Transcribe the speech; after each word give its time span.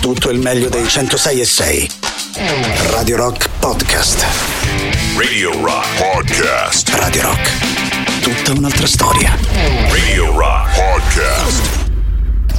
tutto 0.00 0.30
il 0.30 0.38
meglio 0.38 0.70
dei 0.70 0.88
106 0.88 1.40
e 1.40 1.44
6. 1.44 1.90
Radio 2.90 3.16
Rock 3.16 3.48
Podcast. 3.58 4.24
Radio 5.16 5.52
Rock 5.62 5.86
Podcast. 5.98 6.88
Radio 6.94 7.22
Rock. 7.22 8.20
Tutta 8.22 8.52
un'altra 8.58 8.86
storia. 8.86 9.36
Radio 9.90 10.36
Rock 10.36 10.74
Podcast. 10.74 11.90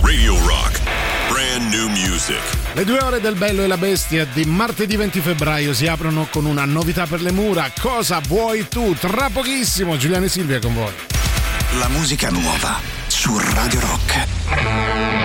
Radio 0.01 0.37
Rock. 0.45 0.79
Brand 1.29 1.73
new 1.73 1.87
music. 1.89 2.37
Le 2.73 2.85
due 2.85 2.99
ore 3.01 3.19
del 3.19 3.35
Bello 3.35 3.63
e 3.63 3.67
la 3.67 3.77
Bestia 3.77 4.25
di 4.31 4.45
martedì 4.45 4.95
20 4.95 5.19
febbraio 5.19 5.73
si 5.73 5.87
aprono 5.87 6.27
con 6.29 6.45
una 6.45 6.65
novità 6.65 7.07
per 7.07 7.21
le 7.21 7.31
mura. 7.31 7.71
Cosa 7.79 8.21
vuoi 8.27 8.67
tu? 8.67 8.93
Tra 8.93 9.29
pochissimo, 9.33 9.97
Giuliano 9.97 10.25
e 10.25 10.29
Silvia 10.29 10.59
con 10.59 10.75
voi. 10.75 10.93
La 11.79 11.87
musica 11.87 12.29
nuova 12.29 12.79
su 13.07 13.35
Radio 13.39 13.79
Rock. 13.79 15.20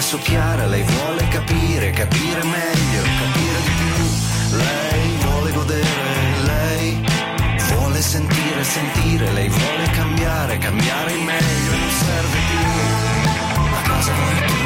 Succhiare, 0.00 0.02
succhiare, 0.02 0.68
lei 0.68 0.82
vuole 0.82 1.28
capire, 1.28 1.90
capire 1.90 2.42
meglio, 2.44 3.02
capire 3.02 3.60
di 3.64 3.70
più, 3.94 4.56
lei 4.56 5.16
vuole 5.20 5.52
godere, 5.52 6.42
lei 6.44 7.06
vuole 7.74 8.00
sentire, 8.00 8.64
sentire, 8.64 9.32
lei 9.32 9.48
vuole 9.48 9.90
cambiare, 9.92 10.58
cambiare 10.58 11.12
in 11.12 11.24
meglio, 11.24 11.70
non 11.76 11.90
serve 11.90 12.38
più. 12.48 13.60
Ma 13.70 13.94
cosa 13.94 14.12
vuoi 14.12 14.46
tu? 14.46 14.59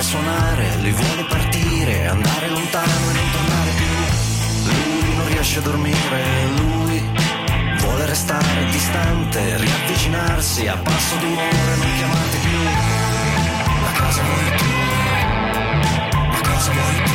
Suonare, 0.00 0.02
suonare, 0.02 0.76
lui 0.80 0.92
vuole 0.92 1.24
partire, 1.24 2.06
andare 2.06 2.48
lontano 2.48 3.10
e 3.10 3.12
non 3.12 3.30
tornare 3.30 3.70
più. 3.76 3.86
Lui 4.64 5.14
non 5.16 5.26
riesce 5.28 5.58
a 5.58 5.62
dormire, 5.62 6.46
lui 6.56 7.10
vuole 7.78 8.06
restare 8.06 8.64
distante, 8.70 9.56
riavvicinarsi 9.56 10.66
a 10.66 10.76
passo 10.76 11.16
d'umore, 11.16 11.76
non 11.76 11.94
chiamate 11.96 12.38
più. 12.38 12.58
Ma 13.82 13.92
cosa 14.00 14.22
vuoi 14.22 14.56
tu? 14.56 14.64
Ma 16.32 16.40
cosa 16.40 16.72
vuoi 16.72 16.96
tu? 17.04 17.12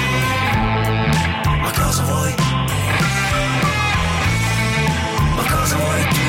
Ma 1.61 1.72
cosa 1.72 2.03
vuoi? 2.03 2.35
Ma 5.35 5.44
cosa 5.52 5.75
vuoi 5.75 6.07
tu? 6.07 6.27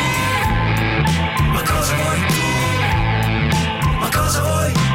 Ma 1.52 1.62
cosa 1.62 1.94
vuoi 1.94 2.20
tu? 2.26 2.42
Ma 3.98 4.08
cosa 4.08 4.40
vuoi? 4.40 4.89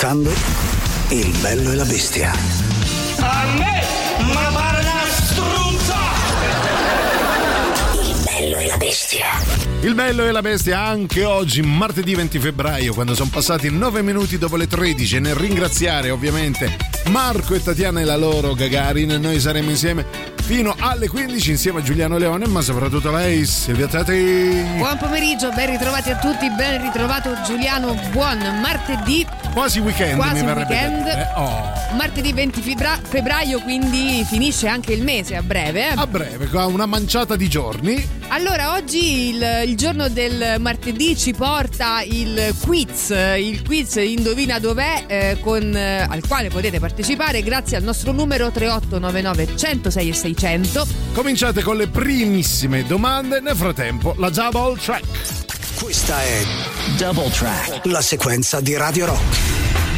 Ascoltando 0.00 0.32
Il 1.10 1.36
bello 1.40 1.72
e 1.72 1.74
la 1.74 1.84
bestia. 1.84 2.32
A 3.18 3.44
me, 3.58 3.82
ma 4.32 4.50
pare 4.50 4.80
una 4.80 5.04
struzza! 5.10 5.96
Il 8.00 8.22
bello 8.24 8.56
e 8.56 8.66
la 8.66 8.76
bestia. 8.78 9.26
Il 9.82 9.94
bello 9.94 10.26
e 10.26 10.30
la 10.30 10.40
bestia 10.40 10.80
anche 10.80 11.24
oggi, 11.24 11.60
martedì 11.60 12.14
20 12.14 12.38
febbraio, 12.38 12.94
quando 12.94 13.14
sono 13.14 13.28
passati 13.30 13.70
9 13.70 14.00
minuti 14.00 14.38
dopo 14.38 14.56
le 14.56 14.66
13. 14.66 15.16
E 15.16 15.20
nel 15.20 15.34
ringraziare 15.34 16.10
ovviamente 16.10 16.76
Marco 17.08 17.54
e 17.54 17.62
Tatiana 17.62 18.00
e 18.00 18.04
la 18.04 18.16
loro 18.16 18.54
Gagarin, 18.54 19.18
noi 19.20 19.38
saremo 19.38 19.68
insieme 19.68 20.06
fino 20.42 20.74
alle 20.78 21.08
15 21.08 21.50
insieme 21.50 21.80
a 21.80 21.82
Giuliano 21.82 22.16
Leone, 22.18 22.46
ma 22.46 22.60
soprattutto 22.60 23.08
a 23.08 23.18
lei, 23.18 23.44
Silvia 23.46 23.86
Tati. 23.86 24.64
Buon 24.76 24.96
pomeriggio, 24.98 25.50
ben 25.50 25.70
ritrovati 25.70 26.10
a 26.10 26.16
tutti, 26.16 26.48
ben 26.50 26.82
ritrovato 26.82 27.36
Giuliano, 27.46 27.94
buon 28.10 28.38
martedì, 28.60 29.26
Quasi 29.52 29.80
weekend 29.80 30.16
Quasi 30.16 30.34
mi 30.40 30.46
verrebbe 30.46 30.72
weekend. 30.74 31.06
eh. 31.06 31.26
Oh. 31.34 31.72
martedì 31.96 32.32
20 32.32 32.60
febra- 32.60 32.98
febbraio, 33.02 33.60
quindi 33.60 34.24
finisce 34.26 34.68
anche 34.68 34.92
il 34.92 35.02
mese 35.02 35.34
a 35.36 35.42
breve. 35.42 35.88
A 35.88 36.06
breve, 36.06 36.48
una 36.66 36.86
manciata 36.86 37.34
di 37.36 37.48
giorni. 37.48 38.18
Allora, 38.28 38.74
oggi 38.74 39.30
il, 39.34 39.62
il 39.66 39.76
giorno 39.76 40.08
del 40.08 40.56
martedì 40.60 41.16
ci 41.16 41.32
porta 41.34 42.00
il 42.02 42.54
quiz, 42.60 43.10
il 43.38 43.62
quiz 43.64 43.96
Indovina 43.96 44.60
dov'è, 44.60 45.04
eh, 45.08 45.38
con, 45.40 45.74
eh, 45.74 46.06
al 46.08 46.24
quale 46.26 46.48
potete 46.48 46.78
partecipare 46.78 47.42
grazie 47.42 47.76
al 47.76 47.82
nostro 47.82 48.12
numero 48.12 48.50
3899 48.52 49.56
106 49.56 50.08
e 50.08 50.12
600. 50.14 50.86
Cominciate 51.12 51.62
con 51.62 51.76
le 51.76 51.88
primissime 51.88 52.84
domande, 52.86 53.40
nel 53.40 53.56
frattempo 53.56 54.14
la 54.16 54.30
double 54.30 54.78
track. 54.80 55.49
Questa 55.82 56.22
è 56.22 56.42
Double 56.98 57.30
Track. 57.30 57.86
La 57.86 58.02
sequenza 58.02 58.60
di 58.60 58.76
Radio 58.76 59.06
Rock. 59.06 59.89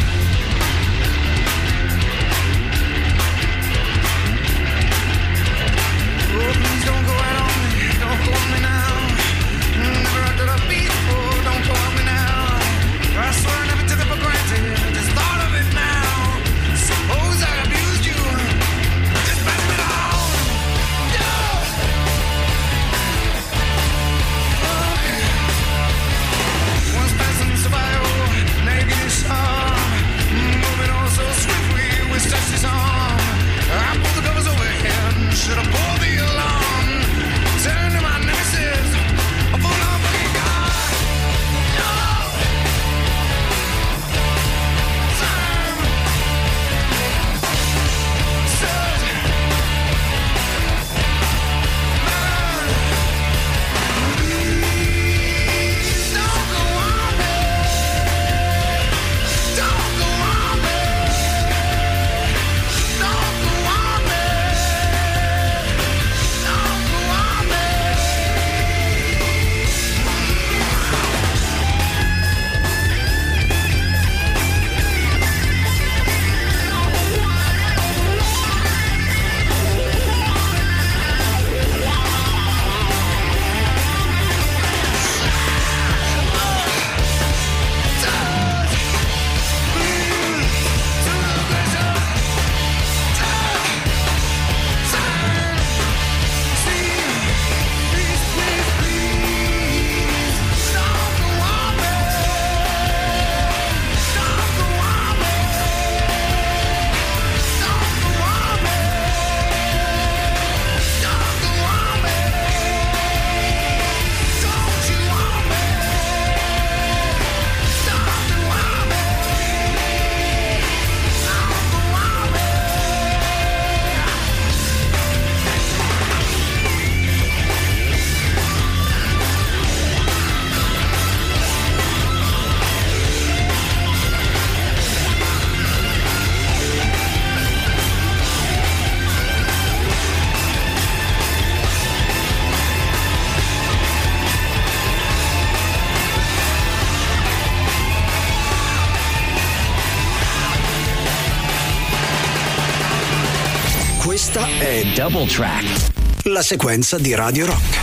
Double 154.94 155.26
Track. 155.26 155.90
la 156.24 156.42
sequenza 156.42 156.98
di 156.98 157.14
Radio 157.14 157.46
Rock. 157.46 157.81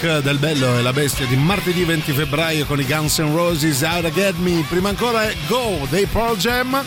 Del 0.00 0.38
Bello 0.38 0.78
e 0.78 0.82
la 0.82 0.94
Bestia 0.94 1.26
di 1.26 1.36
martedì 1.36 1.84
20 1.84 2.12
febbraio 2.12 2.64
con 2.64 2.80
i 2.80 2.86
Guns 2.86 3.18
N' 3.18 3.34
Roses 3.34 3.82
Out 3.82 4.10
Get 4.12 4.34
Me. 4.36 4.64
Prima 4.66 4.88
ancora 4.88 5.28
è 5.28 5.36
Go 5.46 5.86
dei 5.90 6.06
Pearl 6.06 6.38
Jam. 6.38 6.82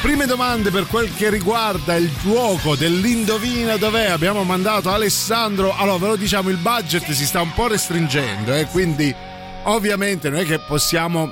Prime 0.00 0.24
domande 0.24 0.70
per 0.70 0.86
quel 0.86 1.14
che 1.14 1.28
riguarda 1.28 1.94
il 1.96 2.10
gioco 2.22 2.74
dell'indovina 2.74 3.76
dov'è. 3.76 4.06
Abbiamo 4.06 4.44
mandato 4.44 4.90
Alessandro. 4.90 5.76
Allora, 5.76 5.98
ve 5.98 6.06
lo 6.06 6.16
diciamo, 6.16 6.48
il 6.48 6.56
budget 6.56 7.10
si 7.10 7.26
sta 7.26 7.42
un 7.42 7.52
po' 7.52 7.66
restringendo, 7.66 8.54
eh, 8.54 8.64
quindi 8.64 9.14
ovviamente 9.64 10.30
non 10.30 10.38
è 10.38 10.44
che 10.46 10.60
possiamo 10.60 11.30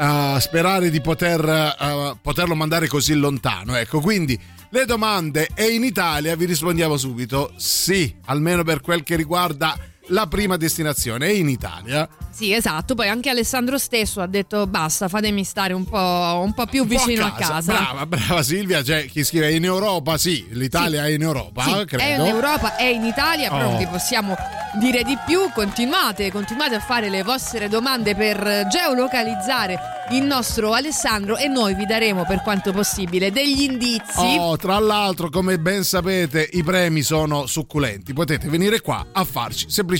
eh, 0.00 0.36
sperare 0.40 0.90
di 0.90 1.00
poter, 1.00 1.44
eh, 1.48 2.16
poterlo 2.20 2.56
mandare 2.56 2.88
così 2.88 3.14
lontano. 3.14 3.76
Ecco, 3.76 4.00
quindi 4.00 4.36
le 4.70 4.84
domande 4.84 5.48
e 5.54 5.66
in 5.66 5.84
Italia 5.84 6.34
vi 6.34 6.46
rispondiamo 6.46 6.96
subito 6.96 7.52
sì, 7.56 8.12
almeno 8.24 8.64
per 8.64 8.80
quel 8.80 9.04
che 9.04 9.14
riguarda 9.14 9.76
la 10.08 10.26
prima 10.26 10.56
destinazione, 10.56 11.26
è 11.26 11.30
in 11.30 11.48
Italia. 11.48 12.08
Sì, 12.30 12.52
esatto. 12.52 12.94
Poi 12.94 13.08
anche 13.08 13.28
Alessandro 13.30 13.78
stesso 13.78 14.20
ha 14.20 14.26
detto 14.26 14.66
basta, 14.66 15.08
fatemi 15.08 15.44
stare 15.44 15.72
un 15.74 15.84
po', 15.84 16.40
un 16.42 16.52
po' 16.54 16.66
più 16.66 16.82
Un 16.82 16.88
po' 16.88 16.94
vicino 17.04 17.26
a 17.26 17.32
casa. 17.32 17.72
Brava, 17.72 18.06
brava 18.06 18.42
Silvia, 18.42 18.82
c'è 18.82 19.06
chi 19.06 19.22
scrive 19.22 19.52
in 19.52 19.64
Europa, 19.64 20.16
sì, 20.18 20.46
l'Italia 20.50 21.04
è 21.06 21.10
in 21.10 21.22
Europa, 21.22 21.62
Sì, 21.62 21.70
è 21.72 21.84
credo. 21.84 22.24
in 22.24 22.30
Europa, 22.34 22.76
è 22.76 22.84
in 22.86 23.04
Italia, 23.04 23.50
però 23.50 23.66
Oh. 23.66 23.70
non 23.70 23.78
vi 23.78 23.86
possiamo 23.86 24.34
dire 24.80 25.04
di 25.04 25.16
più. 25.26 25.40
Continuate, 25.54 26.32
continuate 26.32 26.74
a 26.76 26.80
fare 26.80 27.08
le 27.10 27.22
vostre 27.22 27.68
domande 27.68 28.14
per 28.16 28.66
geolocalizzare 28.70 29.78
il 30.12 30.22
nostro 30.24 30.72
Alessandro 30.72 31.36
e 31.36 31.46
noi 31.48 31.74
vi 31.74 31.86
daremo 31.86 32.24
per 32.24 32.42
quanto 32.42 32.72
possibile 32.72 33.30
degli 33.30 33.62
indizi. 33.62 34.16
Oh, 34.16 34.56
tra 34.56 34.78
l'altro, 34.78 35.28
come 35.30 35.58
ben 35.58 35.84
sapete, 35.84 36.48
i 36.52 36.62
premi 36.64 37.02
sono 37.02 37.46
succulenti. 37.46 38.12
Potete 38.14 38.48
venire 38.48 38.80
qua 38.80 39.06
a 39.12 39.24
farci 39.24 39.66
semplicemente 39.68 39.90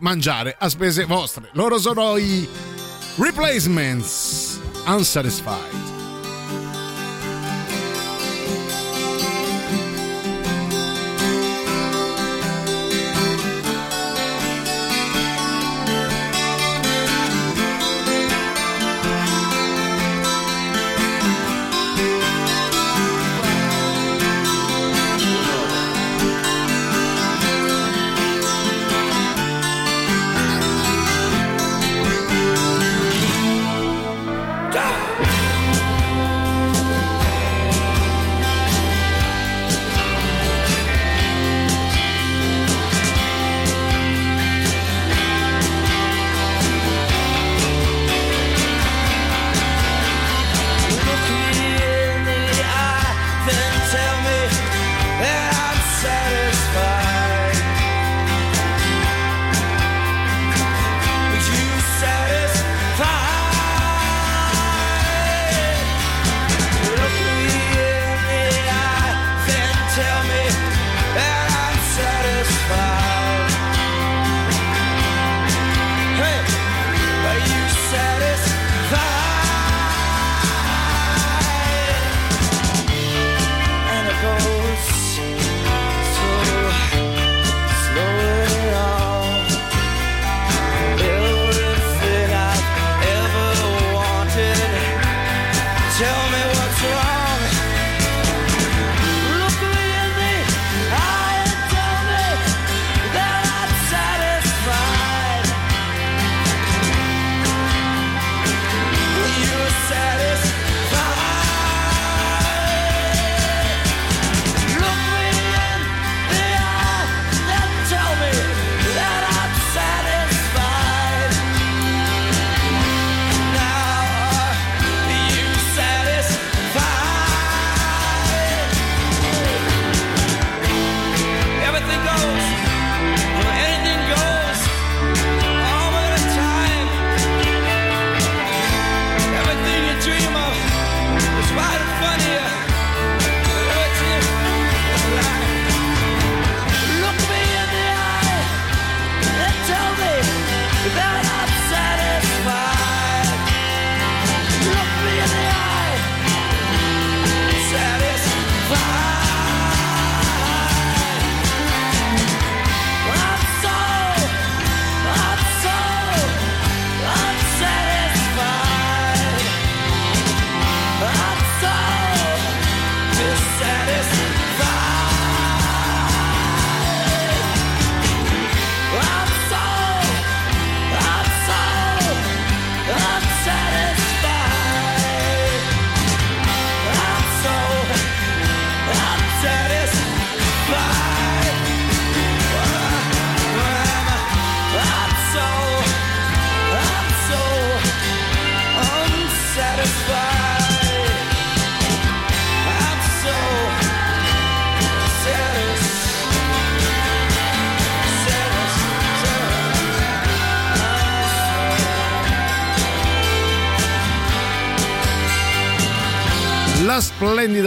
mangiare 0.00 0.56
a 0.58 0.68
spese 0.68 1.04
vostre. 1.04 1.48
Loro 1.52 1.78
sono 1.78 2.16
i 2.16 2.48
Replacements. 3.16 4.58
Unsatisfied. 4.86 5.99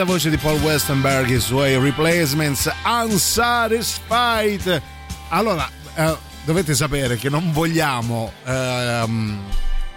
Splendida 0.04 0.06
voce 0.06 0.30
di 0.30 0.38
Paul 0.38 0.60
Westenberg, 0.62 1.30
i 1.30 1.40
suoi 1.40 1.78
replacements 1.80 2.70
Unsatisfied. 2.86 4.82
Allora, 5.30 5.70
eh, 5.96 6.18
dovete 6.46 6.76
sapere 6.76 7.16
che 7.16 7.30
non 7.30 7.52
vogliamo 7.52 8.32
ehm, 8.46 9.40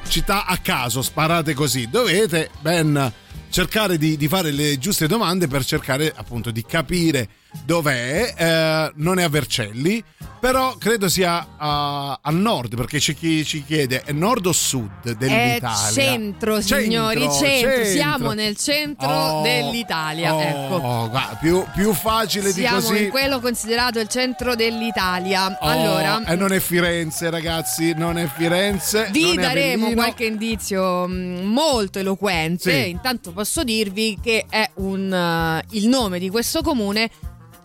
città 0.09 0.47
a 0.47 0.57
caso 0.59 1.03
sparate 1.03 1.55
così. 1.55 1.89
Dovete 1.89 2.51
ben 2.61 3.13
cercare 3.51 3.99
di, 3.99 4.17
di 4.17 4.29
fare 4.29 4.51
le 4.51 4.79
giuste 4.79 5.07
domande 5.07 5.49
per 5.49 5.65
cercare 5.65 6.13
appunto 6.15 6.51
di 6.51 6.65
capire 6.65 7.29
dov'è. 7.65 8.35
Eh, 8.37 8.93
non 8.97 9.19
è 9.19 9.25
a 9.25 9.29
Vercelli, 9.29 10.03
però 10.47 10.77
credo 10.79 11.09
sia 11.09 11.45
a, 11.57 12.21
a 12.23 12.31
nord 12.31 12.77
perché 12.77 13.01
c'è 13.01 13.17
chi 13.17 13.45
ci 13.45 13.65
chiede 13.65 14.03
è 14.05 14.13
nord 14.13 14.47
o 14.47 14.53
sud 14.53 15.11
dell'Italia? 15.17 15.89
È 15.89 15.93
centro, 15.93 16.61
signori, 16.61 17.19
centro. 17.23 17.39
centro. 17.49 17.85
Siamo 17.85 18.33
nel 18.33 18.57
centro 18.57 19.09
Oh, 19.09 19.43
dell'Italia. 19.43 20.33
oh, 20.33 20.41
ecco. 20.41 20.79
guarda, 21.11 21.37
più, 21.41 21.65
più 21.75 21.93
facile 21.93 22.53
Siamo 22.53 22.79
di 22.79 22.87
così. 22.87 23.03
in 23.07 23.11
quello 23.11 23.41
considerato 23.41 23.99
il 23.99 24.07
centro 24.07 24.55
dell'Italia. 24.55 25.49
Oh, 25.61 25.67
allora, 25.67 26.23
e 26.25 26.37
non 26.37 26.53
è 26.53 26.61
Firenze, 26.61 27.29
ragazzi, 27.29 27.93
non 27.97 28.17
è 28.17 28.29
Firenze. 28.29 29.09
vi 29.11 29.35
daremo 29.35 29.91
qualche 29.95 30.27
indizio 30.27 31.09
mh, 31.09 31.41
molto 31.43 31.99
eloquente. 31.99 32.71
Sì. 32.85 32.91
Intanto 32.91 33.33
posso 33.33 33.65
dirvi 33.65 34.17
che 34.23 34.47
è 34.49 34.71
un, 34.75 35.13
eh, 35.13 35.65
il 35.71 35.89
nome 35.89 36.21
di 36.21 36.31
questo 36.31 36.63
comune 36.63 37.11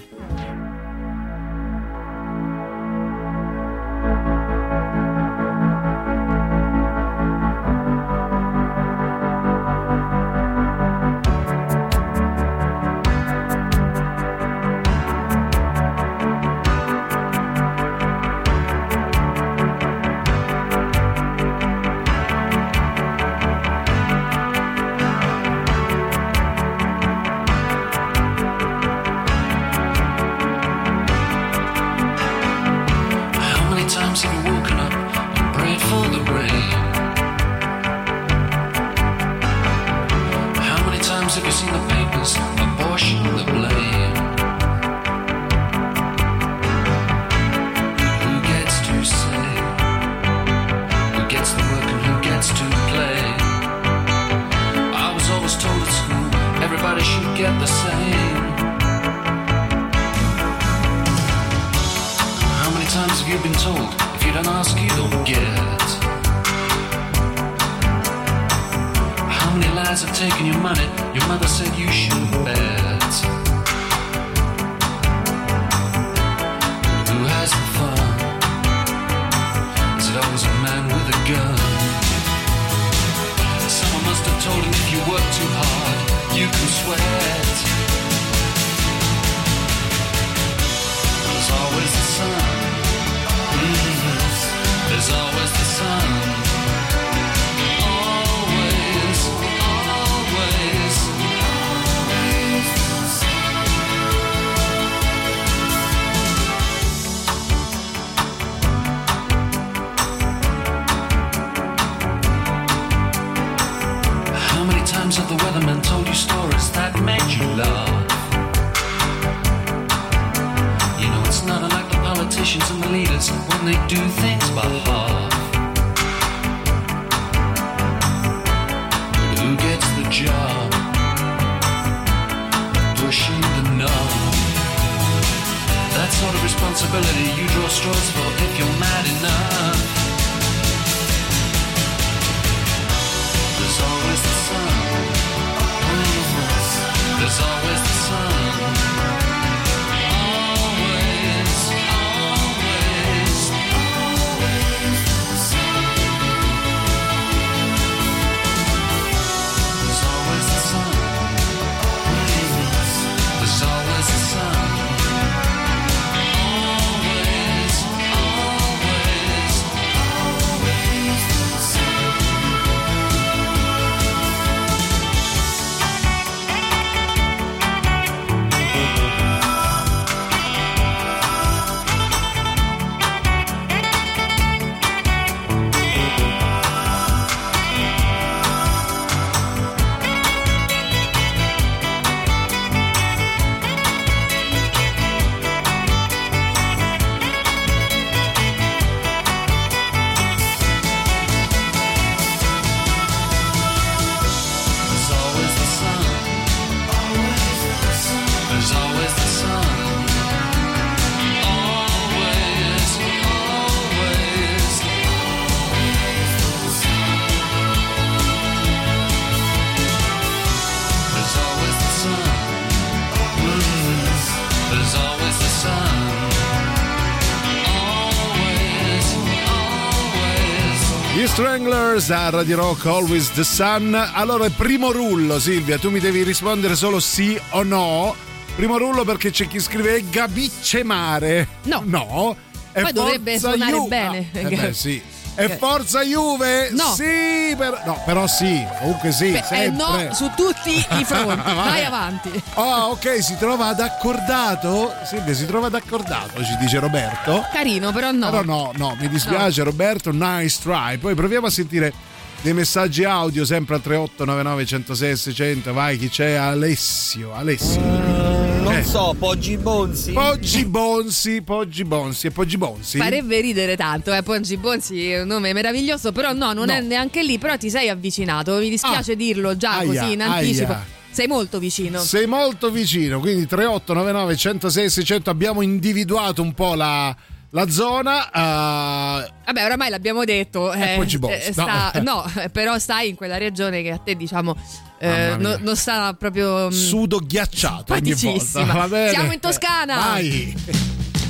Stranglers 231.94 232.10
a 232.10 232.30
Radio 232.30 232.56
Rock 232.56 232.86
Always 232.86 233.30
the 233.32 233.44
Sun. 233.44 233.94
Allora, 233.94 234.48
primo 234.50 234.90
rullo, 234.90 235.38
Silvia, 235.38 235.78
tu 235.78 235.90
mi 235.90 236.00
devi 236.00 236.24
rispondere 236.24 236.74
solo 236.74 236.98
sì 236.98 237.38
o 237.50 237.62
no. 237.62 238.14
Primo 238.56 238.78
rullo 238.78 239.04
perché 239.04 239.30
c'è 239.30 239.46
chi 239.46 239.60
scrive 239.60 240.02
Gabicce 240.10 240.82
Mare. 240.82 241.46
No. 241.64 241.82
No. 241.84 242.36
Poi 242.72 242.92
dovrebbe 242.92 243.38
suonare 243.38 243.72
Ju- 243.72 243.86
bene. 243.86 244.28
Ah, 244.32 244.38
eh 244.38 244.56
beh, 244.56 244.72
sì. 244.72 245.00
E 245.36 245.56
Forza 245.58 246.02
Juve? 246.02 246.70
No. 246.70 246.94
Sì, 246.94 247.54
per- 247.56 247.82
no, 247.84 248.00
però 248.04 248.26
sì, 248.26 248.64
comunque 248.80 249.10
sì, 249.10 249.32
Beh, 249.32 249.64
eh, 249.64 249.70
no 249.70 250.08
su 250.12 250.30
tutti 250.36 250.76
i 250.76 250.84
fronti. 251.04 251.42
Vai. 251.54 251.84
Avanti. 251.84 252.42
Ah, 252.54 252.86
ok, 252.88 253.22
si 253.22 253.36
trova 253.36 253.66
ad 253.68 253.80
accordato. 253.80 254.92
Silvia, 255.04 255.34
si 255.34 255.44
trova 255.46 255.66
ad 255.66 255.74
accordato, 255.74 256.42
ci 256.44 256.56
dice 256.58 256.78
Roberto. 256.78 257.44
Carino, 257.52 257.90
però 257.92 258.12
no. 258.12 258.30
Però 258.30 258.42
no, 258.44 258.70
no, 258.76 258.96
mi 259.00 259.08
dispiace 259.08 259.62
Roberto, 259.64 260.10
nice 260.12 260.58
try. 260.62 260.98
Poi 260.98 261.14
proviamo 261.14 261.46
a 261.46 261.50
sentire 261.50 261.92
dei 262.40 262.52
messaggi 262.52 263.04
audio 263.04 263.44
sempre 263.44 263.74
al 263.76 263.80
3899 263.82 264.66
106 264.66 265.16
600. 265.16 265.72
Vai, 265.72 265.98
chi 265.98 266.08
c'è? 266.08 266.34
Alessio, 266.34 267.34
Alessio. 267.34 268.33
Non 268.74 268.82
Eh. 268.82 268.86
so, 268.86 269.14
Poggi 269.16 269.56
Bonzi. 269.56 270.10
Poggi 270.10 270.64
Bonsi, 270.64 271.42
Poggi 271.42 271.84
Bonsi 271.84 272.26
e 272.26 272.30
Poggi 272.32 272.56
Bonsi. 272.56 272.98
Farebbe 272.98 273.40
ridere 273.40 273.76
tanto, 273.76 274.12
eh. 274.12 274.24
Ponzi 274.24 274.56
Bonzi 274.56 275.10
è 275.12 275.20
un 275.22 275.28
nome 275.28 275.52
meraviglioso, 275.52 276.10
però 276.10 276.32
no, 276.32 276.52
non 276.52 276.66
No. 276.66 276.72
è 276.72 276.80
neanche 276.80 277.22
lì, 277.22 277.38
però 277.38 277.56
ti 277.56 277.70
sei 277.70 277.88
avvicinato. 277.88 278.56
Mi 278.56 278.68
dispiace 278.68 279.12
Ah. 279.12 279.14
dirlo 279.14 279.56
già 279.56 279.76
Aia, 279.78 279.86
così 279.86 280.12
in 280.14 280.22
anticipo. 280.22 280.72
aia. 280.72 280.84
Sei 281.08 281.28
molto 281.28 281.60
vicino. 281.60 282.00
Sei 282.00 282.26
molto 282.26 282.72
vicino, 282.72 283.20
quindi 283.20 283.46
3899 283.46 284.36
106 284.36 284.90
600 284.90 285.30
abbiamo 285.30 285.62
individuato 285.62 286.42
un 286.42 286.52
po' 286.52 286.74
la, 286.74 287.14
la 287.50 287.68
zona. 287.70 288.26
eh, 288.26 289.30
Vabbè, 289.46 289.64
oramai 289.64 289.90
l'abbiamo 289.90 290.24
detto. 290.24 290.72
E 290.72 291.00
ci 291.06 291.18
boss, 291.20 291.30
eh, 291.30 291.52
sta- 291.52 291.92
no, 292.02 292.24
eh, 292.42 292.48
però 292.48 292.76
stai 292.80 293.10
in 293.10 293.14
quella 293.14 293.36
regione 293.36 293.82
che 293.82 293.92
a 293.92 293.98
te, 293.98 294.16
diciamo, 294.16 294.56
eh, 295.04 295.36
no- 295.38 295.56
non 295.60 295.76
sta 295.76 296.14
proprio. 296.14 296.66
mm, 296.66 296.70
sudo 296.70 297.18
ghiacciato 297.18 297.92
ogni 297.92 298.14
volta. 298.14 299.08
Siamo 299.10 299.32
in 299.32 299.40
Toscana. 299.40 299.96
Vai. 299.96 300.54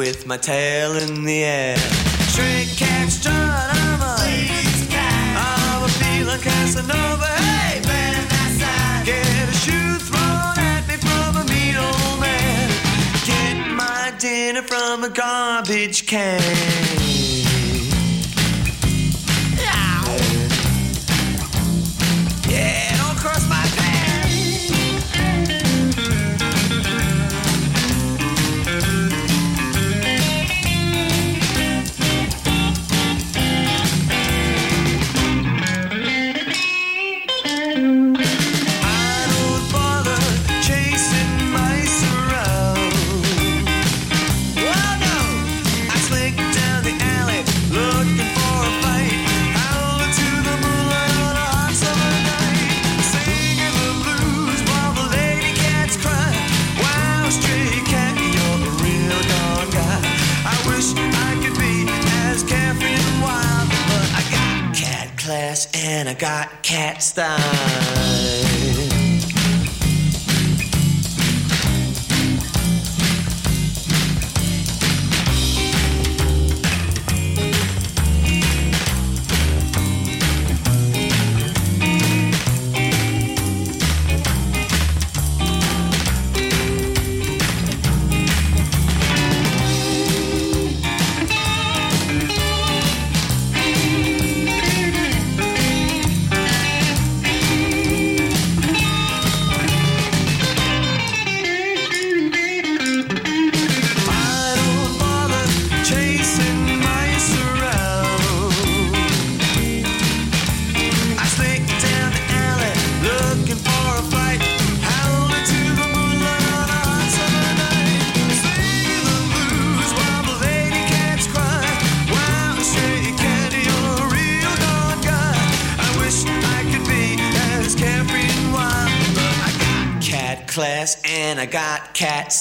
with 0.00 0.26
my 0.26 0.38
tail 0.38 0.96
in 0.96 1.24
the 1.24 1.44
air. 1.44 1.76
Trick 2.32 2.68
catch 2.74 3.20
John, 3.20 3.34
I'm 3.34 4.00
a 4.00 4.16
Please, 4.16 4.86
guy. 4.88 5.34
I'm 5.36 5.82
a 5.84 5.88
feeling 5.88 6.40
Casanova. 6.40 7.26
Hey, 7.26 7.82
man, 7.86 8.14
outside. 8.40 9.04
Get 9.04 9.48
a 9.50 9.52
shoe 9.52 9.98
thrown 10.08 10.56
at 10.56 10.88
me 10.88 10.96
from 10.96 11.36
a 11.42 11.44
mean 11.52 11.76
old 11.76 12.18
man. 12.18 12.70
Get 13.26 13.56
my 13.74 14.14
dinner 14.18 14.62
from 14.62 15.04
a 15.04 15.10
garbage 15.10 16.06
can. 16.06 16.99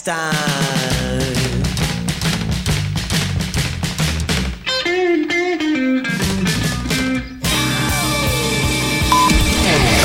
time. 0.01 0.29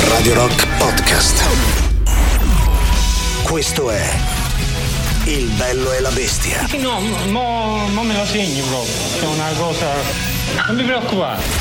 Radio 0.08 0.34
Rock 0.34 0.66
Podcast. 0.78 1.44
Questo 3.42 3.90
è 3.90 4.10
Il 5.24 5.50
bello 5.56 5.92
e 5.92 6.00
la 6.00 6.10
bestia. 6.10 6.66
No, 6.78 7.00
no, 7.26 7.88
no 7.88 8.02
me 8.02 8.14
la 8.14 8.26
segno 8.26 8.64
proprio. 8.64 8.94
È 9.20 9.26
una 9.26 9.52
cosa. 9.56 9.92
Non 10.66 10.76
mi 10.76 10.84
preoccupare. 10.84 11.53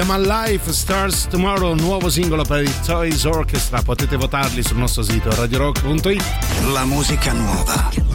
Chiama 0.00 0.16
Life 0.16 0.72
Stars 0.72 1.26
Tomorrow, 1.28 1.74
nuovo 1.74 2.08
singolo 2.08 2.42
per 2.42 2.62
i 2.62 2.74
Toys 2.86 3.24
Orchestra. 3.24 3.82
Potete 3.82 4.16
votarli 4.16 4.62
sul 4.62 4.78
nostro 4.78 5.02
sito 5.02 5.28
radiorock.it. 5.34 6.22
La 6.72 6.86
musica 6.86 7.34
nuova 7.34 8.09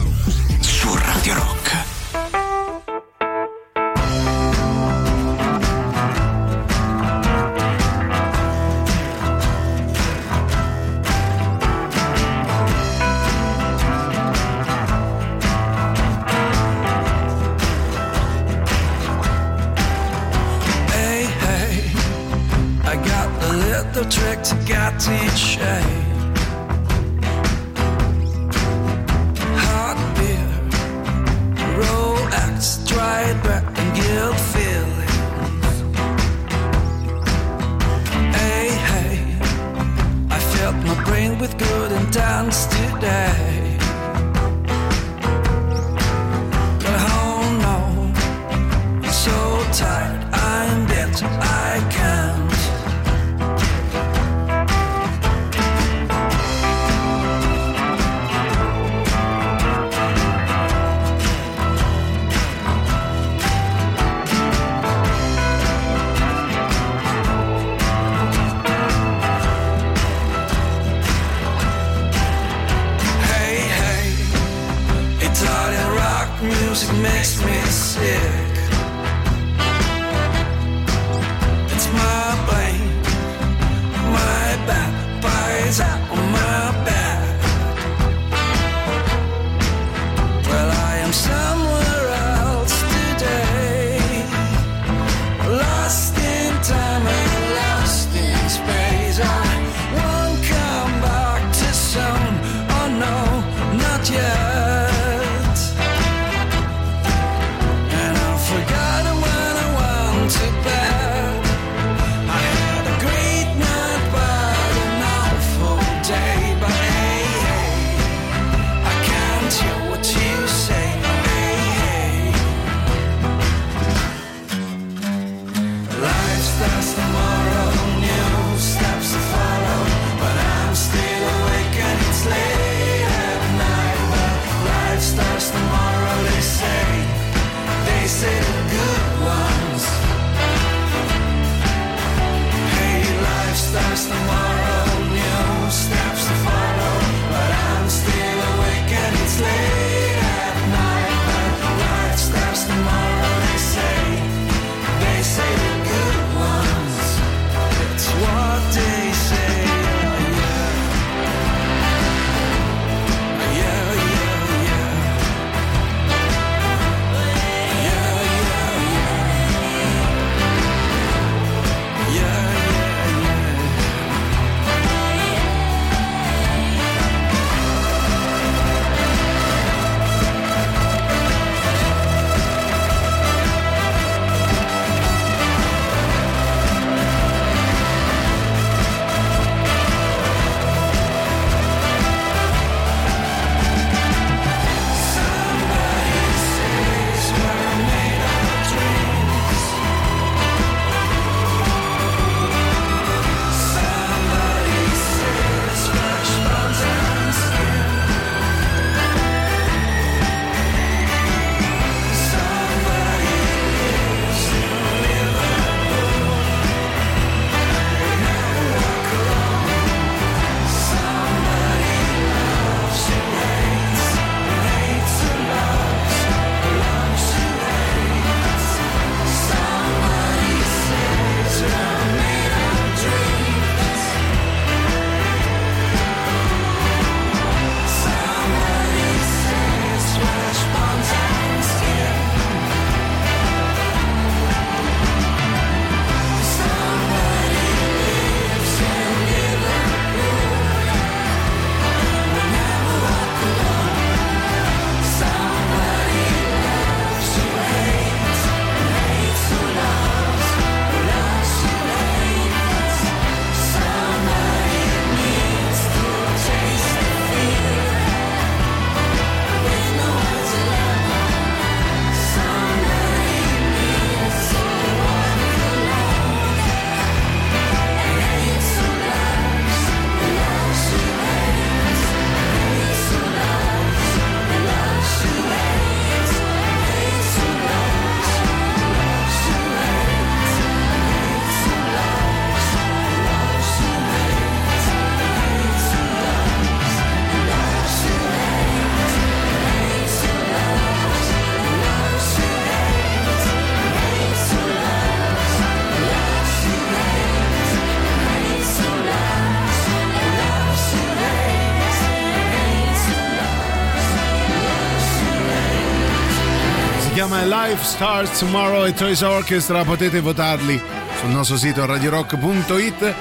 Life 317.66 317.82
Starts 317.82 318.38
Tomorrow 318.38 318.86
e 318.86 318.92
Toys 318.92 319.22
Orchestra, 319.22 319.82
potete 319.82 320.20
votarli 320.20 320.80
sul 321.18 321.30
nostro 321.30 321.56
sito 321.56 321.84
radiorock.it. 321.84 323.14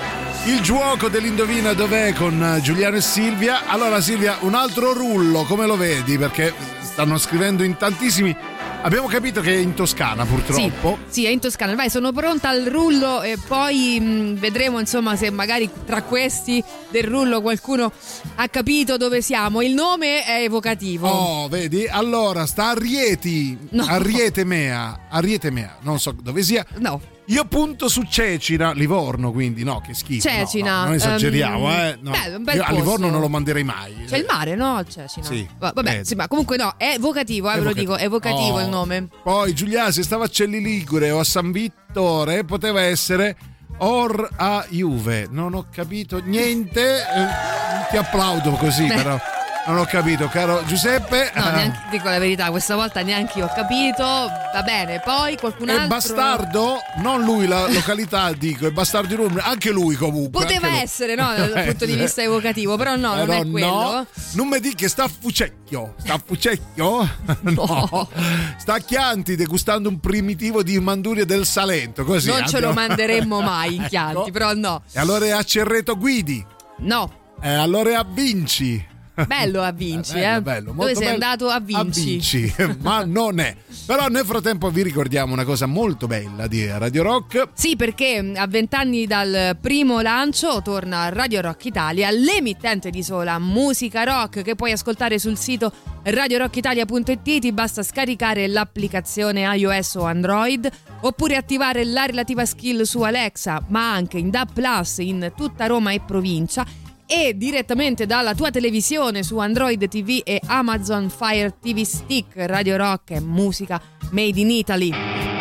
Il 0.45 0.61
gioco 0.61 1.09
dell'indovina 1.09 1.73
dov'è 1.73 2.13
con 2.13 2.59
Giuliano 2.61 2.97
e 2.97 3.01
Silvia. 3.01 3.65
Allora 3.65 3.99
Silvia, 4.01 4.37
un 4.41 4.53
altro 4.53 4.93
rullo, 4.93 5.45
come 5.45 5.65
lo 5.65 5.75
vedi? 5.75 6.19
Perché 6.19 6.53
stanno 6.79 7.17
scrivendo 7.17 7.63
in 7.63 7.75
tantissimi. 7.75 8.37
Abbiamo 8.85 9.07
capito 9.07 9.41
che 9.41 9.51
è 9.51 9.57
in 9.57 9.73
Toscana 9.73 10.25
purtroppo. 10.25 10.99
Sì, 11.07 11.21
sì, 11.21 11.25
è 11.25 11.29
in 11.29 11.39
Toscana. 11.39 11.73
Vai, 11.73 11.89
sono 11.89 12.11
pronta 12.11 12.49
al 12.49 12.65
rullo 12.65 13.23
e 13.23 13.35
poi 13.47 13.99
mh, 13.99 14.35
vedremo 14.35 14.77
insomma 14.79 15.15
se 15.15 15.31
magari 15.31 15.67
tra 15.87 16.03
questi 16.03 16.63
del 16.91 17.05
rullo 17.05 17.41
qualcuno 17.41 17.91
ha 18.35 18.47
capito 18.47 18.95
dove 18.97 19.23
siamo. 19.23 19.63
Il 19.63 19.73
nome 19.73 20.23
è 20.23 20.43
evocativo. 20.43 21.07
Oh, 21.07 21.47
vedi? 21.47 21.87
Allora, 21.87 22.45
sta 22.45 22.69
a 22.69 22.73
Rieti, 22.77 23.57
No. 23.71 23.85
a 23.87 23.97
Riete 23.99 24.43
Mea, 24.43 25.07
a 25.09 25.19
Riete 25.19 25.49
Mea, 25.49 25.77
non 25.81 25.99
so 25.99 26.11
dove 26.21 26.43
sia. 26.43 26.63
No. 26.77 27.01
Io 27.29 27.45
punto 27.45 27.87
su 27.89 28.03
Cecina, 28.03 28.71
Livorno, 28.73 29.31
quindi 29.31 29.63
no, 29.63 29.81
che 29.81 29.95
schifo. 29.95 30.29
no, 30.29 30.35
Cecina, 30.35 30.79
no, 30.79 30.83
non 30.85 30.93
esageriamo, 30.93 31.71
ehm, 31.71 31.77
eh. 31.77 31.97
no. 32.01 32.11
beh, 32.11 32.35
un 32.35 32.43
bel 32.43 32.55
Io 32.57 32.63
a 32.63 32.71
Livorno 32.71 33.09
non 33.09 33.19
lo 33.19 33.29
manderei 33.29 33.63
mai. 33.63 34.03
C'è 34.07 34.17
il 34.17 34.25
mare, 34.29 34.55
no? 34.55 34.83
C'è, 34.87 35.07
sì, 35.07 35.21
no. 35.21 35.25
Sì, 35.25 35.47
Va- 35.57 35.71
Vabbè, 35.73 35.91
vedi. 35.91 36.05
sì, 36.05 36.13
ma 36.15 36.27
comunque 36.27 36.55
no, 36.57 36.75
è 36.77 36.93
evocativo, 36.95 37.49
eh, 37.51 37.55
ve 37.55 37.61
lo 37.63 37.73
dico, 37.73 37.95
è 37.95 38.03
evocativo 38.03 38.57
Oh. 38.57 38.61
il 38.61 38.67
nome. 38.69 39.07
Poi 39.23 39.53
Giulia, 39.55 39.91
se 39.91 40.03
stava 40.03 40.25
a 40.25 40.27
Celli 40.27 40.61
Ligure 40.61 41.09
o 41.09 41.19
a 41.19 41.23
San 41.23 41.51
Vittore, 41.51 42.43
poteva 42.45 42.81
essere 42.81 43.35
Or 43.79 44.29
a 44.35 44.63
Juve. 44.69 45.27
Non 45.29 45.55
ho 45.55 45.65
capito 45.71 46.21
niente. 46.23 46.97
eh, 46.99 47.89
ti 47.89 47.97
applaudo 47.97 48.51
così, 48.51 48.85
Beh. 48.85 48.93
però. 48.95 49.19
Non 49.67 49.77
ho 49.79 49.85
capito, 49.85 50.27
caro 50.27 50.63
Giuseppe. 50.65 51.31
No, 51.33 51.47
Eh, 51.47 51.51
neanche, 51.55 51.79
dico 51.89 52.07
la 52.07 52.19
verità, 52.19 52.51
questa 52.51 52.75
volta 52.75 53.01
neanche 53.01 53.39
io 53.39 53.45
ho 53.45 53.51
capito. 53.53 54.03
Va 54.03 54.61
bene, 54.63 55.01
poi 55.03 55.35
qualcun 55.37 55.69
È 55.69 55.71
altro. 55.71 55.87
bastardo? 55.87 56.77
Non 56.97 57.23
lui, 57.23 57.47
la 57.47 57.67
località, 57.67 58.31
dico, 58.37 58.67
è 58.67 58.71
bastardo 58.71 59.07
di 59.07 59.15
Roma. 59.15 59.41
Anche 59.43 59.71
lui 59.71 59.95
comunque. 59.95 60.43
Poteva 60.43 60.69
lui. 60.69 60.79
essere, 60.81 61.15
no, 61.15 61.33
dal 61.35 61.63
punto 61.65 61.85
di 61.87 61.95
vista 61.95 62.21
evocativo, 62.21 62.77
però 62.77 62.95
no, 62.95 63.15
non 63.15 63.25
Però 63.25 63.41
è 63.41 63.49
quello. 63.49 63.65
no. 63.65 64.05
Non 64.33 64.47
mi 64.49 64.59
dica 64.59 64.75
che 64.75 64.87
sta 64.87 65.05
a 65.05 65.09
Fucecchio. 65.09 65.95
Sta 65.97 66.13
a 66.13 66.21
Fucecchio? 66.23 67.09
No. 67.41 68.09
Sta 68.57 68.73
a 68.75 68.79
Chianti 68.79 69.35
degustando 69.35 69.89
un 69.89 69.99
primitivo 69.99 70.61
di 70.61 70.79
manduria 70.79 71.25
del 71.25 71.43
Salento. 71.47 72.03
Così 72.03 72.29
non 72.29 72.45
ce 72.47 72.59
lo 72.59 72.71
manderemmo 72.71 73.41
mai 73.41 73.75
in 73.77 73.85
Chianti, 73.89 74.19
Ecco. 74.19 74.31
però 74.31 74.53
no. 74.53 74.83
E 74.91 74.99
allora 74.99 75.25
è 75.25 75.31
a 75.31 75.41
Cerreto 75.41 75.97
Guidi. 75.97 76.45
No, 76.81 77.11
E 77.41 77.49
allora 77.49 77.89
è 77.89 77.93
a 77.95 78.05
Vinci. 78.07 78.93
Bello 79.27 79.61
a 79.61 79.71
Vinci, 79.71 80.13
Bello, 80.13 80.37
eh. 80.37 80.41
bello, 80.41 80.71
Dove 80.73 80.93
sei 80.95 81.03
bello. 81.03 81.13
andato 81.13 81.47
a 81.49 81.59
Vinci? 81.59 82.03
Vinci, 82.03 82.53
ma 82.81 83.03
non 83.05 83.39
è. 83.39 83.55
Però 83.85 84.07
nel 84.07 84.25
frattempo 84.25 84.69
vi 84.71 84.81
ricordiamo 84.83 85.33
una 85.33 85.43
cosa 85.43 85.65
molto 85.65 86.07
bella 86.07 86.47
di 86.47 86.65
Radio 86.67 87.03
Rock. 87.03 87.49
Sì, 87.53 87.75
perché 87.75 88.33
a 88.35 88.47
vent'anni 88.47 89.05
dal 89.05 89.57
primo 89.61 90.01
lancio 90.01 90.61
torna 90.63 91.09
Radio 91.09 91.41
Rock 91.41 91.65
Italia, 91.65 92.09
l'emittente 92.09 92.89
di 92.89 93.03
sola 93.03 93.39
musica 93.39 94.03
rock 94.03 94.41
che 94.41 94.55
puoi 94.55 94.71
ascoltare 94.71 95.19
sul 95.19 95.37
sito 95.37 95.71
radiorockitalia.it. 96.03 97.39
Ti 97.39 97.51
basta 97.51 97.83
scaricare 97.83 98.47
l'applicazione 98.47 99.41
iOS 99.55 99.95
o 99.95 100.03
Android 100.03 100.69
oppure 101.01 101.35
attivare 101.35 101.85
la 101.85 102.05
relativa 102.05 102.45
skill 102.45 102.81
su 102.81 103.01
Alexa, 103.01 103.63
ma 103.67 103.93
anche 103.93 104.17
in 104.17 104.29
DAB 104.29 104.53
Plus 104.53 104.97
in 104.99 105.31
tutta 105.35 105.67
Roma 105.67 105.91
e 105.91 106.01
provincia. 106.01 106.65
E 107.07 107.37
direttamente 107.37 108.05
dalla 108.07 108.33
tua 108.33 108.49
televisione 108.49 109.21
su 109.21 109.37
Android 109.37 109.87
TV 109.87 110.21
e 110.23 110.41
Amazon 110.47 111.09
Fire 111.09 111.55
TV 111.61 111.83
Stick, 111.83 112.33
Radio 112.35 112.77
Rock 112.77 113.11
e 113.11 113.19
musica 113.19 113.79
made 114.11 114.39
in 114.39 114.49
Italy. 114.49 115.34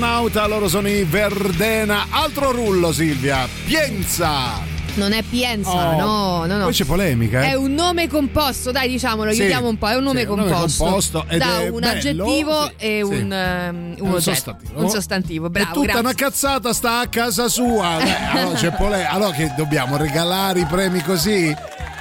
Salvonauta, 0.00 0.46
loro 0.46 0.66
sono 0.66 0.88
i 0.88 1.04
Verdena. 1.04 2.06
Altro 2.08 2.52
rullo, 2.52 2.90
Silvia. 2.90 3.46
Pienza. 3.66 4.58
Non 4.94 5.12
è 5.12 5.22
Pienza, 5.22 5.70
Oh, 5.70 5.96
no, 5.98 6.46
no, 6.46 6.56
no. 6.56 6.64
Poi 6.64 6.72
c'è 6.72 6.86
polemica, 6.86 7.42
eh. 7.42 7.50
È 7.50 7.54
un 7.54 7.74
nome 7.74 8.08
composto, 8.08 8.70
dai, 8.70 8.88
diciamolo, 8.88 9.30
Sì, 9.32 9.42
aiutiamo 9.42 9.68
un 9.68 9.76
po'. 9.76 9.88
È 9.88 9.96
un 9.96 10.02
nome 10.04 10.20
sì, 10.22 10.26
un 10.26 10.36
nome 10.36 10.50
composto. 10.50 10.84
composto 10.84 11.24
da 11.28 11.34
è 11.60 11.68
un 11.68 11.80
bello, 11.80 11.92
aggettivo 11.92 12.64
sì, 12.64 12.72
e 12.78 13.02
un, 13.02 13.30
ehm, 13.32 13.94
un 13.98 14.10
un 14.10 14.20
sostantivo. 14.22 14.80
Un 14.80 14.88
sostantivo, 14.88 15.46
È 15.46 15.50
bravo. 15.50 15.72
tutta 15.74 15.82
grazie. 15.84 16.00
una 16.00 16.14
cazzata, 16.14 16.72
sta 16.72 16.98
a 17.00 17.06
casa 17.06 17.48
sua. 17.48 17.98
Eh, 18.00 18.38
allora 18.38 18.70
polemica. 18.72 19.10
Allora 19.10 19.30
che 19.32 19.52
dobbiamo 19.54 19.96
regalare 19.98 20.60
i 20.60 20.64
premi 20.64 21.02
così? 21.02 21.54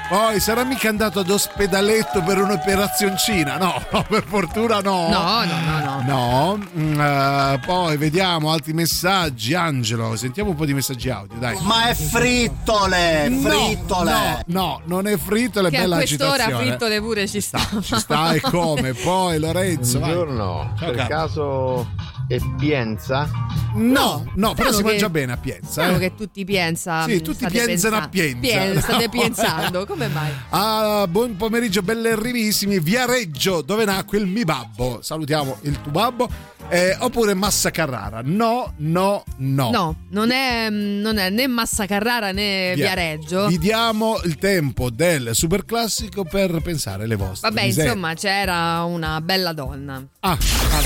Poi 0.09 0.39
sarà 0.39 0.63
mica 0.63 0.89
andato 0.89 1.19
ad 1.19 1.29
ospedaletto 1.29 2.23
per 2.23 2.39
un'operazioncina? 2.39 3.57
No, 3.57 3.79
no, 3.91 4.03
per 4.09 4.23
fortuna 4.25 4.79
no. 4.79 5.07
No, 5.07 5.43
no, 5.45 5.59
no, 5.61 6.01
no. 6.01 6.59
No, 6.79 7.53
eh, 7.53 7.59
poi 7.63 7.95
vediamo 7.97 8.51
altri 8.51 8.73
messaggi. 8.73 9.53
Angelo, 9.53 10.15
sentiamo 10.15 10.49
un 10.49 10.55
po' 10.55 10.65
di 10.65 10.73
messaggi 10.73 11.09
audio, 11.11 11.37
dai. 11.37 11.55
Ma 11.61 11.89
è 11.89 11.93
frittole, 11.93 13.29
No, 13.29 13.49
frittole. 13.49 14.11
No, 14.11 14.41
no, 14.47 14.81
non 14.85 15.05
è 15.07 15.15
frittole, 15.15 15.69
Che 15.69 15.77
a 15.77 15.81
bella 15.81 15.97
quest'ora 15.97 16.31
agitazione. 16.33 16.65
frittole 16.65 17.01
pure 17.01 17.27
ci 17.27 17.39
sta. 17.41 17.59
Ci 17.79 17.95
sta 17.99 18.31
e 18.33 18.41
come? 18.41 18.93
Poi 18.93 19.37
Lorenzo, 19.37 19.99
vai. 19.99 20.11
Buongiorno, 20.11 20.73
Ciao, 20.79 20.91
per 20.91 21.05
caso 21.07 21.87
è 22.27 22.37
Pienza? 22.57 23.29
No, 23.75 24.25
no, 24.35 24.53
però 24.55 24.69
Strano 24.71 24.77
si 24.77 24.83
mangia 24.83 25.09
bene 25.09 25.31
a 25.33 25.37
Pienza. 25.37 25.69
Strano 25.69 25.95
eh. 25.97 25.99
che 25.99 26.15
tutti 26.15 26.43
piensa, 26.45 27.03
Sì, 27.03 27.21
tutti 27.21 27.45
pienzano 27.47 27.97
pensa- 27.97 28.01
a 28.03 28.09
Pienza. 28.09 28.39
Pien- 28.39 28.81
state 28.81 29.09
No. 29.13 29.21
pensando, 29.21 29.85
come 29.85 29.98
mai? 30.07 30.31
Ah, 30.49 31.05
buon 31.07 31.35
pomeriggio, 31.35 31.81
bellerrivissimi. 31.81 32.79
Viareggio, 32.79 33.61
dove 33.61 33.85
nacque 33.85 34.17
il 34.17 34.25
mi 34.25 34.43
babbo. 34.43 34.99
Salutiamo 35.01 35.57
il 35.61 35.81
tuo 35.81 35.91
babbo. 35.91 36.29
Eh, 36.69 36.95
oppure 36.99 37.33
Massa 37.33 37.71
Carrara. 37.71 38.21
No, 38.23 38.73
no, 38.77 39.23
no. 39.37 39.69
No, 39.71 39.95
non 40.09 40.31
è, 40.31 40.69
non 40.69 41.17
è 41.17 41.29
né 41.29 41.47
Massa 41.47 41.85
Carrara 41.87 42.31
né 42.31 42.73
Via. 42.75 42.85
Viareggio. 42.85 43.47
Vi 43.47 43.57
diamo 43.57 44.19
il 44.23 44.37
tempo 44.37 44.89
del 44.91 45.31
super 45.33 45.65
classico 45.65 46.23
per 46.23 46.61
pensare 46.61 47.07
le 47.07 47.15
vostre. 47.15 47.49
Vabbè, 47.49 47.65
miserie. 47.65 47.89
insomma, 47.89 48.13
c'era 48.13 48.83
una 48.83 49.19
bella 49.21 49.53
donna. 49.53 50.03
Ah, 50.19 50.37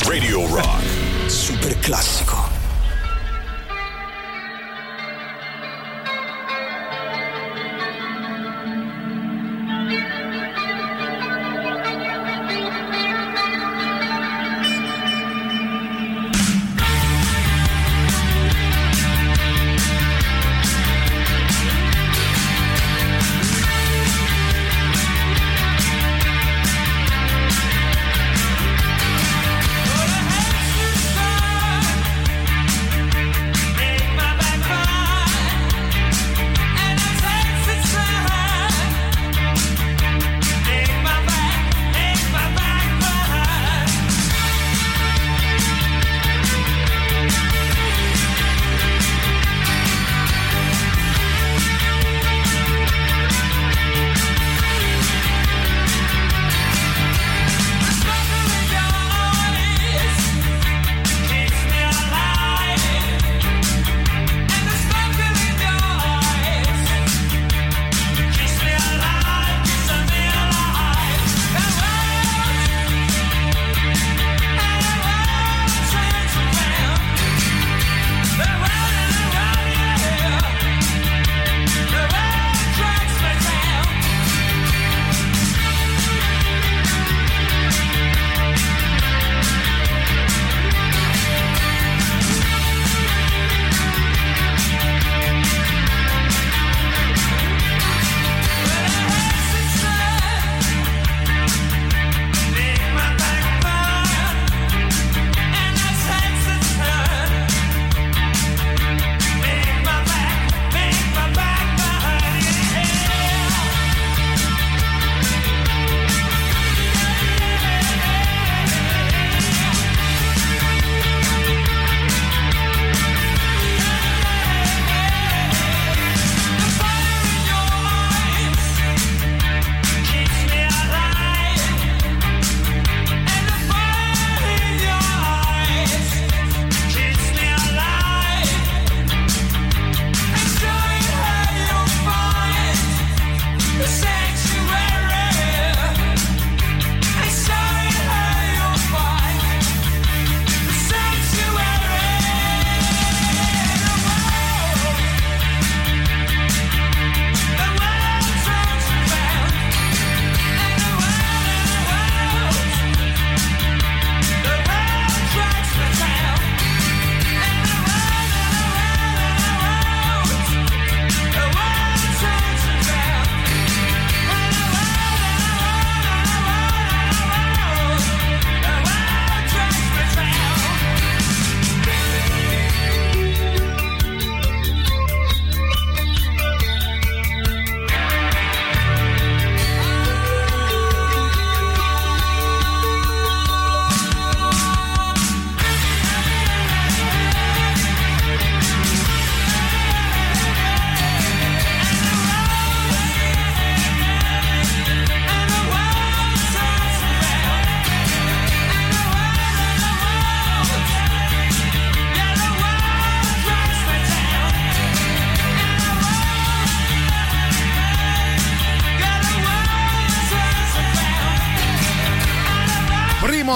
Radio 0.05 0.47
Rock. 0.47 0.83
Super 1.25 1.77
classico. 1.79 2.52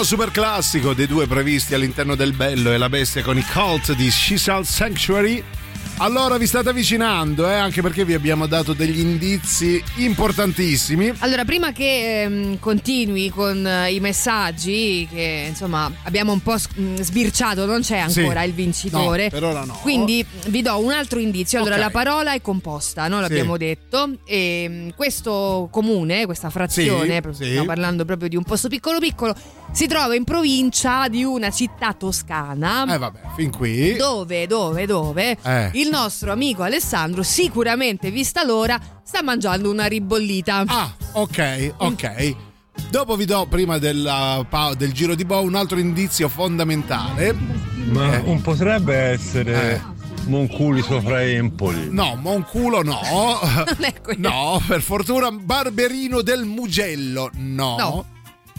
Super 0.08 0.32
classico 0.32 0.94
dei 0.94 1.06
due 1.06 1.28
previsti 1.28 1.74
all'interno 1.74 2.16
del 2.16 2.32
Bello 2.32 2.72
e 2.72 2.78
la 2.78 2.88
Bestia 2.88 3.22
con 3.24 3.38
i 3.38 3.44
Cult 3.44 3.94
di 3.94 4.10
She 4.10 4.38
Shall 4.38 4.64
Sanctuary. 4.64 5.44
Allora 6.00 6.38
vi 6.38 6.46
state 6.46 6.70
avvicinando, 6.70 7.50
eh, 7.50 7.56
anche 7.56 7.82
perché 7.82 8.06
vi 8.06 8.14
abbiamo 8.14 8.46
dato 8.46 8.74
degli 8.74 9.00
indizi 9.00 9.84
importantissimi. 9.96 11.12
Allora, 11.20 11.44
prima 11.44 11.72
che 11.72 12.22
ehm, 12.22 12.60
continui 12.60 13.30
con 13.32 13.66
eh, 13.66 13.92
i 13.94 14.00
messaggi, 14.00 15.08
che 15.12 15.46
insomma 15.50 15.92
abbiamo 16.04 16.32
un 16.34 16.42
po' 16.44 16.56
s- 16.56 16.68
mh, 16.74 17.02
sbirciato, 17.02 17.66
non 17.66 17.82
c'è 17.82 17.98
ancora 17.98 18.42
Sì. 18.42 18.48
il 18.48 18.54
vincitore. 18.54 19.24
No, 19.24 19.30
per 19.32 19.44
ora 19.44 19.66
no. 19.66 19.74
Quindi 19.82 20.24
vi 20.50 20.62
do 20.62 20.78
un 20.80 20.92
altro 20.92 21.20
indizio. 21.20 21.60
Allora, 21.60 21.76
Ok. 21.76 21.82
la 21.82 21.90
parola 21.90 22.34
è 22.34 22.42
composta, 22.42 23.08
no? 23.08 23.20
L'abbiamo 23.22 23.58
detto. 23.58 24.18
E 24.26 24.68
mh, 24.90 24.96
questo 24.96 25.68
comune, 25.72 26.26
questa 26.26 26.50
frazione, 26.50 27.02
Sì, 27.16 27.22
proprio- 27.22 27.34
sì. 27.34 27.46
stiamo 27.46 27.66
parlando 27.66 28.06
proprio 28.06 28.30
di 28.30 28.36
un 28.36 28.44
posto 28.44 28.68
piccolo 28.70 29.00
piccolo, 29.00 29.36
si 29.72 29.88
trova 29.88 30.16
in 30.16 30.24
provincia 30.24 31.08
di 31.08 31.24
una 31.24 31.50
città 31.52 31.94
toscana. 31.94 32.86
Eh 32.94 32.98
vabbè, 32.98 33.20
fin 33.36 33.52
qui. 33.52 33.96
Dove, 33.96 34.48
dove, 34.48 34.86
dove 34.86 35.38
Eh. 35.42 35.70
il 35.74 35.90
nostro 35.90 36.32
amico 36.32 36.64
Alessandro, 36.64 37.24
sicuramente 37.24 38.12
vista 38.12 38.44
l'ora, 38.44 38.80
sta 39.04 39.22
mangiando 39.22 39.70
una 39.70 39.86
ribollita. 39.86 40.64
Ah, 40.68 40.92
ok, 41.14 41.74
ok. 41.78 42.36
Dopo 42.92 43.16
vi 43.16 43.26
do, 43.26 43.48
prima 43.50 43.80
della 43.80 44.46
del 44.78 44.94
giro 44.94 45.16
di 45.16 45.26
boa, 45.26 45.40
un 45.42 45.56
altro 45.56 45.80
indizio 45.80 46.30
fondamentale. 46.30 47.34
Ma 47.90 48.16
Eh. 48.18 48.22
un 48.26 48.42
potrebbe 48.42 48.96
essere 48.96 49.74
Eh. 49.76 49.82
Monculi 50.28 50.82
sopra 50.82 51.24
Empoli. 51.24 51.88
No, 51.92 52.16
Monculo 52.22 52.82
no. 52.84 53.00
no, 54.18 54.62
per 54.68 54.82
fortuna 54.82 55.32
Barberino 55.32 56.22
del 56.22 56.44
Mugello 56.46 57.30
no. 57.36 57.76
No. 57.78 58.06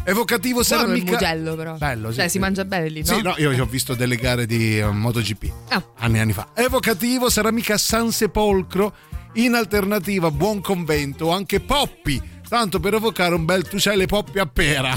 Evocativo 0.05 0.63
sarà 0.63 0.83
Buono 0.85 0.97
il 0.97 1.03
mica... 1.05 1.13
Mugello, 1.17 1.55
però. 1.55 1.75
Bello, 1.75 2.11
sì, 2.11 2.19
Cioè, 2.21 2.29
si 2.29 2.39
mangia 2.39 2.65
bene 2.65 2.89
lì, 2.89 3.01
no? 3.01 3.15
Sì, 3.15 3.21
no, 3.23 3.35
io 3.37 3.63
ho 3.63 3.67
visto 3.67 3.95
delle 3.95 4.17
gare 4.17 4.47
di 4.47 4.79
eh, 4.79 4.87
MotoGP 4.87 5.53
Ah. 5.69 5.83
anni 5.99 6.17
e 6.17 6.21
anni 6.21 6.33
fa. 6.33 6.49
Evocativo 6.55 7.29
sarà 7.29 7.51
mica 7.51 7.77
San 7.77 8.11
Sepolcro, 8.11 8.95
in 9.35 9.53
alternativa 9.53 10.31
Buon 10.31 10.63
Convento 10.63 11.27
o 11.27 11.33
anche 11.33 11.61
Poppi, 11.61 12.23
tanto 12.49 12.81
per 12.81 12.95
evocare 12.95 13.35
un 13.35 13.45
bel 13.45 13.69
tu 13.69 13.77
c'hai 13.79 13.99
le 13.99 14.07
poppi 14.07 14.39
a 14.39 14.47
pera. 14.47 14.97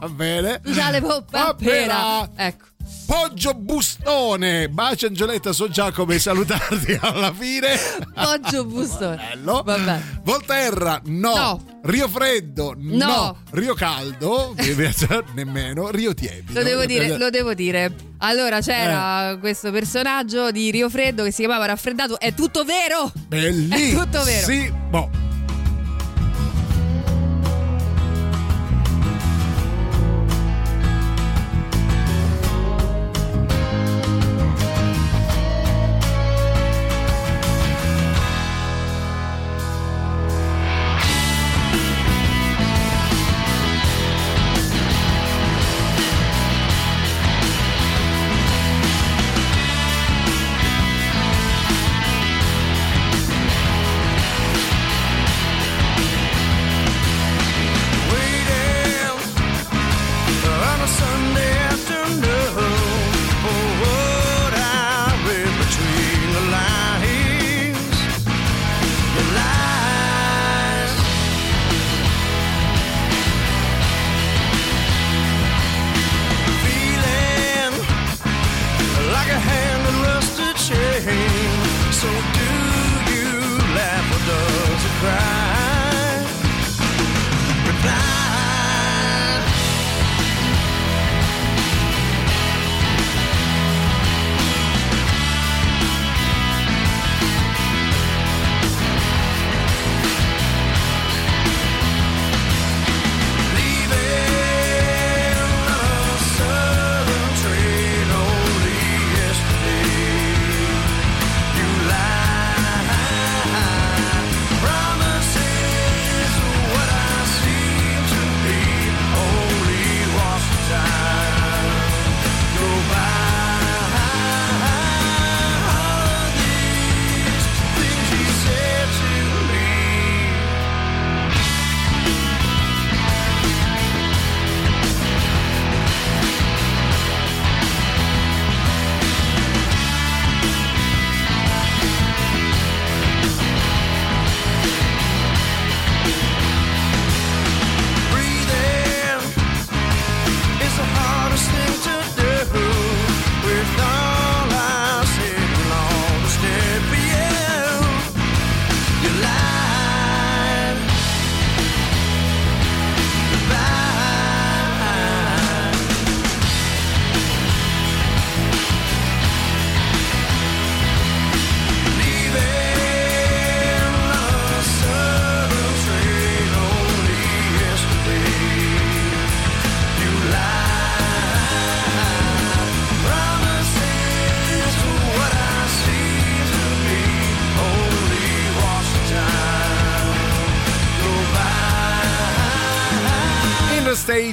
Va 0.00 0.08
bene? 0.08 0.60
Già 0.64 0.90
le 0.90 1.00
poppe 1.00 1.36
a 1.36 1.46
A 1.48 1.54
pera. 1.54 2.28
pera. 2.34 2.46
Ecco. 2.48 2.64
Poggio 3.12 3.52
Bustone, 3.52 4.70
bacio 4.70 5.04
Angioletta, 5.06 5.52
so 5.52 5.68
già 5.68 5.92
come 5.92 6.18
salutarti 6.18 6.96
alla 7.02 7.30
fine. 7.30 7.76
Poggio 8.14 8.64
bustone. 8.64 9.16
Bello. 9.34 9.60
Vabbè. 9.62 10.00
Volterra, 10.22 10.98
no. 11.04 11.34
No. 11.34 11.64
Rio 11.82 12.08
Freddo, 12.08 12.72
no. 12.74 13.06
No. 13.06 13.36
Rio 13.50 13.74
Caldo, 13.74 14.54
nemmeno. 15.34 15.90
Rio 15.90 16.14
Tiepido. 16.14 16.58
Lo 16.58 16.64
devo 16.64 16.86
dire, 16.86 17.18
lo 17.18 17.28
devo 17.28 17.52
dire. 17.52 17.94
Allora 18.20 18.56
Eh. 18.56 18.62
c'era 18.62 19.36
questo 19.38 19.70
personaggio 19.70 20.50
di 20.50 20.70
Rio 20.70 20.88
Freddo 20.88 21.22
che 21.22 21.32
si 21.32 21.42
chiamava 21.42 21.66
Raffreddato. 21.66 22.18
È 22.18 22.32
tutto 22.32 22.64
vero! 22.64 23.12
Bellissimo. 23.28 24.00
È 24.00 24.04
tutto 24.04 24.22
vero. 24.24 24.46
Sì, 24.46 24.72
boh. 24.88 25.31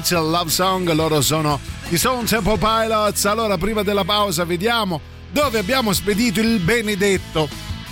The 0.10 0.16
Stage 0.16 0.16
Love 0.16 0.49
Song, 0.49 0.91
loro 0.93 1.22
sono 1.22 1.60
i 1.89 1.97
Stone 1.97 2.26
Temple 2.26 2.57
Pilots. 2.57 3.26
Allora, 3.26 3.57
prima 3.57 3.84
della 3.84 4.03
pausa, 4.03 4.43
vediamo 4.43 4.99
dove 5.32 5.60
abbiamo 5.60 5.93
spedito 5.93 6.39
il 6.39 6.60
benedetto 6.60 7.47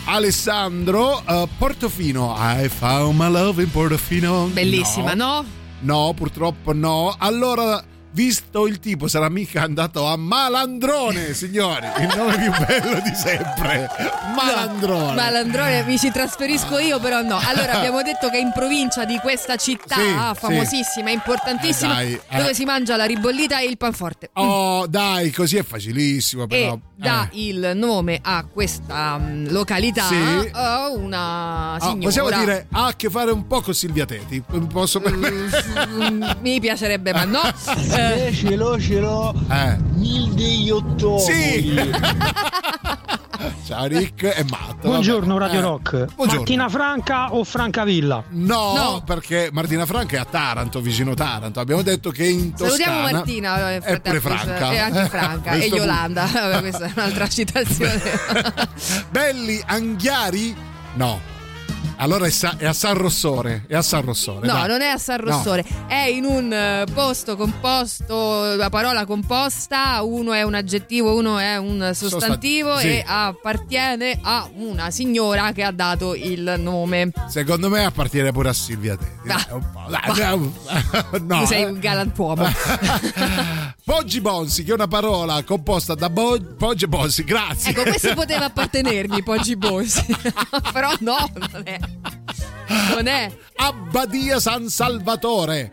Alessandro 0.06 1.22
eh, 1.24 1.48
Portofino. 1.58 2.36
I 2.36 2.70
found 2.70 3.20
my 3.20 3.30
love 3.30 3.62
in 3.62 3.70
Portofino. 3.70 4.50
Bellissima, 4.52 5.14
no? 5.14 5.46
No, 5.82 6.14
purtroppo 6.16 6.74
no. 6.74 7.14
Allora 7.20 7.84
visto 8.22 8.66
il 8.66 8.80
tipo 8.80 9.08
sarà 9.08 9.30
mica 9.30 9.62
andato 9.62 10.08
a 10.08 10.18
Malandrone, 10.18 11.34
signori, 11.38 11.86
il 12.00 12.12
nome 12.18 12.36
più 12.38 12.52
bello 12.66 13.00
di 13.02 13.14
sempre. 13.14 13.88
Malandrone. 14.36 15.14
Malandrone, 15.14 15.84
mi 15.84 16.00
ci 16.00 16.10
trasferisco 16.10 16.80
io, 16.80 17.00
però 17.00 17.22
no. 17.22 17.40
Allora, 17.46 17.74
abbiamo 17.74 18.02
detto 18.02 18.30
che 18.32 18.40
in 18.40 18.52
provincia 18.56 19.06
di 19.06 19.20
questa 19.20 19.56
città 19.56 19.96
Sì, 19.98 20.40
famosissima, 20.40 21.12
importantissima, 21.12 22.00
Eh, 22.02 22.06
dai, 22.06 22.22
eh. 22.30 22.38
dove 22.38 22.54
si 22.56 22.66
mangia 22.66 22.96
la 22.96 23.06
ribollita 23.06 23.60
e 23.60 23.66
il 23.68 23.78
panforte. 23.78 24.32
Oh, 24.34 24.88
dai, 24.88 25.30
così 25.32 25.58
è 25.58 25.64
facilissimo 25.64 26.48
però. 26.48 26.74
E 26.74 26.80
dà 26.96 27.30
Eh. 27.32 27.46
il 27.48 27.74
nome 27.76 28.20
a 28.24 28.44
questa 28.52 29.20
mm, 29.20 29.50
località 29.52 30.08
Sì. 30.08 30.50
a 30.54 30.90
una 30.90 31.74
Ah, 31.74 31.80
signora. 31.82 32.00
possiamo 32.02 32.30
dire 32.32 32.66
ha 32.72 32.86
a 32.88 32.96
che 32.96 33.12
fare 33.12 33.30
un 33.30 33.46
po' 33.46 33.62
con 33.62 33.76
Silvia 33.76 34.06
Teti. 34.06 34.42
Posso 34.72 35.00
Mm, 35.08 36.24
mi 36.42 36.60
piacerebbe, 36.60 37.14
ma 37.14 37.24
no. 37.26 37.42
Eh, 38.14 38.34
Ce 38.34 38.56
l'ho, 38.56 38.80
ce 38.80 39.00
l'ho. 39.00 39.34
Eh. 39.52 39.78
Il 40.00 40.34
degli 40.34 40.70
ottobre. 40.70 41.20
Sì. 41.34 41.92
Ciao 43.66 43.86
Rick 43.86 44.24
è 44.26 44.44
matto. 44.50 44.88
Buongiorno 44.88 45.34
vabbè. 45.38 45.46
Radio 45.46 45.60
Eh, 45.60 45.62
Rock. 45.62 45.92
Buongiorno. 46.16 46.36
Martina 46.42 46.70
Franca 46.70 47.34
o 47.34 47.44
Francavilla? 47.44 48.24
No, 48.30 48.74
No. 48.76 49.04
perché 49.06 49.50
Martina 49.52 49.86
Franca 49.86 50.16
è 50.16 50.20
a 50.20 50.26
Taranto, 50.26 50.80
vicino 50.80 51.14
Taranto. 51.14 51.60
Abbiamo 51.60 51.82
detto 51.82 52.10
che 52.10 52.26
in 52.26 52.52
Toscana 52.56 52.70
Salutiamo 52.78 53.12
Martina, 53.12 53.72
eh, 53.72 53.78
è 53.80 54.00
pure 54.00 54.20
fratelli, 54.22 54.56
Franca. 54.58 54.72
e 54.72 54.78
anche 54.78 55.06
Franca 55.10 55.52
e 55.52 55.66
Yolanda. 55.68 56.26
Vabbè, 56.32 56.60
questa 56.62 56.86
è 56.86 56.92
un'altra 56.96 57.28
citazione. 57.30 58.02
Belli 59.10 59.62
Anghiari? 59.66 60.56
No. 60.96 61.20
Allora 62.00 62.26
è, 62.26 62.30
Sa- 62.30 62.56
è 62.58 62.66
a 62.66 62.74
San 62.74 62.96
Rossore. 62.96 63.64
È 63.68 63.76
a 63.76 63.82
San 63.82 64.02
Rossore. 64.04 64.46
No, 64.46 64.54
dai. 64.54 64.68
non 64.68 64.82
è 64.82 64.88
a 64.88 64.98
San 64.98 65.18
Rossore, 65.20 65.66
è 65.88 66.06
in 66.08 66.26
un 66.26 66.52
eh, 66.54 66.86
posto 66.94 67.36
composto, 67.36 68.56
la 68.56 68.70
parola 68.70 69.06
composta, 69.06 70.02
uno 70.04 70.34
è 70.34 70.44
un 70.44 70.54
aggettivo, 70.54 71.16
uno 71.16 71.38
è 71.40 71.58
un 71.58 71.92
sostantivo 71.94 72.74
Sostan- 72.74 72.92
sì. 72.92 72.98
e 72.98 73.04
appartiene 73.06 74.20
a 74.22 74.48
una 74.56 74.92
signora 74.92 75.52
che 75.52 75.64
ha 75.64 75.72
dato 75.72 76.14
il 76.16 76.56
nome. 76.60 77.12
Secondo 77.30 77.70
me 77.70 77.86
appartiene 77.86 78.32
pure 78.32 78.50
a 78.50 78.54
Silvia 78.54 78.96
Teti. 78.96 79.30
Ah. 79.30 79.46
Un 79.56 79.66
po', 79.72 79.90
dai, 79.90 80.38
no, 81.26 81.40
tu 81.40 81.46
sei 81.46 81.62
eh. 81.64 81.66
un 81.66 81.80
galantuomo. 81.80 82.46
Poggi 83.84 84.20
Bonsi, 84.22 84.64
che 84.64 84.72
è 84.72 84.74
una 84.74 84.88
parola 84.88 85.42
composta 85.44 85.96
da 85.96 86.10
bo- 86.10 86.40
Poggi 86.58 86.88
Bonsi, 86.88 87.24
grazie. 87.24 87.72
ecco, 87.72 87.84
questo 87.84 88.14
poteva 88.14 88.46
appartenermi, 88.46 89.24
Poggi 89.24 89.56
Bonsi. 89.56 90.06
Però 90.74 90.92
no, 91.00 91.30
non 91.34 91.62
è. 91.64 91.80
Non 92.94 93.08
è. 93.08 93.32
Abbadia 93.56 94.40
San 94.40 94.68
Salvatore. 94.70 95.72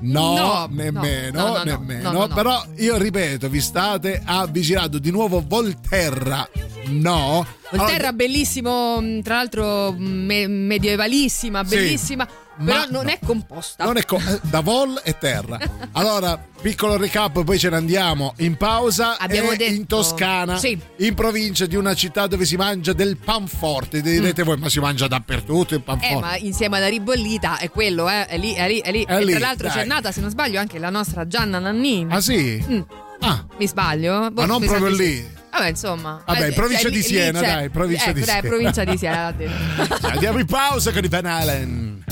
No, 0.00 0.34
No, 0.36 0.68
nemmeno, 0.70 1.40
no, 1.40 1.46
no, 1.48 1.56
no, 1.58 1.62
nemmeno. 1.64 2.10
no, 2.12 2.18
no, 2.18 2.26
no. 2.26 2.34
Però 2.34 2.64
io 2.76 2.96
ripeto, 2.98 3.48
vi 3.48 3.60
state 3.60 4.20
avvicinando 4.24 4.98
di 4.98 5.10
nuovo 5.10 5.42
Volterra. 5.46 6.46
No. 6.88 7.46
Volterra 7.70 8.12
bellissimo, 8.12 9.00
mh, 9.00 9.22
tra 9.22 9.36
l'altro 9.36 9.94
me- 9.96 10.46
medievalissima, 10.46 11.64
Sì, 11.64 11.74
bellissima, 11.76 12.28
però 12.64 12.78
ma 12.78 12.86
non 12.86 13.04
no. 13.04 13.10
è 13.10 13.18
composta. 13.24 13.84
Non 13.84 13.96
è 13.96 14.04
co- 14.04 14.16
eh, 14.18 14.40
da 14.42 14.60
vol 14.60 15.00
e 15.04 15.16
terra. 15.18 15.58
Allora, 15.92 16.38
piccolo 16.60 16.96
recap, 16.96 17.42
poi 17.42 17.58
ce 17.58 17.70
ne 17.70 17.76
andiamo 17.76 18.34
in 18.38 18.56
pausa. 18.56 19.18
Abbiamo 19.18 19.50
detto- 19.54 19.72
in 19.72 19.86
Toscana, 19.86 20.58
Sì. 20.58 20.78
in 20.98 21.14
provincia 21.14 21.64
di 21.66 21.74
una 21.76 21.94
città 21.94 22.26
dove 22.26 22.44
si 22.44 22.56
mangia 22.56 22.92
del 22.92 23.16
panforte. 23.16 24.00
Direte 24.02 24.42
voi, 24.42 24.58
ma 24.58 24.68
si 24.68 24.78
mangia 24.80 25.06
dappertutto 25.06 25.74
il 25.74 25.80
panforte. 25.82 26.14
Mm. 26.14 26.18
Eh, 26.18 26.20
ma 26.20 26.36
insieme 26.36 26.76
alla 26.76 26.88
ribollita 26.88 27.58
è 27.58 27.70
quello, 27.70 28.08
eh, 28.10 28.26
è 28.26 28.36
lì, 28.36 28.52
è 28.52 28.66
lì, 28.68 28.80
è 28.80 28.90
lì. 28.90 29.04
È 29.04 29.14
e 29.16 29.24
lì, 29.24 29.30
tra 29.32 29.40
l'altro 29.40 29.68
dai. 29.68 29.76
c'è 29.78 29.84
nata, 29.84 30.12
se 30.12 30.20
non 30.20 30.30
sbaglio, 30.30 30.58
anche 30.60 30.78
la 30.78 30.90
nostra 30.90 31.26
Gianna 31.26 31.58
Nannini. 31.58 32.12
Ah 32.12 32.20
sì? 32.20 32.64
Mm. 32.68 32.80
Ah, 33.20 33.46
Mi 33.58 33.66
sbaglio? 33.66 34.30
Boh, 34.30 34.42
ma 34.42 34.46
non 34.46 34.62
proprio 34.64 34.94
sì. 34.94 35.02
lì. 35.02 35.28
Vabbè, 35.50 35.68
insomma. 35.68 36.22
Vabbè, 36.26 36.52
provincia 36.52 36.82
cioè, 36.82 36.90
di 36.90 37.02
Siena, 37.02 37.40
lì 37.40 37.46
dai, 37.46 37.70
provincia 37.70 38.12
di 38.12 38.20
dai, 38.20 38.28
Siena. 38.28 38.48
provincia 38.48 38.84
di 38.84 38.98
Siena. 38.98 39.34
Andiamo 40.02 40.38
in 40.38 40.46
pausa 40.46 40.92
con 40.92 41.02
i 41.02 41.08
Van 41.08 41.24
Halen. 41.24 42.04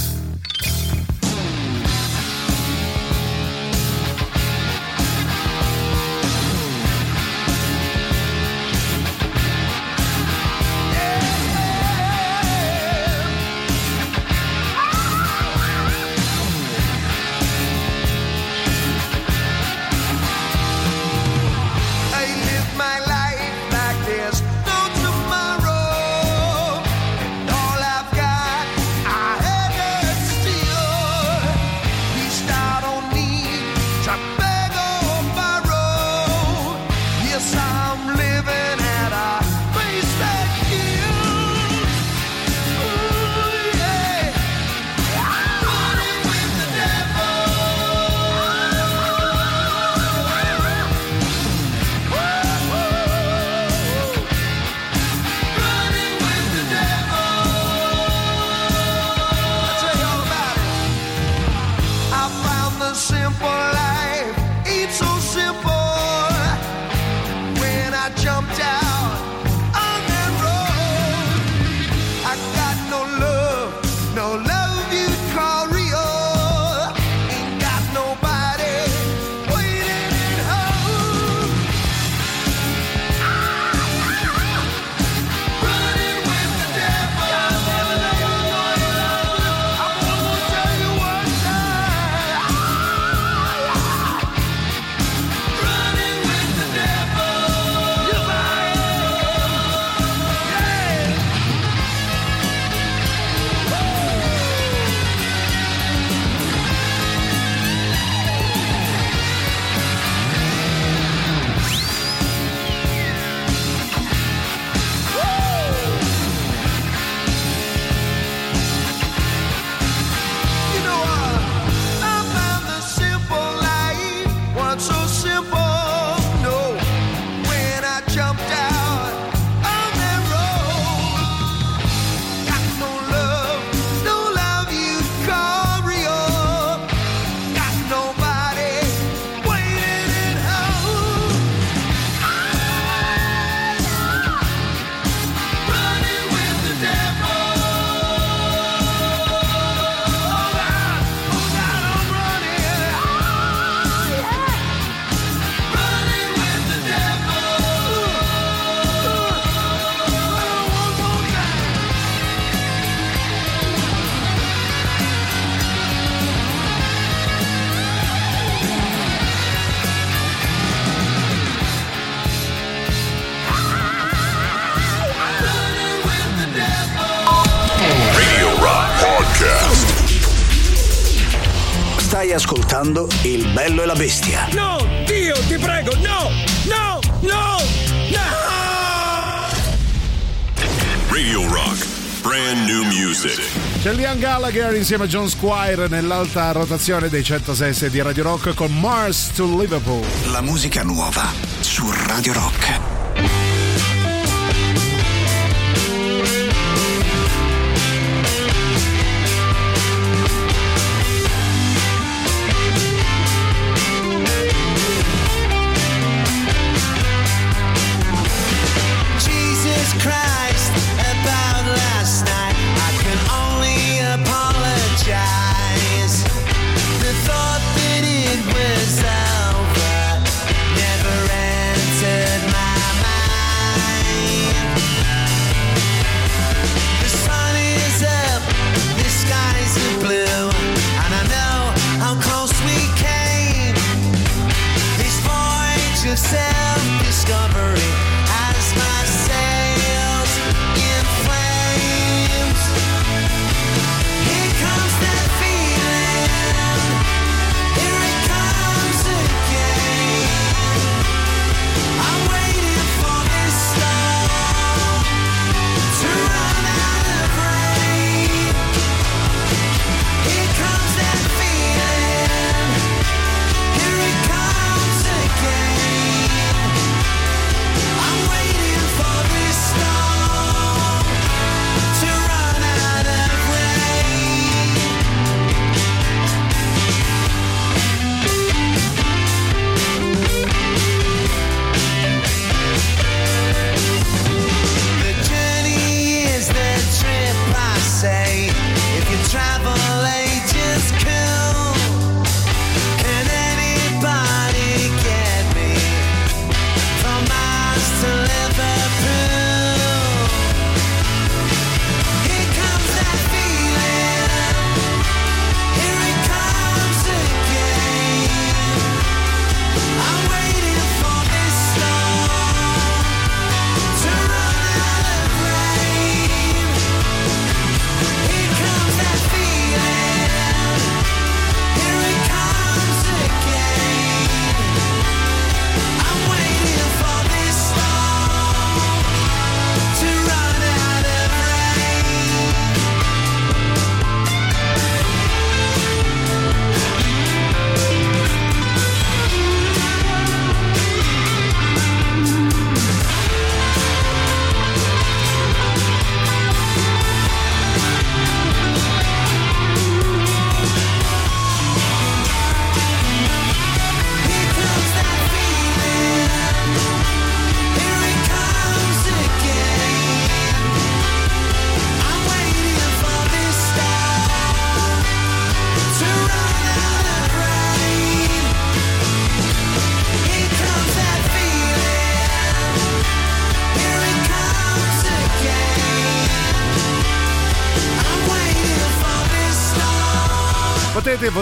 Gallagher 194.75 194.79
insieme 194.79 195.05
a 195.05 195.07
John 195.07 195.29
Squire 195.29 195.89
nell'alta 195.89 196.51
rotazione 196.53 197.09
dei 197.09 197.23
106 197.23 197.91
di 197.91 198.03
Radio 198.03 198.25
Rock 198.25 198.55
con 198.55 198.73
Mars 198.79 199.33
to 199.33 199.59
Liverpool. 199.59 200.05
La 200.31 200.41
musica 200.41 200.83
nuova 200.83 201.33
su 201.61 201.91
Radio 202.07 202.33
Rock. 202.33 202.94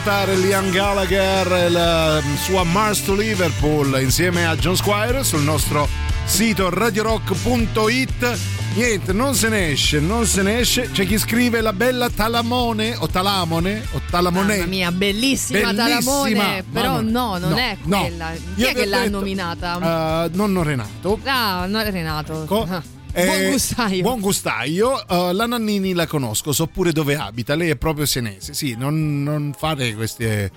Votare 0.04 0.34
Liam 0.34 0.68
Gallagher, 0.70 1.70
la 1.70 2.20
sua 2.34 2.64
Mars 2.64 3.04
to 3.04 3.14
Liverpool 3.14 4.00
insieme 4.02 4.44
a 4.44 4.56
John 4.56 4.74
Squire 4.74 5.22
sul 5.22 5.42
nostro 5.42 5.88
sito 6.24 6.70
radiorock.it. 6.70 8.38
Niente, 8.74 9.12
non 9.12 9.36
se 9.36 9.48
ne 9.48 9.70
esce, 9.70 10.00
non 10.00 10.26
se 10.26 10.42
ne 10.42 10.58
esce. 10.58 10.90
C'è 10.90 11.06
chi 11.06 11.18
scrive 11.18 11.60
la 11.60 11.72
bella 11.72 12.10
Talamone 12.10 12.96
o 12.98 13.06
Talamone 13.06 13.86
o 13.92 14.00
Talamone. 14.10 14.56
Mamma 14.56 14.68
mia, 14.68 14.90
bellissima, 14.90 15.70
Bellissima, 15.72 15.84
Talamone. 15.84 16.64
Però 16.72 17.00
no, 17.00 17.38
non 17.38 17.50
no, 17.50 17.56
è 17.56 17.76
no. 17.84 18.00
quella. 18.00 18.32
Chi 18.56 18.60
Io 18.60 18.68
è 18.70 18.74
che 18.74 18.86
l'ha 18.86 18.98
detto, 19.02 19.10
nominata? 19.10 20.24
eh, 20.24 20.30
nonno 20.32 20.62
Renato. 20.64 21.20
Ah, 21.22 21.66
no, 21.68 21.80
Renato. 21.80 22.66
Ah. 22.68 22.82
Eh, 23.14 23.26
Buon 23.26 23.50
gustaio. 23.50 24.02
Buon 24.02 24.20
gustaio. 24.20 25.06
Eh, 25.06 25.32
la 25.34 25.46
Nannini 25.46 25.92
la 25.92 26.06
conosco, 26.06 26.52
so 26.52 26.66
pure 26.66 26.92
dove 26.92 27.14
abita. 27.16 27.54
Lei 27.54 27.68
è 27.70 27.76
proprio 27.76 28.06
senese. 28.06 28.54
Sì, 28.54 28.74
non, 28.76 29.22
non 29.22 29.54
fate 29.56 29.94
queste 29.94 30.50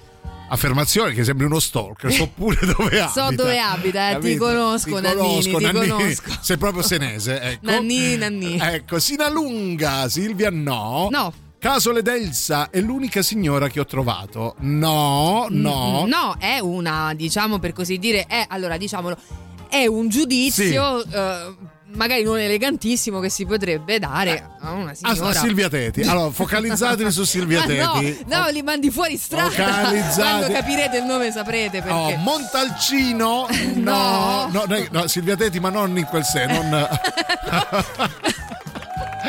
affermazioni 0.47 1.13
che 1.13 1.23
sembri 1.25 1.45
uno 1.45 1.59
stalker. 1.59 2.11
So 2.11 2.27
pure 2.33 2.57
dove 2.65 3.01
abita. 3.01 3.09
So 3.09 3.35
dove 3.35 3.59
abita, 3.59 4.11
eh, 4.11 4.19
ti 4.19 4.37
conosco, 4.37 4.99
Nannini, 5.01 5.41
ti 5.41 5.51
Nannini. 5.59 5.87
conosco. 5.89 6.31
Sei 6.41 6.57
proprio 6.57 6.81
senese. 6.81 7.41
Ecco. 7.41 7.69
Nanni, 7.69 8.15
Nanni. 8.15 8.57
Ecco, 8.57 8.99
Sinalunga, 8.99 10.07
Silvia 10.07 10.49
no. 10.49 11.09
No. 11.11 11.33
Casole 11.59 12.01
d'Elsa 12.03 12.69
è 12.69 12.79
l'unica 12.79 13.21
signora 13.21 13.67
che 13.67 13.79
ho 13.81 13.85
trovato. 13.85 14.55
No, 14.59 15.47
no. 15.49 16.03
Mm, 16.05 16.09
No, 16.09 16.35
è 16.39 16.59
una, 16.59 17.13
diciamo 17.15 17.59
per 17.59 17.73
così 17.73 17.97
dire, 17.97 18.25
è, 18.27 18.45
allora 18.47 18.77
diciamolo, 18.77 19.17
è 19.67 19.87
un 19.87 20.07
giudizio 20.07 21.03
eh, 21.03 21.55
magari 21.95 22.23
non 22.23 22.39
elegantissimo 22.39 23.19
che 23.19 23.29
si 23.29 23.45
potrebbe 23.45 23.99
dare 23.99 24.51
a 24.59 24.71
una 24.71 24.93
signora. 24.93 25.29
a 25.29 25.33
Silvia 25.33 25.69
Teti. 25.69 26.01
Allora, 26.01 26.29
focalizzatevi 26.35 27.11
su 27.11 27.23
Silvia 27.23 27.61
Ah, 27.63 27.65
Teti. 27.65 28.25
no, 28.27 28.39
no, 28.43 28.49
li 28.49 28.61
mandi 28.61 28.91
fuori 28.91 29.17
strada. 29.17 29.49
Focalizzati. 29.49 30.21
Quando 30.21 30.51
capirete 30.53 30.97
il 30.97 31.03
nome 31.05 31.31
saprete 31.31 31.81
perché. 31.81 31.91
Oh, 31.93 32.15
Montalcino? 32.17 33.47
No, 33.75 34.49
no, 34.51 34.63
no, 34.67 34.85
no, 34.91 35.07
Silvia 35.07 35.35
Teti, 35.35 35.59
ma 35.59 35.69
non 35.69 35.95
in 35.97 36.05
quel 36.05 36.23
senso. 36.23 36.61
Non... 36.61 36.87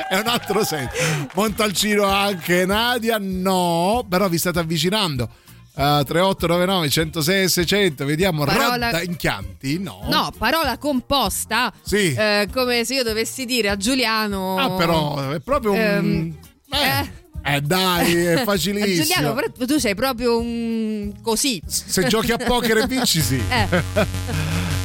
È 0.08 0.18
un 0.18 0.26
altro 0.26 0.64
senso. 0.64 0.90
Montalcino 1.34 2.04
anche 2.04 2.64
Nadia? 2.64 3.16
No, 3.20 4.04
però 4.08 4.28
vi 4.28 4.38
state 4.38 4.58
avvicinando. 4.58 5.28
Uh, 5.76 6.02
3899 6.04 6.88
106 6.88 7.48
600 7.50 8.04
vediamo 8.06 8.44
Parola- 8.46 8.86
Rodda 8.90 9.02
in 9.02 9.14
Chianti 9.16 9.78
no 9.78 10.06
No, 10.08 10.32
parola 10.38 10.78
composta. 10.78 11.70
Sì. 11.82 12.14
Eh, 12.14 12.48
come 12.50 12.84
se 12.86 12.94
io 12.94 13.02
dovessi 13.02 13.44
dire 13.44 13.68
a 13.68 13.76
Giuliano. 13.76 14.56
ah 14.56 14.70
però 14.70 15.32
è 15.32 15.40
proprio 15.40 15.72
un 15.72 15.78
Ehm, 15.78 16.36
eh, 16.72 17.10
Eh 17.56 17.60
dai, 17.60 18.14
è 18.24 18.42
facilissimo. 18.48 19.04
Giuliano, 19.04 19.34
però 19.34 19.66
tu 19.66 19.76
sei 19.78 19.94
proprio 19.94 20.38
un 20.38 21.12
così. 21.22 21.60
Se 21.66 22.04
giochi 22.06 22.32
a 22.32 22.38
poker 22.38 22.78
e 22.78 22.86
vinci, 22.86 23.20
sì. 23.20 23.40
Eh. 23.46 23.82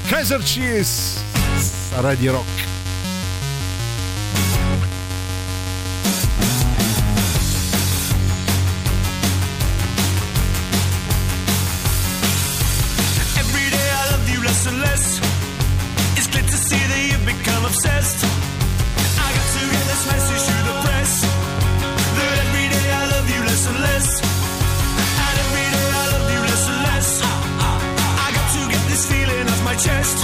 Kaiser 0.09 0.41
Cheese 0.43 1.19
Radio 2.01 2.33
Rock. 2.33 2.80
Chest. 29.83 30.20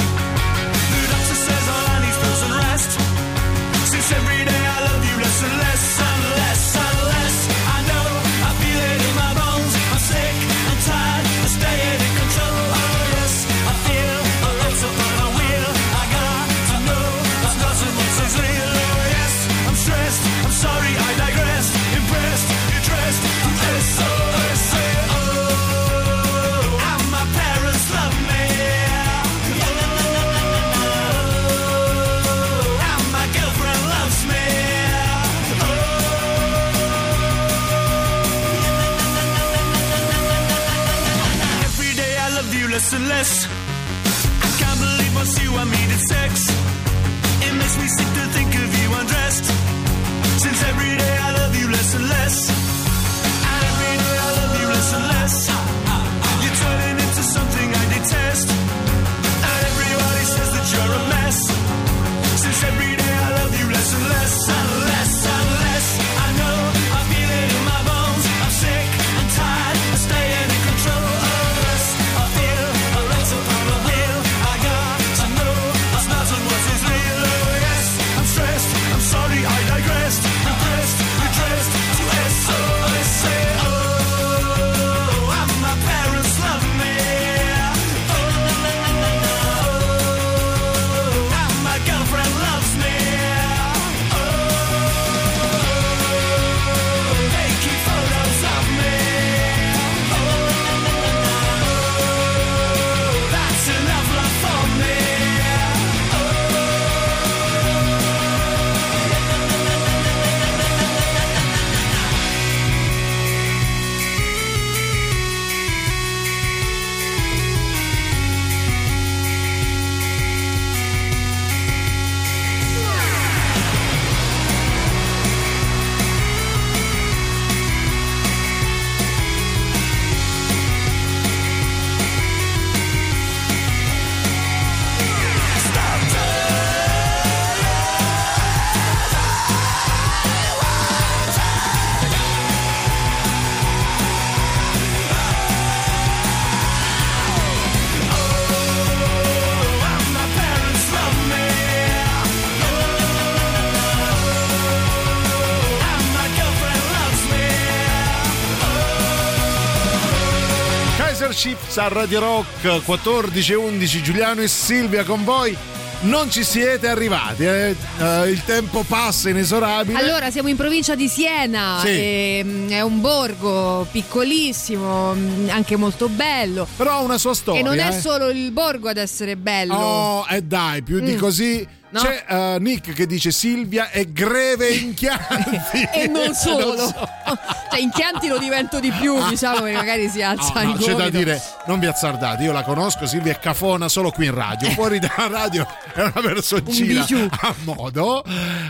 A 161.78 161.88
Radio 161.90 162.20
Rock 162.20 162.84
14 162.84 163.52
e 163.52 163.56
11 163.56 164.02
Giuliano 164.02 164.42
e 164.42 164.48
Silvia 164.48 165.04
con 165.04 165.24
voi. 165.24 165.56
Non 166.00 166.30
ci 166.30 166.44
siete 166.44 166.88
arrivati, 166.88 167.44
eh? 167.44 167.76
Eh, 168.00 168.30
il 168.30 168.44
tempo 168.46 168.84
passa 168.84 169.30
inesorabile. 169.30 169.98
Allora, 169.98 170.30
siamo 170.30 170.48
in 170.48 170.56
provincia 170.56 170.94
di 170.94 171.08
Siena, 171.08 171.80
Sì. 171.84 171.90
ehm, 171.90 172.70
è 172.70 172.82
un 172.82 173.02
borgo 173.02 173.88
piccolissimo, 173.92 175.14
mh, 175.14 175.50
anche 175.50 175.76
molto 175.76 176.08
bello. 176.08 176.68
Però 176.78 176.92
ha 176.92 177.00
una 177.00 177.18
sua 177.18 177.34
storia. 177.34 177.62
E 177.62 177.64
non 177.64 177.80
è 177.80 177.88
eh. 177.88 178.00
solo 178.00 178.30
il 178.30 178.52
borgo 178.52 178.90
ad 178.90 178.98
essere 178.98 179.36
bello. 179.38 179.74
Oh, 179.74 180.26
e 180.30 180.42
dai, 180.44 180.84
più 180.84 181.00
di 181.00 181.14
Mm. 181.14 181.18
così. 181.18 181.68
No. 181.90 182.02
C'è 182.02 182.26
eh, 182.28 182.58
Nick 182.60 182.94
che 182.94 183.06
dice 183.06 183.32
Silvia 183.32 183.90
è 183.90 184.06
greve 184.06 184.70
in 184.76 184.94
chianti. 184.94 185.88
e 185.94 186.08
non 186.08 186.34
solo, 186.34 186.76
Non 186.76 186.88
so. 186.88 187.10
cioè 187.72 187.80
in 187.80 187.90
Chianti 187.92 188.28
lo 188.28 188.38
divento 188.38 188.80
di 188.80 188.92
più, 188.92 189.16
diciamo 189.30 189.66
che 189.66 189.72
magari 189.74 190.10
si 190.10 190.22
alza 190.22 190.64
No, 190.64 190.72
no, 190.72 190.78
c'è 190.78 190.94
da 190.96 191.10
dire, 191.10 191.42
non 191.66 191.80
vi 191.80 191.86
azzardate, 191.86 192.44
io 192.44 192.52
la 192.52 192.64
conosco, 192.64 193.06
Silvia 193.06 193.32
è 193.34 193.40
cafona 193.40 193.88
solo 193.88 194.12
qui 194.12 194.26
in 194.26 194.34
radio, 194.34 194.70
fuori 194.72 195.00
dalla 195.00 195.28
radio 195.28 195.66
è 195.94 196.02
una 196.02 196.12
personcina 196.22 197.06
Un 197.10 197.30
a 197.32 197.56
modo. 197.64 198.24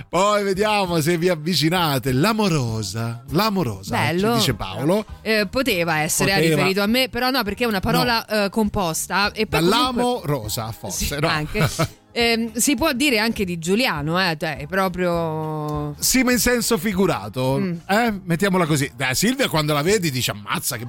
Poi 0.09 0.43
vediamo 0.43 0.99
se 1.01 1.17
vi 1.17 1.29
avvicinate. 1.29 2.11
L'amorosa, 2.11 3.23
l'amorosa, 3.31 3.95
Bello. 3.97 4.35
dice 4.35 4.53
Paolo. 4.53 5.05
Eh, 5.21 5.47
poteva 5.49 5.99
essere 5.99 6.33
Poteva. 6.33 6.55
riferito 6.55 6.81
a 6.81 6.85
me, 6.87 7.09
però 7.09 7.29
no, 7.29 7.43
perché 7.43 7.63
è 7.63 7.67
una 7.67 7.79
parola 7.79 8.25
eh, 8.25 8.49
composta. 8.49 9.31
E 9.31 9.47
poi 9.47 9.59
Dall'amo 9.61 10.01
comunque- 10.21 10.27
rosa, 10.27 10.71
forse. 10.71 11.05
Sì, 11.05 11.19
no? 11.19 11.27
anche. 11.27 11.69
Ehm, 12.19 12.53
si 12.53 12.73
può 12.73 12.93
dire 12.93 13.19
anche 13.19 13.45
di 13.45 13.59
Giuliano, 13.59 14.19
eh, 14.19 14.35
cioè, 14.39 14.57
è 14.57 14.65
proprio. 14.65 15.93
Sì, 15.99 16.23
ma 16.23 16.31
in 16.31 16.39
senso 16.39 16.79
figurato. 16.79 17.59
Mm. 17.59 17.73
Eh? 17.87 18.19
Mettiamola 18.23 18.65
così. 18.65 18.91
Dai, 18.95 19.13
Silvia 19.13 19.47
quando 19.47 19.73
la 19.73 19.83
vedi 19.83 20.09
dice 20.09 20.31
ammazza 20.31 20.77
che... 20.77 20.87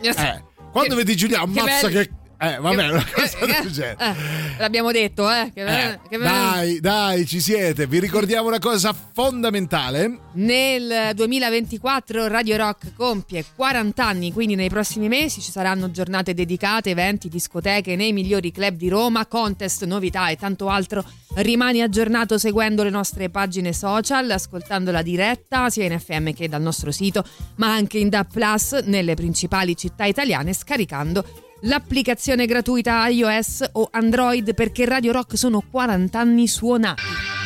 Eh, 0.00 0.42
quando 0.72 0.94
Che- 0.94 0.94
vedi 0.94 1.16
Giuliano 1.16 1.52
che 1.52 1.60
ammazza 1.60 1.88
bello. 1.88 2.00
che... 2.00 2.10
Eh, 2.42 2.56
vabbè, 2.58 2.88
una 2.88 3.04
cosa 3.12 3.36
del 3.44 3.70
genere. 3.70 3.96
eh, 3.98 4.14
l'abbiamo 4.58 4.90
detto, 4.92 5.30
eh. 5.30 5.50
che- 5.52 5.62
Eh, 5.92 5.98
che- 6.08 6.16
dai, 6.18 6.80
dai, 6.80 7.26
ci 7.26 7.38
siete. 7.38 7.86
Vi 7.86 7.98
ricordiamo 8.00 8.48
una 8.48 8.58
cosa 8.58 8.94
fondamentale. 9.12 10.18
Nel 10.34 11.10
2024 11.14 12.28
Radio 12.28 12.56
Rock 12.56 12.94
compie 12.96 13.44
40 13.54 14.06
anni, 14.06 14.32
quindi 14.32 14.54
nei 14.54 14.70
prossimi 14.70 15.08
mesi 15.08 15.42
ci 15.42 15.50
saranno 15.50 15.90
giornate 15.90 16.32
dedicate, 16.32 16.90
eventi, 16.90 17.28
discoteche 17.28 17.94
nei 17.94 18.12
migliori 18.14 18.50
club 18.52 18.74
di 18.76 18.88
Roma, 18.88 19.26
contest, 19.26 19.84
novità 19.84 20.28
e 20.30 20.36
tanto 20.36 20.68
altro. 20.70 21.04
Rimani 21.34 21.82
aggiornato 21.82 22.38
seguendo 22.38 22.82
le 22.82 22.90
nostre 22.90 23.28
pagine 23.28 23.72
social, 23.72 24.30
ascoltando 24.30 24.90
la 24.90 25.02
diretta 25.02 25.68
sia 25.70 25.84
in 25.84 25.98
FM 26.00 26.32
che 26.32 26.48
dal 26.48 26.62
nostro 26.62 26.90
sito, 26.90 27.22
ma 27.56 27.72
anche 27.72 27.98
in 27.98 28.08
DAP 28.08 28.32
Plus 28.32 28.72
nelle 28.84 29.14
principali 29.14 29.76
città 29.76 30.06
italiane 30.06 30.52
scaricando 30.54 31.24
l'applicazione 31.62 32.46
gratuita 32.46 33.06
iOS 33.08 33.70
o 33.72 33.88
Android 33.90 34.54
perché 34.54 34.84
Radio 34.84 35.12
Rock 35.12 35.36
sono 35.36 35.62
40 35.68 36.18
anni 36.18 36.46
suonati. 36.46 37.39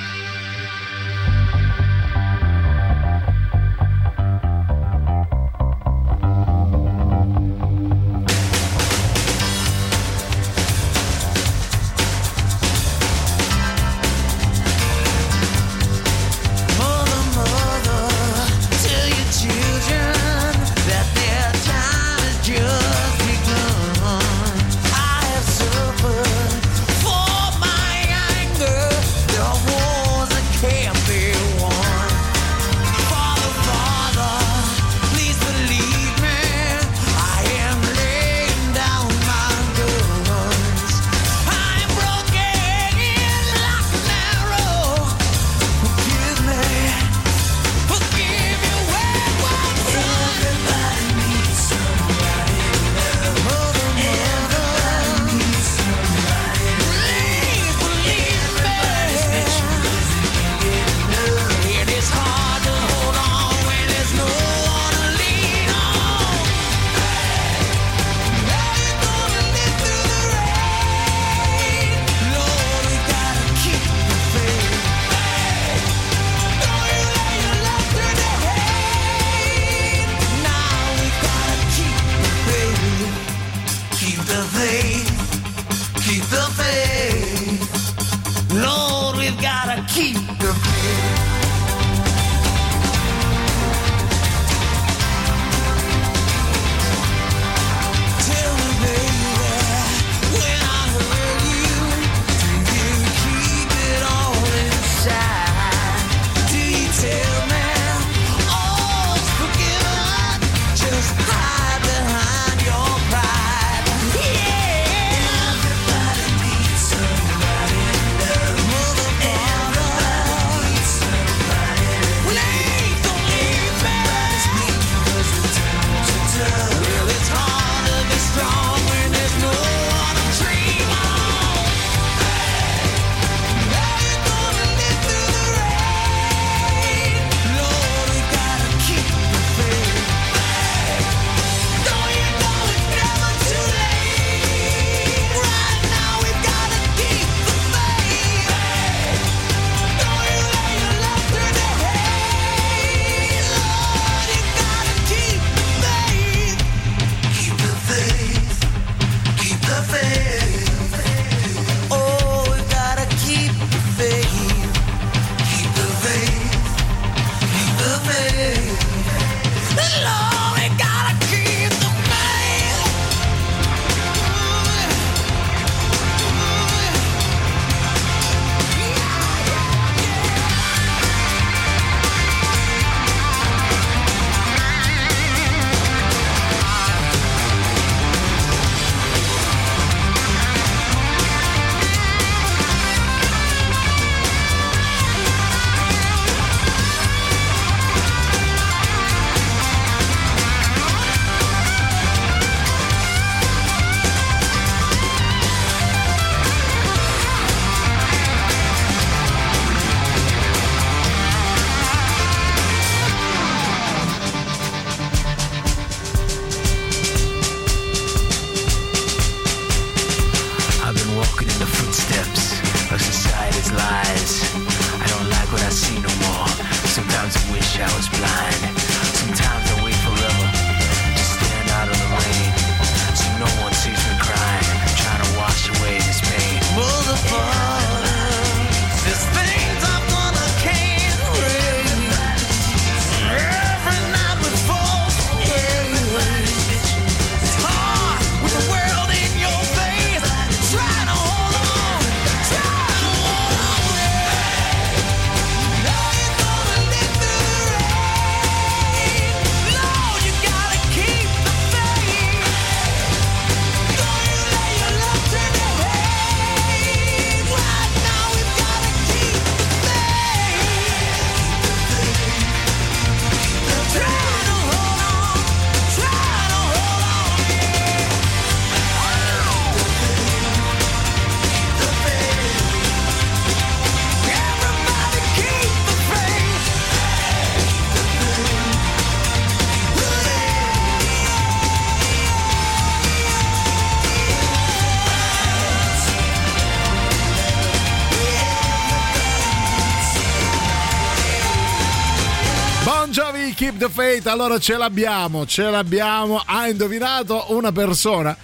The 303.85 303.91
Faith. 303.91 304.27
Allora 304.29 304.59
ce 304.59 304.77
l'abbiamo, 304.79 305.45
ce 305.47 305.65
l'abbiamo. 305.65 306.43
Ha 306.45 306.69
indovinato 306.69 307.47
una 307.49 307.71
persona. 307.71 308.35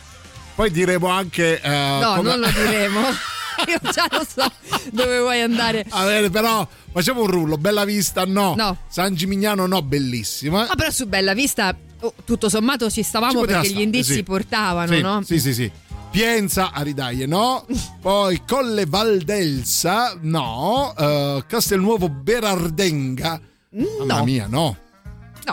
Poi 0.54 0.70
diremo 0.70 1.08
anche. 1.08 1.60
eh, 1.60 1.98
No, 2.00 2.16
come- 2.16 2.28
non 2.30 2.40
lo 2.40 2.48
diremo. 2.50 3.00
Io 3.66 3.78
già 3.90 4.06
lo 4.10 4.24
so 4.26 4.50
dove 4.92 5.18
vuoi 5.20 5.40
andare. 5.40 5.84
Va 5.88 6.04
bene, 6.04 6.30
però 6.30 6.66
facciamo 6.92 7.22
un 7.22 7.26
rullo. 7.28 7.56
Bella 7.56 7.84
vista, 7.84 8.24
no. 8.24 8.54
No. 8.54 8.76
San 8.88 9.14
Gimignano, 9.14 9.66
no, 9.66 9.82
bellissima. 9.82 10.66
Ma 10.66 10.74
però 10.74 10.90
su 10.90 11.06
Bella 11.06 11.32
Vista, 11.34 11.74
oh, 12.00 12.14
tutto 12.24 12.48
sommato 12.48 12.88
ci 12.88 13.02
Ci 13.02 13.08
stavamo 13.08 13.32
poteva 13.40 13.60
perché 13.60 13.66
gli 13.68 13.70
stare, 13.70 13.84
indizi 13.84 14.12
sì. 14.14 14.22
portavano, 14.22 14.92
sì, 14.94 15.00
no? 15.00 15.22
Sì, 15.22 15.40
sì, 15.40 15.54
sì. 15.54 15.70
Pienza 16.10 16.70
a 16.72 16.82
Ridaglie, 16.82 17.26
no. 17.26 17.64
Poi 18.00 18.42
Colle 18.46 18.84
Valdelsa, 18.86 20.16
no. 20.20 20.94
Eh, 20.98 21.44
Castelnuovo 21.46 22.08
Berardenga. 22.08 23.40
Mamma 23.70 24.22
mia, 24.24 24.46
no. 24.48 24.76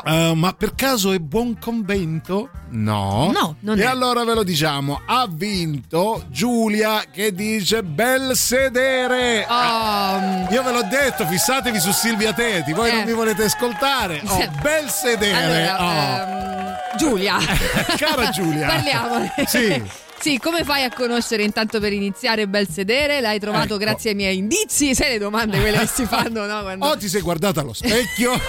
Eh, 0.05 0.33
ma 0.35 0.53
per 0.53 0.75
caso 0.75 1.11
è 1.11 1.17
buon 1.19 1.57
convento? 1.59 2.49
No. 2.69 3.31
No, 3.33 3.55
non 3.61 3.79
e 3.79 3.83
è. 3.83 3.85
allora 3.85 4.23
ve 4.23 4.33
lo 4.33 4.43
diciamo, 4.43 5.01
ha 5.05 5.27
vinto 5.29 6.25
Giulia 6.29 7.03
che 7.11 7.33
dice 7.33 7.83
bel 7.83 8.35
sedere. 8.35 9.45
Oh. 9.49 10.47
Io 10.51 10.63
ve 10.63 10.71
l'ho 10.71 10.83
detto, 10.83 11.25
fissatevi 11.25 11.79
su 11.79 11.91
Silvia 11.91 12.33
Teti, 12.33 12.73
voi 12.73 12.89
Eh. 12.89 12.93
non 12.93 13.03
mi 13.05 13.13
volete 13.13 13.43
ascoltare. 13.45 14.21
Oh, 14.25 14.47
bel 14.61 14.89
sedere. 14.89 15.67
Allora, 15.67 15.83
oh. 15.83 16.21
ehm, 16.21 16.75
Giulia. 16.97 17.37
Cara 17.97 18.29
Giulia. 18.29 18.67
Parliamone. 18.73 19.33
Sì. 19.47 19.83
Sì, 20.19 20.39
come 20.39 20.63
fai 20.63 20.83
a 20.83 20.91
conoscere 20.91 21.43
intanto 21.43 21.79
per 21.79 21.93
iniziare 21.93 22.47
bel 22.47 22.67
sedere? 22.67 23.21
L'hai 23.21 23.39
trovato 23.39 23.75
Ecco. 23.75 23.77
grazie 23.77 24.09
ai 24.09 24.15
miei 24.15 24.37
indizi? 24.37 24.93
Sai 24.95 25.09
le 25.11 25.19
domande 25.19 25.59
quelle 25.59 25.77
che 25.79 25.87
si 25.87 26.05
fanno, 26.09 26.45
no? 26.45 26.61
Quando... 26.61 26.85
O 26.87 26.97
ti 26.97 27.07
sei 27.07 27.21
guardata 27.21 27.61
allo 27.61 27.73
specchio. 27.73 28.33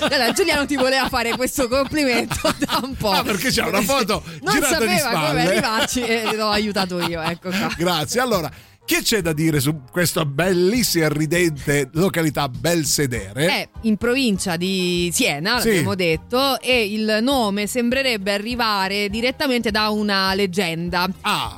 Allora, 0.00 0.32
Giulia 0.32 0.54
non 0.54 0.66
ti 0.66 0.76
voleva 0.76 1.08
fare 1.08 1.30
questo 1.34 1.66
complimento 1.68 2.54
da 2.58 2.80
un 2.82 2.94
po'. 2.94 3.10
Ah, 3.10 3.22
perché 3.22 3.50
c'è 3.50 3.64
una 3.64 3.82
foto 3.82 4.22
Non 4.42 4.54
girata 4.54 4.84
di 4.84 4.96
sapeva 4.96 5.26
come 5.26 5.46
arrivarci 5.46 6.02
e 6.02 6.34
l'ho 6.36 6.50
aiutato 6.50 7.00
io, 7.00 7.20
ecco 7.20 7.50
qua. 7.50 7.72
Grazie. 7.76 8.20
Allora, 8.20 8.50
Che 8.88 9.02
c'è 9.02 9.20
da 9.20 9.34
dire 9.34 9.60
su 9.60 9.80
questa 9.92 10.24
bellissima 10.24 11.04
e 11.04 11.08
ridente 11.10 11.90
località 11.92 12.48
Belsedere? 12.48 13.46
È 13.46 13.68
in 13.82 13.98
provincia 13.98 14.56
di 14.56 15.10
Siena, 15.12 15.60
Sì. 15.60 15.68
l'abbiamo 15.68 15.94
detto, 15.94 16.58
e 16.58 16.90
il 16.90 17.18
nome 17.20 17.66
sembrerebbe 17.66 18.32
arrivare 18.32 19.10
direttamente 19.10 19.70
da 19.70 19.90
una 19.90 20.32
leggenda. 20.32 21.06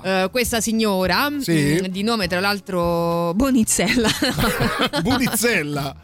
Eh, 0.02 0.28
questa 0.32 0.60
signora, 0.60 1.26
Ah. 1.26 1.32
Sì. 1.38 1.78
mh, 1.80 1.86
di 1.86 2.02
nome 2.02 2.26
tra 2.26 2.40
l'altro 2.40 3.32
Bonizzella, 3.34 4.08
Bunizzella, 5.00 5.94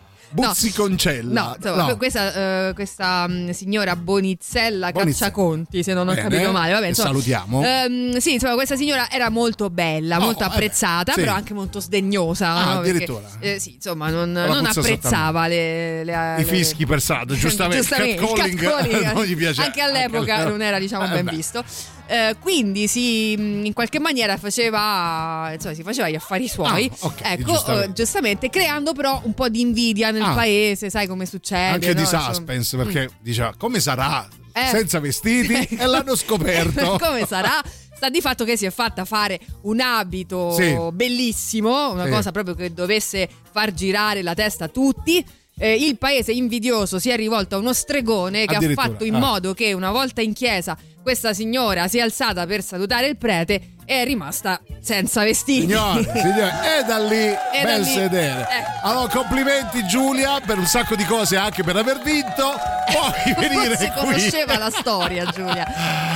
Buzziconcella. 0.43 1.41
No, 1.43 1.55
insomma, 1.57 1.87
No. 1.89 1.97
questa, 1.97 2.69
eh, 2.69 2.73
questa, 2.75 3.27
mh, 3.29 3.51
signora 3.51 3.97
Bonizzella 3.97 4.91
Bonizzella. 4.91 4.91
Cacciaconti, 4.93 5.83
se 5.83 5.93
non 5.95 6.09
ho 6.09 6.15
Bene, 6.15 6.29
capito 6.29 6.53
male. 6.53 6.73
Vabbè, 6.73 6.87
insomma, 6.89 7.09
salutiamo. 7.09 7.65
ehm, 7.65 8.17
sì, 8.19 8.35
insomma, 8.35 8.55
questa 8.55 8.77
signora 8.77 9.11
era 9.11 9.31
molto 9.31 9.71
bella, 9.71 10.17
Oh, 10.19 10.21
molto 10.21 10.45
apprezzata, 10.45 11.13
sì. 11.13 11.21
però 11.21 11.33
anche 11.35 11.55
molto 11.55 11.81
sdegnosa. 11.81 12.49
Ah, 12.49 12.65
no? 12.75 12.81
Perché, 12.81 12.91
addirittura. 12.91 13.29
eh, 13.41 13.59
sì, 13.59 13.75
insomma, 13.75 14.11
non, 14.11 14.33
non 14.33 14.67
apprezzava 14.67 15.47
le, 15.47 16.05
le- 16.05 16.35
I 16.39 16.39
le- 16.39 16.45
fischi 16.45 16.87
per 16.87 17.01
strada, 17.01 17.35
giustamente. 17.35 17.79
Giustamente, 17.79 18.23
il 18.23 18.29
catcalling 18.29 18.61
catcalling, 18.61 19.13
non 19.15 19.25
gli 19.25 19.37
piace. 19.37 19.63
Anche 19.63 19.81
all'epoca 19.81 20.45
non 20.45 20.61
era, 20.63 20.79
diciamo, 20.79 21.05
Eh, 21.07 21.09
ben 21.09 21.25
beh. 21.25 21.31
visto. 21.31 21.65
Eh, 22.09 22.37
quindi 22.41 22.87
si, 22.87 23.35
mh, 23.37 23.65
in 23.67 23.73
qualche 23.73 23.99
maniera 23.99 24.37
faceva, 24.37 25.51
insomma, 25.53 25.75
si 25.75 25.83
faceva 25.83 26.09
gli 26.09 26.15
affari 26.15 26.47
suoi. 26.49 26.89
Ah, 27.01 27.07
ok, 27.07 27.21
ecco, 27.23 27.43
giustamente. 27.53 27.85
eh, 27.89 27.93
giustamente, 27.93 28.51
creando 28.51 28.93
però 28.93 29.21
un 29.25 29.35
po' 29.35 29.49
di 29.49 29.61
invidia 29.61 30.11
nel 30.13 30.23
Ah. 30.23 30.35
paese, 30.35 30.89
sai 30.89 31.07
come 31.09 31.27
succede. 31.27 31.67
Anche 31.75 31.89
di 31.89 31.95
no? 31.95 32.01
Insomma. 32.03 32.23
suspense, 32.33 32.77
perché 32.77 33.11
diceva 33.21 33.53
come 33.59 33.81
sarà 33.81 34.27
Eh. 34.53 34.67
senza 34.69 35.01
vestiti 35.01 35.55
e 35.77 35.87
l'hanno 35.87 36.15
scoperto. 36.15 36.97
come 37.03 37.27
sarà? 37.27 37.61
Sta 37.97 38.09
di 38.11 38.21
fatto 38.21 38.45
che 38.45 38.57
si 38.57 38.67
è 38.67 38.71
fatta 38.71 39.05
fare 39.05 39.41
un 39.63 39.81
abito 39.81 40.53
Sì. 40.53 40.77
bellissimo, 40.93 41.93
una 41.93 42.05
Sì. 42.05 42.11
cosa 42.11 42.31
proprio 42.31 42.55
che 42.55 42.73
dovesse 42.73 43.29
far 43.51 43.73
girare 43.73 44.23
la 44.23 44.35
testa 44.35 44.67
a 44.67 44.69
tutti. 44.69 45.25
Eh, 45.59 45.75
il 45.75 45.97
paese 45.97 46.33
invidioso 46.33 46.99
si 46.99 47.09
è 47.09 47.17
rivolto 47.17 47.57
a 47.57 47.59
uno 47.59 47.73
stregone 47.73 48.45
che 48.45 48.55
ha 48.57 48.61
fatto 48.75 49.05
in 49.05 49.15
ah. 49.15 49.19
modo 49.19 49.55
che 49.55 49.73
una 49.73 49.91
volta 49.91 50.21
in 50.21 50.35
chiesa 50.35 50.77
questa 51.07 51.33
signora 51.33 51.87
si 51.87 51.99
è 51.99 52.01
alzata 52.01 52.47
per 52.47 52.65
salutare 52.65 53.07
il 53.07 53.17
prete 53.17 53.55
e 53.85 54.01
è 54.01 54.05
rimasta 54.05 54.61
senza 54.81 55.23
vestiti. 55.23 55.61
Signore, 55.61 56.03
signore, 56.21 56.81
e 56.81 56.83
da 56.85 56.99
lì 56.99 57.15
E 57.27 57.37
da 57.61 57.63
bel 57.63 57.81
lì, 57.83 57.93
sedere. 57.93 58.41
eh. 58.41 58.65
Allora, 58.83 59.09
complimenti 59.09 59.87
Giulia 59.87 60.41
per 60.45 60.59
un 60.59 60.67
sacco 60.67 60.97
di 60.97 61.05
cose, 61.05 61.37
anche 61.37 61.63
per 61.63 61.77
aver 61.77 62.01
vinto. 62.03 62.53
Puoi 62.91 63.35
venire 63.49 63.77
si 63.77 63.87
qui. 63.89 64.01
conosceva 64.05 64.59
la 64.59 64.71
storia, 64.71 65.25
Giulia. 65.27 65.65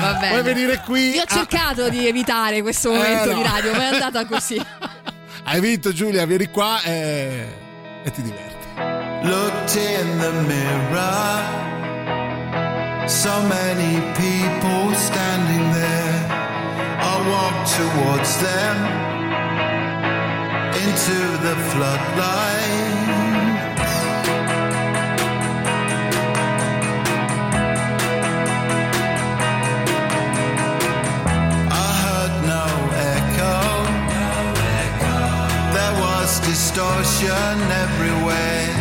Va 0.00 0.14
bene. 0.14 0.28
Puoi 0.40 0.42
venire 0.54 0.80
qui. 0.84 1.10
Io 1.10 1.20
ho 1.20 1.24
a- 1.24 1.32
cercato 1.32 1.88
di 1.88 2.08
evitare 2.08 2.60
questo 2.60 2.90
momento 2.90 3.30
Eh, 3.30 3.32
no. 3.34 3.42
di 3.42 3.42
radio, 3.44 3.72
ma 3.72 3.82
è 3.90 3.92
andata 3.92 4.26
così. 4.26 4.60
Hai 5.44 5.60
vinto 5.60 5.92
Giulia, 5.92 6.26
vieni 6.26 6.50
qua 6.50 6.82
e, 6.82 7.46
e 8.02 8.10
ti 8.10 8.22
diverti. 8.22 9.28
Looked 9.28 9.74
in 9.76 10.18
the 10.18 10.30
mirror. 10.52 11.78
So 13.10 13.42
many 13.42 14.00
people 14.14 14.94
standing 14.94 15.72
there. 15.72 16.26
I 17.02 17.14
walk 17.28 17.66
towards 17.76 18.32
them 18.40 18.76
into 20.84 21.18
the 21.44 21.56
floodlight. 21.70 23.00
I 31.68 31.88
heard 32.02 32.34
no 32.46 32.66
echo. 33.12 33.58
There 35.74 35.94
was 36.00 36.40
distortion 36.40 37.56
everywhere. 37.84 38.79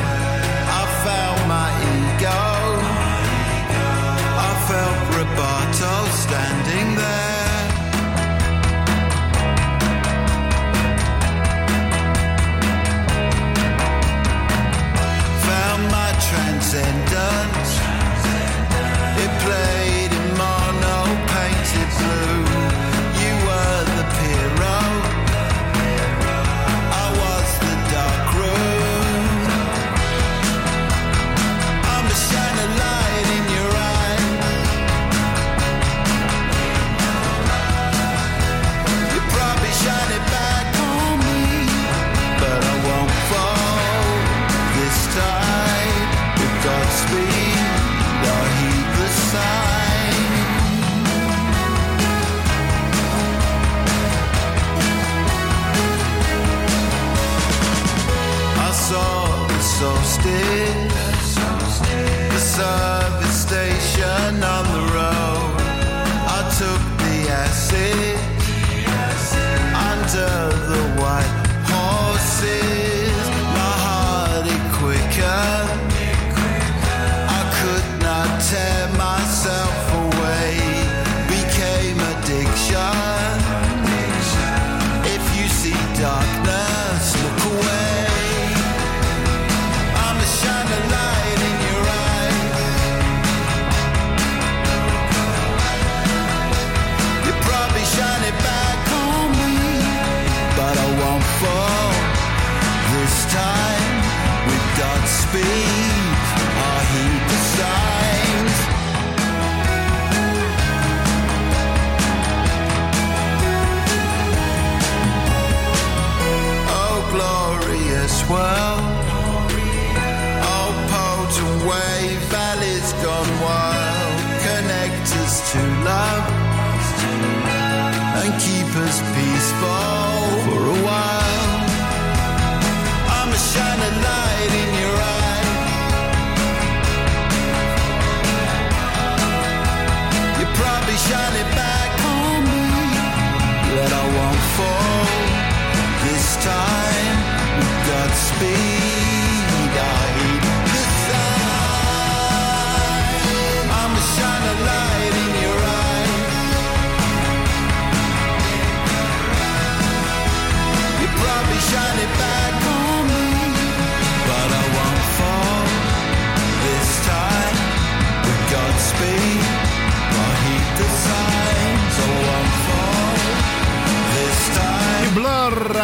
Station 63.99 64.43
on 64.43 64.68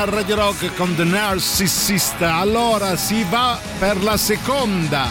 a 0.05 0.09
Radio 0.09 0.35
Rock 0.35 0.75
con 0.75 0.95
The 0.95 1.03
Narcissist. 1.03 2.21
Allora 2.21 2.95
si 2.95 3.25
va 3.27 3.57
per 3.79 4.01
la 4.03 4.17
seconda 4.17 5.07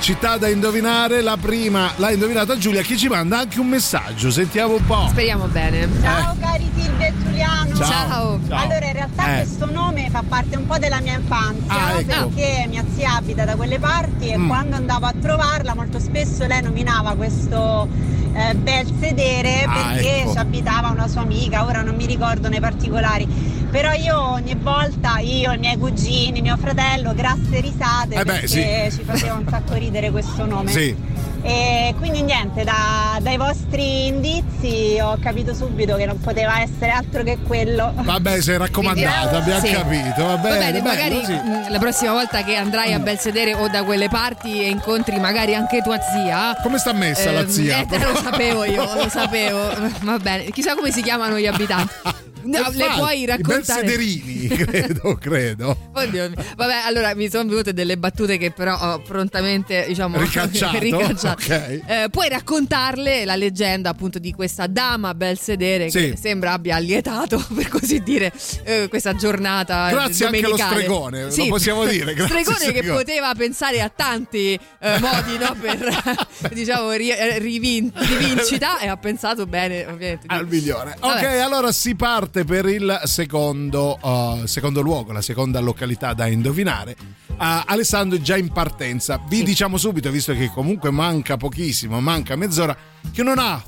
città 0.00 0.36
da 0.36 0.48
indovinare. 0.48 1.22
La 1.22 1.36
prima 1.40 1.92
l'ha 1.96 2.10
indovinata 2.10 2.56
Giulia 2.58 2.82
che 2.82 2.96
ci 2.96 3.08
manda 3.08 3.38
anche 3.38 3.58
un 3.58 3.68
messaggio. 3.68 4.30
Sentiamo 4.30 4.74
un 4.74 4.84
po'. 4.84 5.06
Speriamo 5.10 5.46
bene. 5.46 5.88
Ciao 6.02 6.36
cari 6.38 6.70
Silvia 6.76 7.06
e 7.06 7.12
Giuliano. 7.22 7.74
Ciao. 7.76 7.86
Ciao. 7.88 8.40
Ciao. 8.48 8.58
Allora 8.58 8.86
in 8.86 8.92
realtà 8.92 9.32
Eh. 9.32 9.36
questo 9.44 9.70
nome 9.70 10.08
fa 10.10 10.22
parte 10.28 10.56
un 10.56 10.66
po' 10.66 10.78
della 10.78 11.00
mia 11.00 11.14
infanzia 11.16 11.64
Ah, 11.86 11.98
ecco. 11.98 12.28
perché 12.28 12.66
mia 12.68 12.84
zia 12.94 13.14
abita 13.14 13.44
da 13.44 13.56
quelle 13.56 13.78
parti 13.78 14.28
e 14.28 14.36
Mm. 14.38 14.46
quando 14.48 14.76
andavo 14.76 15.06
a 15.06 15.14
trovarla 15.20 15.74
molto 15.74 15.98
spesso 15.98 16.44
lei 16.46 16.62
nominava 16.62 17.14
questo 17.14 17.88
eh, 18.34 18.54
bel 18.54 18.86
sedere 19.00 19.64
Ah, 19.64 19.72
perché 19.72 20.20
ecco. 20.20 20.32
ci 20.32 20.38
abitava 20.38 20.88
una 20.90 21.08
sua 21.08 21.22
amica, 21.22 21.64
ora 21.64 21.82
non 21.82 21.96
mi 21.96 22.04
ricordo 22.06 22.48
nei 22.48 22.60
particolari. 22.60 23.57
Però 23.70 23.92
io 23.92 24.18
ogni 24.18 24.54
volta, 24.54 25.18
io, 25.18 25.52
i 25.52 25.58
miei 25.58 25.76
cugini, 25.76 26.40
mio 26.40 26.56
fratello, 26.56 27.12
grasse 27.14 27.60
risate 27.60 28.14
Eh 28.14 28.24
beh, 28.24 28.32
perché 28.32 28.46
sì. 28.90 28.96
ci 28.98 29.04
faceva 29.04 29.34
un 29.34 29.46
sacco 29.48 29.74
ridere 29.74 30.10
questo 30.10 30.46
nome. 30.46 30.70
Sì. 30.70 30.96
E 31.42 31.94
quindi 31.98 32.22
niente, 32.22 32.64
da- 32.64 33.18
dai 33.20 33.36
vostri 33.36 34.06
indizi 34.06 34.98
ho 35.00 35.16
capito 35.20 35.54
subito 35.54 35.94
che 35.96 36.04
non 36.04 36.18
poteva 36.18 36.60
essere 36.60 36.90
altro 36.90 37.22
che 37.22 37.38
quello. 37.46 37.92
Vabbè, 37.94 38.40
sei 38.40 38.56
raccomandata, 38.58 39.36
abbiamo 39.36 39.60
Sì. 39.64 39.72
capito. 39.72 40.24
Va 40.26 40.36
bene, 40.38 40.58
bene, 40.58 40.72
bello, 40.72 40.84
magari 40.88 41.24
sì. 41.24 41.32
mh, 41.32 41.70
la 41.70 41.78
prossima 41.78 42.12
volta 42.12 42.42
che 42.42 42.56
andrai 42.56 42.92
a 42.92 42.98
Belsedere 42.98 43.54
o 43.54 43.68
da 43.68 43.84
quelle 43.84 44.08
parti 44.08 44.62
e 44.62 44.68
incontri 44.68 45.20
magari 45.20 45.54
anche 45.54 45.80
tua 45.80 45.98
zia. 46.00 46.56
Come 46.62 46.78
sta 46.78 46.92
messa 46.92 47.30
la 47.30 47.40
ehm, 47.40 47.48
zia? 47.48 47.78
eh, 47.80 47.86
lo 48.02 48.16
sapevo 48.16 48.64
io, 48.64 48.82
lo 48.94 49.08
sapevo. 49.08 49.60
Va 50.02 50.18
bene, 50.18 50.44
chissà 50.50 50.74
come 50.74 50.90
si 50.90 51.02
chiamano 51.02 51.38
gli 51.38 51.46
abitanti. 51.46 51.92
No, 52.42 52.50
le 52.50 52.58
Infatti, 52.58 52.98
puoi 52.98 53.20
I 53.20 53.26
raccontare? 53.26 53.82
Belsederini, 53.84 54.48
credo, 54.56 55.16
credo. 55.20 55.76
Oddio, 55.92 56.30
vabbè, 56.56 56.74
allora 56.86 57.14
mi 57.14 57.28
sono 57.30 57.48
venute 57.48 57.72
delle 57.72 57.96
battute 57.98 58.36
che 58.38 58.50
però 58.52 58.76
ho 58.78 59.00
prontamente, 59.00 59.84
diciamo, 59.88 60.18
Ricacciato, 60.20 60.78
ricacciato. 60.78 61.42
ok. 61.44 61.80
Eh, 61.86 62.06
puoi 62.10 62.28
raccontarle 62.28 63.24
la 63.24 63.36
leggenda 63.36 63.90
appunto 63.90 64.18
di 64.18 64.32
questa 64.32 64.66
dama 64.66 65.14
bel 65.14 65.38
sedere 65.38 65.90
Sì. 65.90 66.10
che 66.10 66.16
sembra 66.16 66.52
abbia 66.52 66.76
allietato, 66.76 67.44
per 67.54 67.68
così 67.68 68.02
dire, 68.02 68.32
eh, 68.64 68.86
questa 68.88 69.14
giornata 69.14 69.88
Grazie 69.90 70.26
anche 70.26 70.38
allo 70.38 70.56
domenicale. 70.56 70.80
stregone, 70.82 71.24
lo 71.36 71.46
possiamo 71.48 71.84
dire, 71.86 72.14
grazie, 72.14 72.38
stregone 72.42 72.64
che 72.72 72.78
stregone. 72.78 72.98
poteva 72.98 73.34
pensare 73.34 73.80
a 73.80 73.88
tanti 73.94 74.58
eh, 74.80 74.98
modi 75.00 75.38
no, 75.38 75.56
per 75.60 76.26
diciamo 76.52 76.92
ri- 76.92 77.10
eh, 77.10 77.38
rivin- 77.38 77.92
rivincita 77.94 78.78
e 78.78 78.86
ha 78.88 78.96
pensato 78.96 79.46
bene 79.46 79.84
ovviamente. 79.86 80.26
Al 80.28 80.46
migliore. 80.46 80.96
Ok, 81.00 81.22
allora 81.22 81.72
si 81.72 81.94
parte 81.94 82.26
per 82.30 82.66
il 82.66 83.00
secondo, 83.04 83.98
uh, 84.00 84.46
secondo 84.46 84.80
luogo, 84.80 85.12
la 85.12 85.22
seconda 85.22 85.60
località 85.60 86.14
da 86.14 86.26
indovinare. 86.26 86.96
Uh, 87.26 87.36
Alessandro 87.66 88.18
è 88.18 88.20
già 88.20 88.36
in 88.36 88.50
partenza. 88.52 89.20
Vi 89.28 89.42
diciamo 89.42 89.76
subito, 89.76 90.10
visto 90.10 90.32
che 90.32 90.50
comunque 90.50 90.90
manca 90.90 91.36
pochissimo, 91.36 92.00
manca 92.00 92.36
mezz'ora, 92.36 92.76
che 93.12 93.22
non 93.22 93.38
ha 93.38 93.62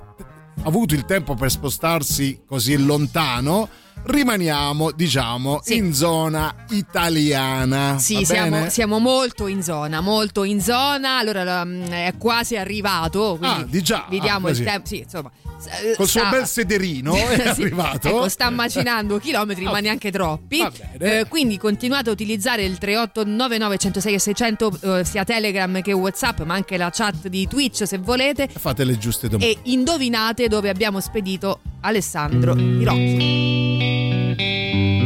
avuto 0.63 0.95
il 0.95 1.05
tempo 1.05 1.35
per 1.35 1.51
spostarsi 1.51 2.43
così 2.47 2.77
lontano. 2.77 3.69
Rimaniamo, 4.03 4.91
diciamo, 4.93 5.61
in 5.67 5.93
zona 5.95 6.55
italiana. 6.71 7.99
Sì, 7.99 8.25
siamo, 8.25 8.69
siamo 8.69 8.99
molto 8.99 9.47
in 9.47 9.63
zona, 9.63 10.01
molto 10.01 10.43
in 10.43 10.61
zona. 10.61 11.19
Allora 11.19 11.65
mm, 11.65 11.83
è 11.85 12.15
quasi 12.19 12.57
arrivato. 12.57 13.39
Ah, 13.41 13.65
di 13.69 13.83
già, 13.83 14.07
Vi 14.09 14.19
diamo 14.19 14.49
ah, 14.49 14.51
il 14.51 14.63
tempo. 14.63 14.87
Sì, 14.89 14.99
insomma. 15.01 15.31
s- 15.59 15.95
Col 15.97 16.09
suo 16.09 16.21
sta- 16.21 16.31
bel 16.31 16.47
sederino 16.47 17.15
è 17.29 17.53
Sì, 17.55 17.63
arrivato. 17.63 18.09
Ecco, 18.09 18.29
sta 18.29 18.51
macinando 18.51 19.19
chilometri, 19.21 19.65
ma 19.65 19.79
neanche 19.81 20.11
troppi. 20.11 20.67
Eh, 20.99 21.27
quindi 21.29 21.59
continuate 21.59 22.09
a 22.09 22.13
utilizzare 22.13 22.65
il 22.65 22.79
3899 22.79 23.77
106 23.79 24.15
e 24.15 24.19
600 24.19 24.79
eh, 24.99 25.05
sia 25.05 25.25
Telegram 25.25 25.81
che 25.83 25.93
WhatsApp, 25.93 26.41
ma 26.41 26.55
anche 26.55 26.77
la 26.79 26.91
chat 26.91 27.29
di 27.29 27.47
Twitch 27.47 27.87
se 27.87 27.99
volete. 27.99 28.49
Fate 28.53 28.83
le 28.85 28.99
giuste 28.99 29.29
domande. 29.29 29.53
E 29.53 29.59
indovinate 29.71 30.49
dove 30.49 30.69
abbiamo 30.71 31.01
spedito 31.01 31.61
Alessandro 31.83 32.55
Pirocchi. 32.55 33.90
Música 33.91 35.00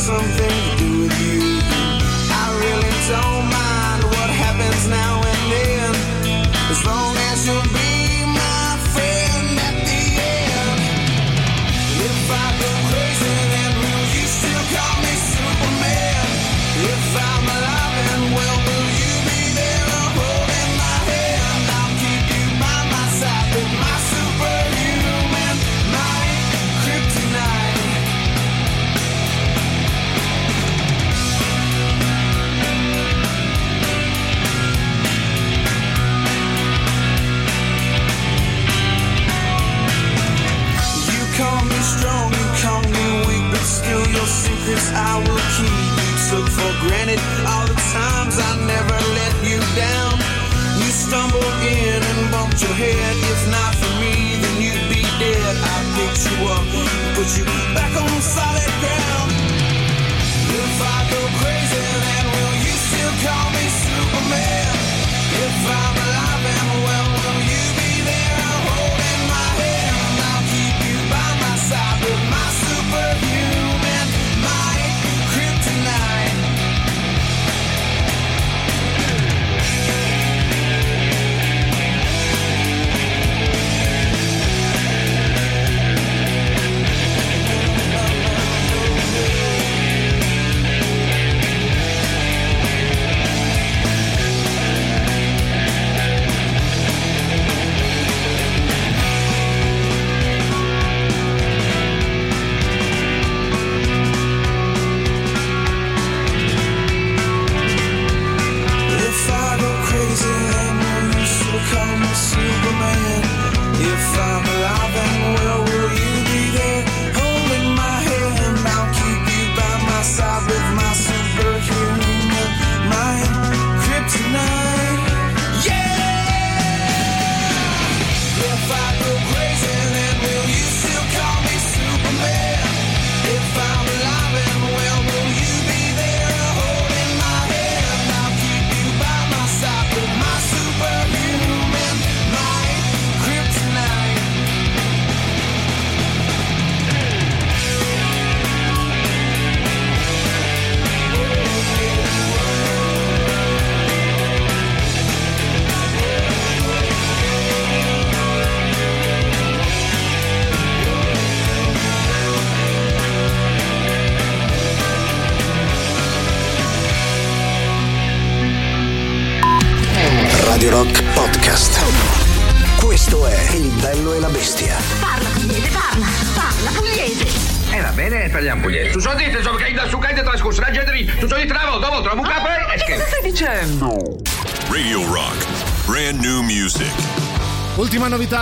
something 0.00 0.59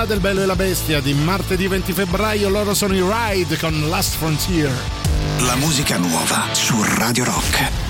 del 0.09 0.21
bello 0.21 0.41
e 0.41 0.47
la 0.47 0.57
bestia 0.57 1.01
di 1.01 1.13
martedì 1.13 1.69
20 1.69 1.93
febbraio, 1.93 2.49
loro 2.49 2.73
sono 2.73 2.95
i 2.95 3.03
Ride 3.03 3.59
con 3.59 3.89
Last 3.91 4.17
Frontier. 4.17 4.73
La 5.41 5.55
musica 5.57 5.99
nuova 5.99 6.47
su 6.53 6.83
Radio 6.83 7.25
Rock. 7.25 7.88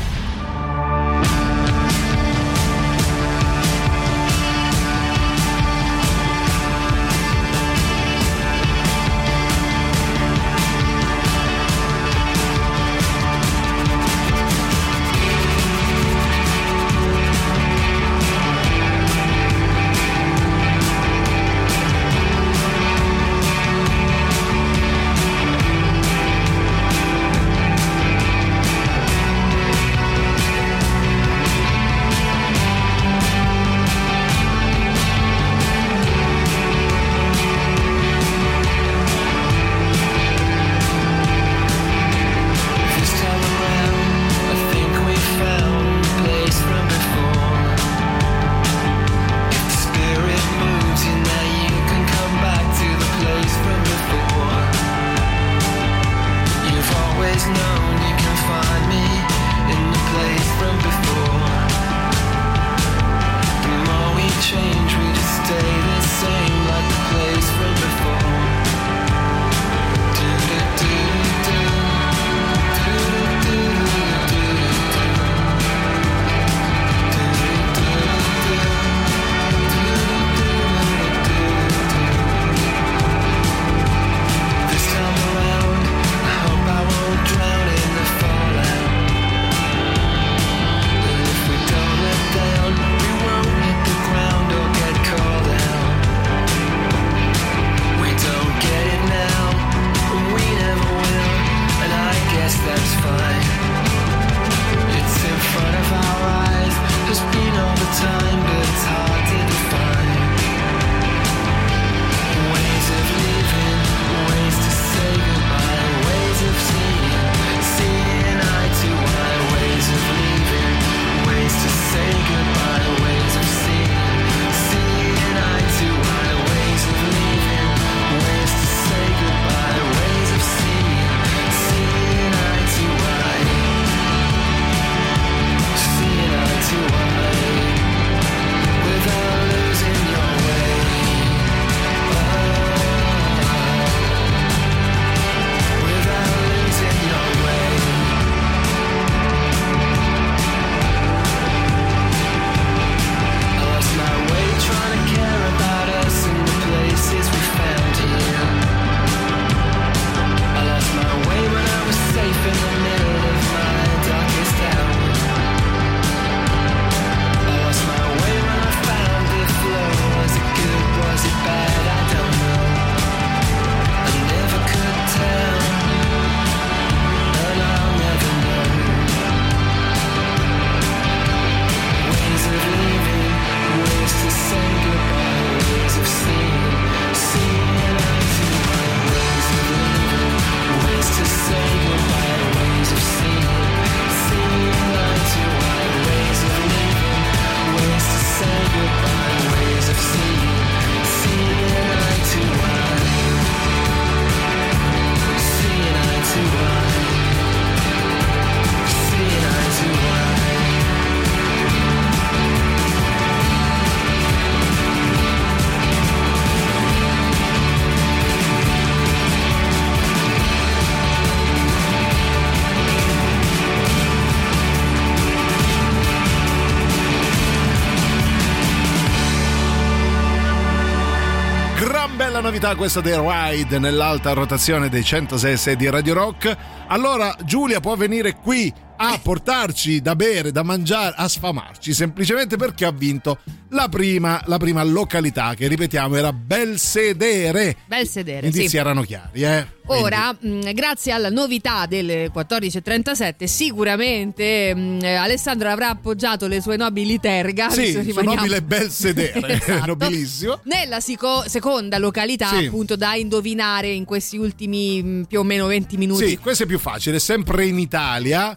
Novità 232.59 232.74
questa 232.74 233.01
dei 233.01 233.16
Ride 233.16 233.78
nell'alta 233.78 234.32
rotazione 234.32 234.89
dei 234.89 235.05
106 235.05 235.76
di 235.76 235.89
Radio 235.89 236.14
Rock. 236.14 236.56
Allora 236.89 237.32
Giulia 237.44 237.78
può 237.78 237.94
venire 237.94 238.35
qui 238.35 238.74
a 239.00 239.18
portarci 239.22 240.00
da 240.02 240.16
bere, 240.16 240.50
da 240.50 240.62
mangiare, 240.62 241.14
a 241.16 241.28
sfamarci, 241.28 241.92
semplicemente 241.94 242.56
perché 242.56 242.84
ha 242.84 242.90
vinto 242.90 243.38
la 243.70 243.88
prima, 243.88 244.42
la 244.46 244.56
prima 244.58 244.82
località, 244.82 245.54
che 245.54 245.68
ripetiamo 245.68 246.16
era 246.16 246.32
Belsedere. 246.32 247.76
Bel 247.86 248.08
sedere, 248.08 248.40
Gli 248.42 248.46
indizi 248.50 248.68
sì. 248.70 248.76
erano 248.76 249.02
chiari, 249.02 249.42
eh? 249.44 249.66
Ora, 249.90 250.36
mh, 250.38 250.72
grazie 250.72 251.12
alla 251.12 251.30
novità 251.30 251.86
delle 251.86 252.30
14.37, 252.34 253.44
sicuramente 253.44 254.74
mh, 254.74 254.98
Alessandro 255.04 255.68
avrà 255.70 255.90
appoggiato 255.90 256.46
le 256.46 256.60
sue 256.60 256.76
nobili 256.76 257.20
terga. 257.20 257.70
Sì, 257.70 257.96
il 257.96 258.12
suo 258.12 258.22
nobile 258.22 258.62
Belsedere, 258.62 259.40
Esatto. 259.62 259.86
nobilissimo. 259.86 260.60
Nella 260.64 261.00
sico- 261.00 261.44
seconda 261.46 261.98
località, 261.98 262.48
Sì. 262.58 262.66
appunto, 262.66 262.96
da 262.96 263.14
indovinare 263.14 263.90
in 263.90 264.04
questi 264.04 264.36
ultimi 264.36 265.02
mh, 265.02 265.24
più 265.28 265.38
o 265.38 265.42
meno 265.42 265.66
20 265.66 265.96
minuti. 265.96 266.26
Sì, 266.28 266.36
questo 266.38 266.64
è 266.64 266.66
più 266.66 266.78
facile, 266.78 267.18
sempre 267.18 267.64
in 267.66 267.78
Italia. 267.78 268.56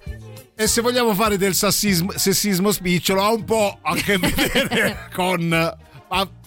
E 0.56 0.68
se 0.68 0.82
vogliamo 0.82 1.14
fare 1.16 1.38
del 1.38 1.56
sassismo, 1.56 2.12
sessismo 2.16 2.72
spicciolo, 2.72 3.24
ha 3.24 3.32
un 3.32 3.44
po' 3.46 3.80
a 3.82 3.96
che 3.96 4.18
vedere 4.20 5.08
con 5.14 5.78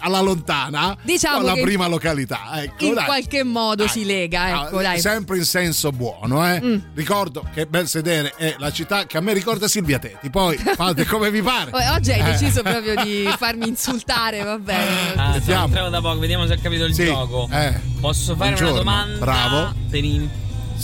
alla 0.00 0.20
lontana 0.20 0.94
Diciamo 1.02 1.36
con 1.38 1.46
la 1.46 1.54
che 1.54 1.62
prima 1.62 1.86
località. 1.88 2.62
Ecco, 2.62 2.84
in 2.84 2.94
dai. 2.94 3.04
qualche 3.06 3.42
modo 3.44 3.88
si 3.88 4.04
lega, 4.04 4.66
ecco, 4.66 4.78
Ah, 4.78 4.82
dai. 4.82 5.00
Sempre 5.00 5.38
in 5.38 5.44
senso 5.44 5.90
buono, 5.90 6.46
eh. 6.46 6.60
Mm. 6.62 6.76
Ricordo 6.94 7.48
che 7.52 7.64
Belsedere 7.66 8.34
è 8.36 8.56
la 8.58 8.70
città 8.70 9.06
che 9.06 9.16
a 9.16 9.20
me 9.22 9.32
ricorda 9.32 9.66
Silvia 9.66 9.98
Teti. 9.98 10.28
Poi 10.28 10.58
fate 10.58 11.06
come 11.06 11.30
vi 11.30 11.40
pare. 11.40 11.70
Oggi 11.96 12.12
hai 12.12 12.20
Eh. 12.20 12.24
deciso 12.24 12.62
proprio 12.62 12.94
di 13.02 13.26
farmi 13.38 13.66
insultare, 13.66 14.42
va 14.42 14.58
bene. 14.58 15.14
Ah, 15.16 15.34
entriamo 15.34 15.88
da 15.88 16.00
poco, 16.02 16.18
vediamo 16.18 16.46
se 16.46 16.52
ho 16.52 16.58
capito 16.62 16.84
il 16.84 16.92
Sì, 16.94 17.06
gioco. 17.06 17.48
eh. 17.50 17.80
Posso 18.00 18.36
fare 18.36 18.50
Buongiorno, 18.52 18.72
una 18.74 18.78
domanda 18.82 19.18
bravo. 19.18 19.74
per 19.88 20.04
in- 20.04 20.28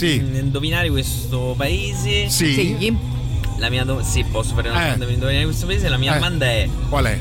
Sì. 0.07 0.15
indovinare 0.17 0.89
questo 0.91 1.55
paese? 1.57 2.29
Sì. 2.29 2.53
Sì. 2.79 2.97
La 3.59 3.69
mia 3.69 3.85
do- 3.85 4.03
sì, 4.03 4.25
posso 4.25 4.55
fare 4.55 4.71
una 4.71 4.79
Eh. 4.79 4.83
domanda 4.85 5.05
per 5.05 5.15
indovinare 5.15 5.45
questo 5.45 5.67
paese? 5.67 5.89
La 5.89 5.99
mia 5.99 6.13
Eh. 6.13 6.15
domanda 6.15 6.47
è: 6.47 6.69
Qual 6.89 7.05
è? 7.05 7.19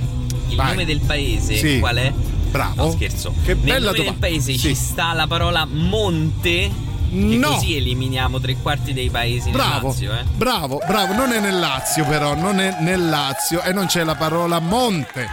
il 0.50 0.56
Vai. 0.56 0.68
nome 0.70 0.86
del 0.86 1.00
paese 1.02 1.56
Sì. 1.58 1.80
qual 1.80 1.98
è? 1.98 2.12
Bravo. 2.50 2.86
No, 2.86 2.92
scherzo. 2.92 3.34
Che 3.44 3.54
Nel 3.54 3.58
bella 3.64 3.76
nome 3.80 3.92
del 3.92 4.06
domanda. 4.06 4.20
paese 4.28 4.52
Sì. 4.54 4.58
ci 4.60 4.76
sta 4.76 5.14
la 5.14 5.28
parola 5.28 5.66
monte. 5.66 6.88
Che 7.12 7.16
No. 7.16 7.50
così 7.56 7.76
eliminiamo 7.76 8.40
tre 8.40 8.56
quarti 8.62 8.94
dei 8.94 9.10
paesi 9.10 9.50
Bravo, 9.50 9.94
del 9.98 10.08
Lazio, 10.10 10.12
eh. 10.14 10.24
bravo, 10.36 10.80
bravo. 10.86 11.14
Non 11.14 11.32
è 11.32 11.40
nel 11.40 11.58
Lazio, 11.60 12.06
però. 12.06 12.36
Non 12.36 12.60
è 12.60 12.78
nel 12.82 13.10
Lazio 13.10 13.62
e 13.64 13.74
non 13.74 13.88
c'è 13.88 14.04
la 14.04 14.16
parola 14.16 14.60
monte. 14.60 15.28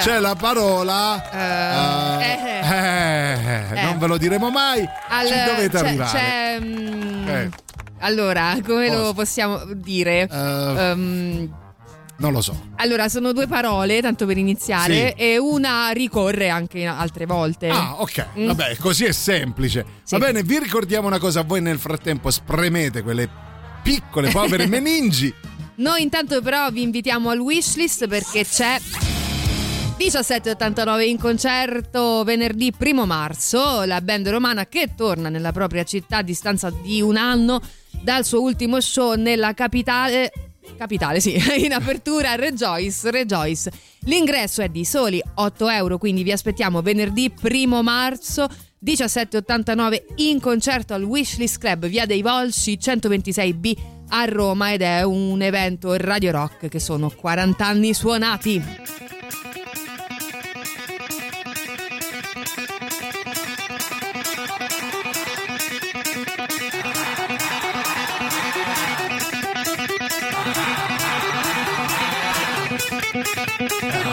C'è 0.00 0.18
la 0.18 0.34
parola. 0.34 1.30
Eh, 2.20 2.22
eh, 2.22 2.70
eh. 2.72 3.78
eh, 3.78 3.82
Non 3.84 3.98
ve 3.98 4.06
lo 4.06 4.16
diremo 4.18 4.50
mai. 4.50 4.86
Al- 5.08 5.26
Ci 5.26 5.34
dovete 5.46 5.78
c'è- 5.78 5.86
arrivare. 5.86 6.10
c'è, 6.18 6.60
Eh. 7.42 7.50
Allora, 8.00 8.56
come 8.64 8.88
Cosa? 8.88 9.00
lo 9.00 9.12
possiamo 9.14 9.60
dire? 9.74 10.28
Eh. 10.30 10.36
Ehm, 10.36 11.54
Non 12.18 12.32
lo 12.32 12.40
so. 12.42 12.68
allora, 12.76 13.08
sono 13.08 13.32
due 13.32 13.46
parole, 13.46 14.02
tanto 14.02 14.26
per 14.26 14.36
iniziare, 14.36 15.14
Sì. 15.16 15.22
e 15.22 15.38
una 15.38 15.88
ricorre 15.90 16.48
anche 16.50 16.84
altre 16.84 17.24
volte. 17.24 17.68
Ah, 17.68 17.94
ok. 18.00 18.26
Mm. 18.38 18.46
Vabbè, 18.48 18.76
così 18.76 19.04
è 19.06 19.12
semplice. 19.12 19.84
Sì. 20.02 20.18
Va 20.18 20.26
bene, 20.26 20.42
vi 20.42 20.58
ricordiamo 20.58 21.06
una 21.06 21.18
cosa. 21.18 21.42
Voi 21.42 21.62
nel 21.62 21.78
frattempo 21.78 22.30
spremete 22.30 23.02
quelle 23.02 23.26
piccole, 23.82 24.30
povere 24.30 24.66
meningi. 24.68 25.32
Noi 25.76 26.02
intanto 26.02 26.40
però 26.42 26.68
vi 26.70 26.82
invitiamo 26.82 27.30
al 27.30 27.38
wishlist 27.40 28.06
perché 28.06 28.44
c'è 28.44 28.78
1789 30.04 31.06
in 31.06 31.18
concerto 31.18 32.24
venerdì 32.24 32.70
1 32.78 33.06
marzo, 33.06 33.84
la 33.84 34.02
band 34.02 34.28
romana 34.28 34.66
che 34.66 34.90
torna 34.94 35.30
nella 35.30 35.50
propria 35.50 35.82
città 35.82 36.18
a 36.18 36.22
distanza 36.22 36.70
di 36.70 37.00
un 37.00 37.16
anno 37.16 37.58
dal 38.02 38.22
suo 38.22 38.42
ultimo 38.42 38.82
show 38.82 39.14
nella 39.14 39.54
capitale 39.54 40.30
Capitale, 40.76 41.20
sì, 41.20 41.36
in 41.64 41.72
apertura 41.72 42.34
Rejoice, 42.34 43.10
Rejoice. 43.10 43.70
L'ingresso 44.00 44.60
è 44.60 44.68
di 44.68 44.84
soli 44.84 45.22
8 45.34 45.68
euro, 45.68 45.98
quindi 45.98 46.22
vi 46.22 46.32
aspettiamo 46.32 46.82
venerdì 46.82 47.32
1 47.40 47.82
marzo 47.82 48.46
1789 48.80 50.06
in 50.16 50.40
concerto 50.40 50.92
al 50.92 51.02
Wishlist 51.02 51.58
Club, 51.58 51.86
via 51.86 52.06
dei 52.06 52.22
Volsci 52.22 52.78
126B 52.78 53.72
a 54.08 54.24
Roma 54.24 54.72
ed 54.72 54.82
è 54.82 55.02
un 55.02 55.40
evento 55.42 55.96
Radio 55.96 56.32
Rock 56.32 56.68
che 56.68 56.78
sono 56.78 57.10
40 57.10 57.66
anni 57.66 57.94
suonati. 57.94 58.62
Yeah. 73.70 74.03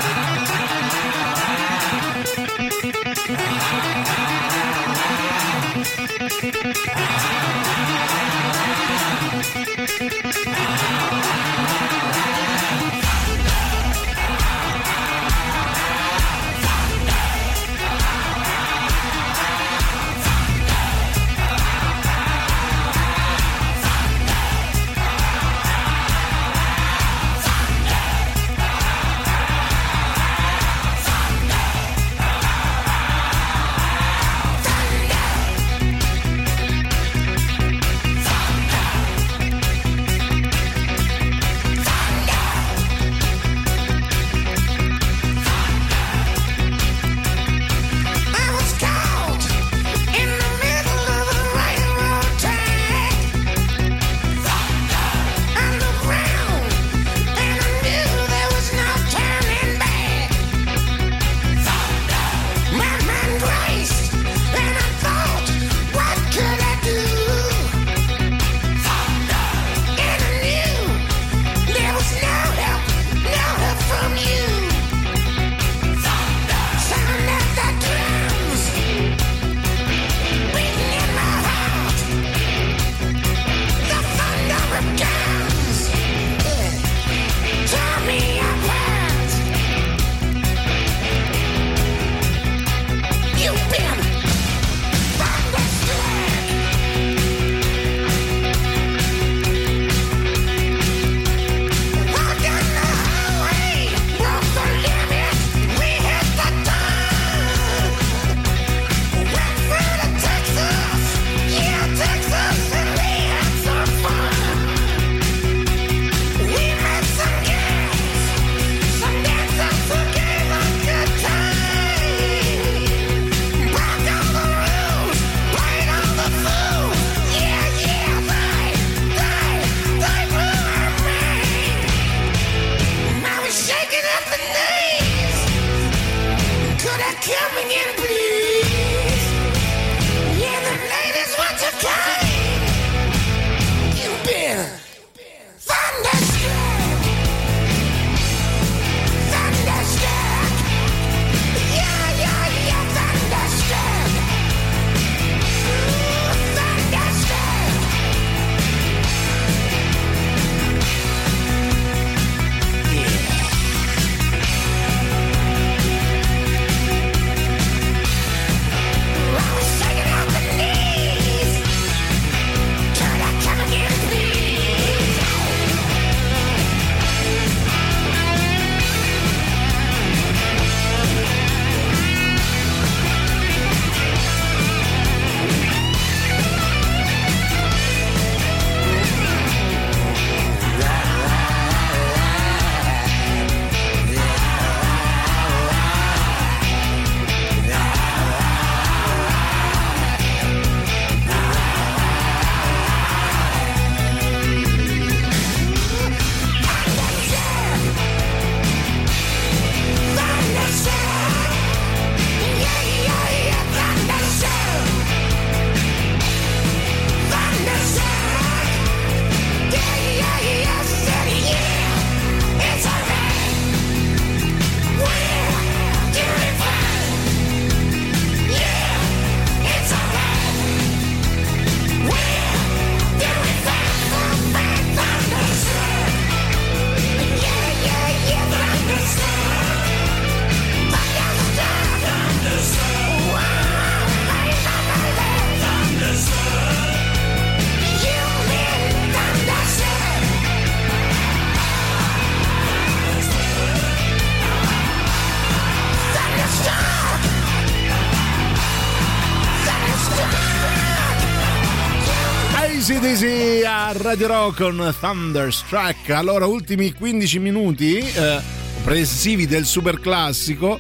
Radio 264.12 264.28
Rock 264.28 264.58
con 264.58 264.96
Thunderstruck. 265.00 266.10
Allora, 266.10 266.46
ultimi 266.46 266.92
15 266.92 267.40
minuti 267.40 267.98
eh, 268.00 268.42
presivi 268.84 269.48
del 269.48 269.66
super 269.66 270.02
classico 270.02 270.78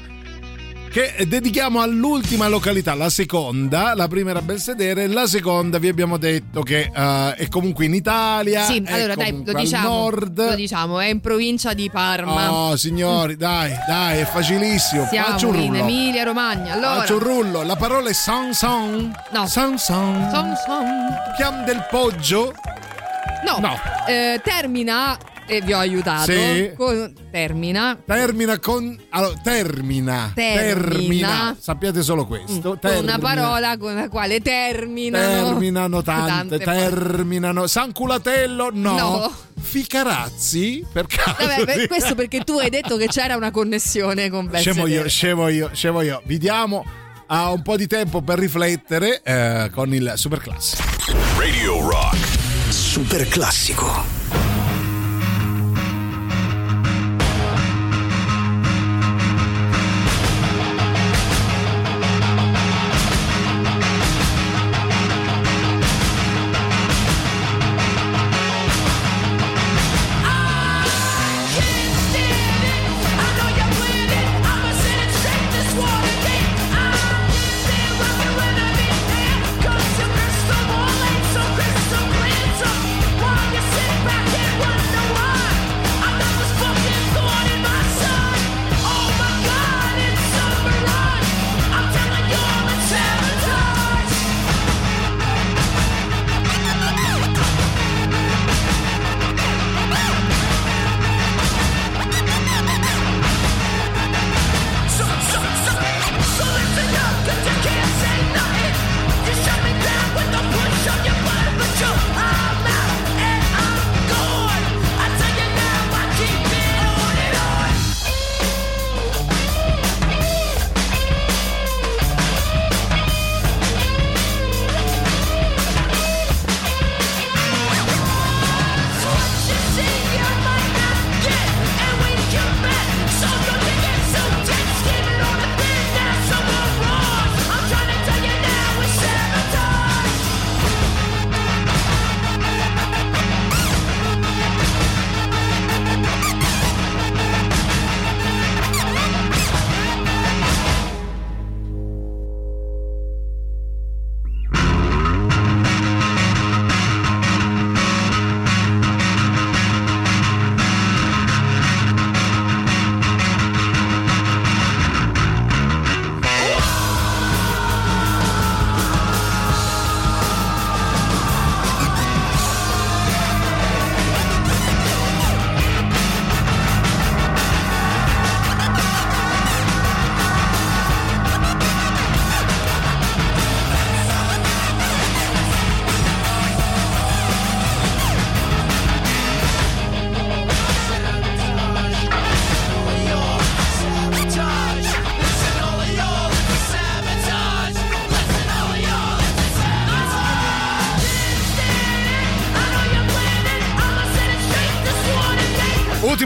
che 0.92 1.26
dedichiamo 1.26 1.80
all'ultima 1.80 2.50
località, 2.50 2.94
la 2.94 3.10
seconda. 3.10 3.96
La 3.96 4.10
prima 4.10 4.32
era 4.32 4.42
Belsedere, 4.42 5.08
la 5.08 5.28
seconda 5.28 5.78
vi 5.78 5.88
abbiamo 5.88 6.18
detto 6.18 6.62
che 6.62 6.92
eh, 6.94 7.36
è 7.36 7.48
comunque 7.48 7.86
in 7.86 7.94
Italia. 7.94 8.66
Sì, 8.66 8.84
è 8.84 8.92
allora 9.02 9.16
dai, 9.16 9.42
lo 9.46 9.54
diciamo, 9.54 9.88
nord. 9.88 10.50
lo 10.50 10.56
diciamo, 10.56 11.00
è 11.00 11.06
in 11.06 11.22
provincia 11.22 11.72
di 11.72 11.90
Parma. 11.90 12.52
Oh, 12.52 12.76
signori, 12.76 13.38
dai, 13.38 13.72
dai, 13.88 14.20
è 14.20 14.26
facilissimo. 14.26 15.06
Faccio 15.06 15.38
Siamo 15.38 15.54
un 15.54 15.62
in 15.62 15.72
rullo. 15.72 15.84
Emilia 15.84 16.24
Romagna. 16.26 16.74
Allora, 16.74 16.96
Faccio 16.96 17.14
un 17.14 17.24
rullo. 17.24 17.64
La 17.64 17.78
parola 17.78 18.10
è 18.10 18.14
sanson. 18.14 19.10
No. 19.32 19.48
Sanson. 19.48 20.30
Son, 20.34 20.54
son. 20.66 20.86
Chiam 21.38 21.64
del 21.64 21.88
poggio. 21.90 22.52
No, 23.46 23.58
No. 23.60 23.80
eh, 24.08 24.40
termina 24.44 25.18
e 25.48 25.62
vi 25.62 25.74
ho 25.74 25.80
aiutato. 25.80 26.32
Sì. 26.32 26.72
con- 26.78 27.14
termina 27.30 27.98
Termina 28.06 28.58
con. 28.60 28.98
Allora, 29.10 29.34
termina. 29.44 30.32
Termina. 30.34 31.56
Sappiate 31.60 32.04
solo 32.04 32.26
questo. 32.26 32.62
con 32.62 32.80
Termina. 32.80 33.16
una 33.16 33.20
parola 33.20 33.78
con 33.78 33.96
la 33.96 34.08
quale 34.08 34.40
terminano. 34.40 35.50
Terminano 35.50 36.02
tante, 36.02 36.58
tante 36.58 36.60
terminano. 36.60 37.68
Sanculatello, 37.68 38.70
no. 38.72 38.98
No. 38.98 39.36
Ficarazzi, 39.60 40.86
per 40.92 41.06
caso. 41.08 41.36
Vabbè, 41.46 41.66
beh, 41.66 41.88
questo 41.88 42.16
perché 42.16 42.42
tu 42.44 42.58
hai 42.58 42.70
detto 42.70 42.96
che 42.98 43.08
c'era 43.08 43.36
una 43.36 43.52
connessione 43.52 44.30
con 44.30 44.46
Belvedere. 44.48 44.72
Scemo 44.74 44.88
io, 44.88 45.08
scemo 45.10 45.48
io, 45.50 45.70
scemo 45.74 46.02
io. 46.02 46.22
Vi 46.26 46.38
diamo 46.38 46.86
ah, 47.28 47.52
un 47.52 47.62
po' 47.62 47.76
di 47.76 47.88
tempo 47.88 48.22
per 48.22 48.40
riflettere 48.40 49.22
eh, 49.22 49.70
con 49.74 49.94
il 49.94 50.14
super 50.16 50.40
classico. 50.40 50.84
Radio 51.38 51.90
Rock. 51.90 52.41
Super 52.92 53.26
classico. 53.30 54.21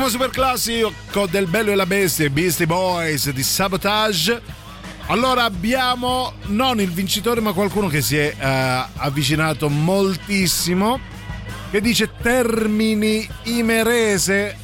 Ultimo 0.06 0.24
super 0.24 0.30
classico 0.30 1.26
del 1.28 1.48
Bello 1.48 1.72
e 1.72 1.76
la 1.76 1.88
Bestia, 1.88 2.30
Beastie 2.30 2.68
Boys 2.68 3.28
di 3.32 3.42
Sabotage. 3.42 4.40
Allora 5.08 5.46
abbiamo 5.46 6.34
non 6.46 6.80
il 6.80 6.92
vincitore, 6.92 7.42
ma 7.42 7.54
qualcuno 7.54 7.88
che 7.88 8.04
si 8.04 8.16
è 8.16 8.36
eh, 8.38 8.86
avvicinato 8.98 9.68
moltissimo. 9.68 11.00
Che 11.72 11.82
dice 11.82 12.12
Termini 12.22 13.28
Imerese. 13.46 14.56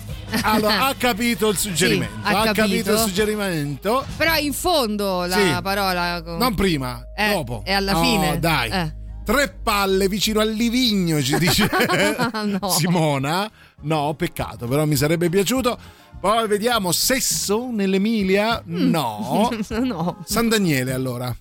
Allora, 0.44 0.86
ha 0.90 0.94
capito 0.96 1.50
il 1.50 1.58
suggerimento. 1.58 2.14
Sì, 2.24 2.34
ha 2.34 2.44
capito. 2.44 2.62
capito. 2.62 2.92
il 2.94 3.00
suggerimento. 3.00 4.06
Però 4.18 4.36
in 4.38 4.54
fondo 4.54 5.26
la 5.26 5.36
Sì. 5.38 5.62
parola. 5.64 6.22
con- 6.24 6.38
Non 6.38 6.54
prima, 6.54 7.04
Eh, 7.18 7.34
dopo. 7.34 7.64
E 7.66 7.72
alla 7.74 7.94
No, 7.94 8.02
fine. 8.04 8.38
Dai. 8.40 8.70
Eh. 8.70 8.94
Tre 9.24 9.56
palle 9.64 10.08
vicino 10.08 10.40
al 10.40 10.50
livigno, 10.52 11.22
ci 11.22 11.38
dice 11.38 11.68
No. 12.60 12.70
Simona. 12.70 13.50
No, 13.82 14.14
peccato, 14.16 14.68
però 14.68 14.86
mi 14.86 14.96
sarebbe 14.96 15.30
piaciuto. 15.30 15.78
Poi 16.20 16.48
vediamo 16.48 16.92
Sesso 16.92 17.70
nell'Emilia. 17.72 18.62
No. 18.66 19.50
no. 19.82 20.18
San 20.26 20.50
Daniele 20.50 20.94
allora. 20.94 21.36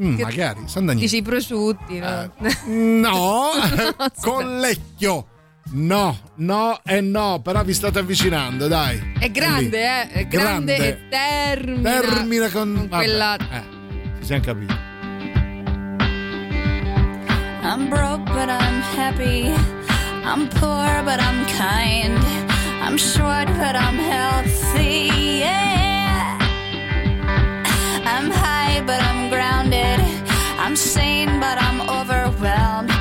Mm, 0.00 0.20
magari, 0.20 0.60
San 0.66 0.86
Daniele. 0.86 1.00
Dici 1.06 1.16
i 1.18 1.22
prosciutti, 1.22 1.98
no? 1.98 2.30
No, 2.66 3.50
Collecchio. 4.20 5.26
No, 5.74 6.18
no 6.36 6.80
e 6.84 7.00
no, 7.00 7.40
però 7.40 7.62
vi 7.62 7.72
state 7.72 8.00
avvicinando, 8.00 8.66
dai. 8.68 9.14
È 9.18 9.30
grande, 9.30 9.82
eh? 9.82 10.08
È 10.08 10.26
grande, 10.26 10.74
Grande. 10.76 10.88
e 10.88 11.08
termina. 11.08 12.00
Termina 12.00 12.50
con, 12.50 12.74
vabbè, 12.74 12.88
quella- 12.88 13.36
eh, 13.36 13.62
ci 14.18 14.24
siamo 14.26 14.42
capiti. 14.42 14.74
I'm 17.64 17.88
broke, 17.88 18.24
but 18.32 18.48
I'm 18.50 18.82
happy. 18.96 19.54
I'm 20.24 20.48
poor, 20.48 21.02
but 21.04 21.20
I'm 21.20 21.44
kind. 21.46 22.18
I'm 22.80 22.96
short, 22.96 23.48
but 23.48 23.74
I'm 23.74 23.96
healthy. 23.96 25.10
Yeah. 25.40 26.38
I'm 28.04 28.30
high, 28.30 28.82
but 28.86 29.02
I'm 29.02 29.30
grounded. 29.30 30.00
I'm 30.58 30.76
sane, 30.76 31.40
but 31.40 31.60
I'm 31.60 31.80
overwhelmed. 31.98 32.91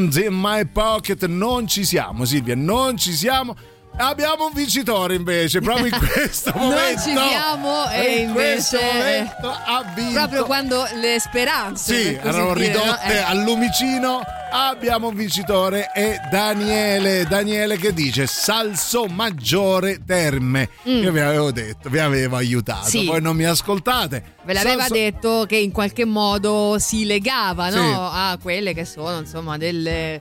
And 0.00 0.14
in 0.16 0.32
my 0.32 0.64
pocket 0.66 1.26
non 1.26 1.66
ci 1.68 1.84
siamo 1.84 2.24
Silvia 2.24 2.54
non 2.56 2.96
ci 2.96 3.12
siamo 3.12 3.54
abbiamo 3.96 4.46
un 4.46 4.52
vincitore 4.54 5.14
invece 5.14 5.60
proprio 5.60 5.86
in 5.86 5.98
questo 6.12 6.52
Non 6.54 6.68
momento 6.68 7.00
ci 7.02 7.10
siamo 7.10 7.90
e 7.90 8.14
invece 8.20 8.78
momento 8.80 9.58
proprio 10.14 10.44
quando 10.46 10.86
le 11.00 11.18
speranze 11.20 11.94
sì 12.02 12.14
erano 12.14 12.54
dire, 12.54 12.72
no? 12.72 12.82
ridotte 12.82 13.12
Eh. 13.14 13.18
al 13.18 13.38
lumicino 13.42 14.20
abbiamo 14.52 15.08
un 15.08 15.14
vincitore 15.16 15.90
è 15.92 16.16
Daniele 16.30 17.26
Daniele 17.26 17.76
che 17.76 17.92
dice 17.92 18.26
Salso 18.26 19.04
Maggiore 19.06 20.02
Terme 20.06 20.70
io 20.84 21.12
vi 21.12 21.20
avevo 21.20 21.50
detto 21.52 21.88
vi 21.90 21.98
avevo 21.98 22.36
aiutato 22.36 22.86
Mm. 22.86 22.88
Sì. 22.88 23.04
poi 23.04 23.20
non 23.20 23.36
mi 23.36 23.44
ascoltate 23.44 24.36
Ve 24.44 24.52
l'aveva 24.54 24.78
Salso- 24.86 24.94
detto 24.94 25.44
che 25.46 25.56
in 25.56 25.70
qualche 25.70 26.04
modo 26.04 26.76
si 26.78 27.04
legava 27.04 27.68
no? 27.68 27.82
Sì. 27.82 27.94
a 27.94 28.38
quelle 28.40 28.72
che 28.74 28.84
sono 28.84 29.18
insomma 29.18 29.56
delle 29.58 30.20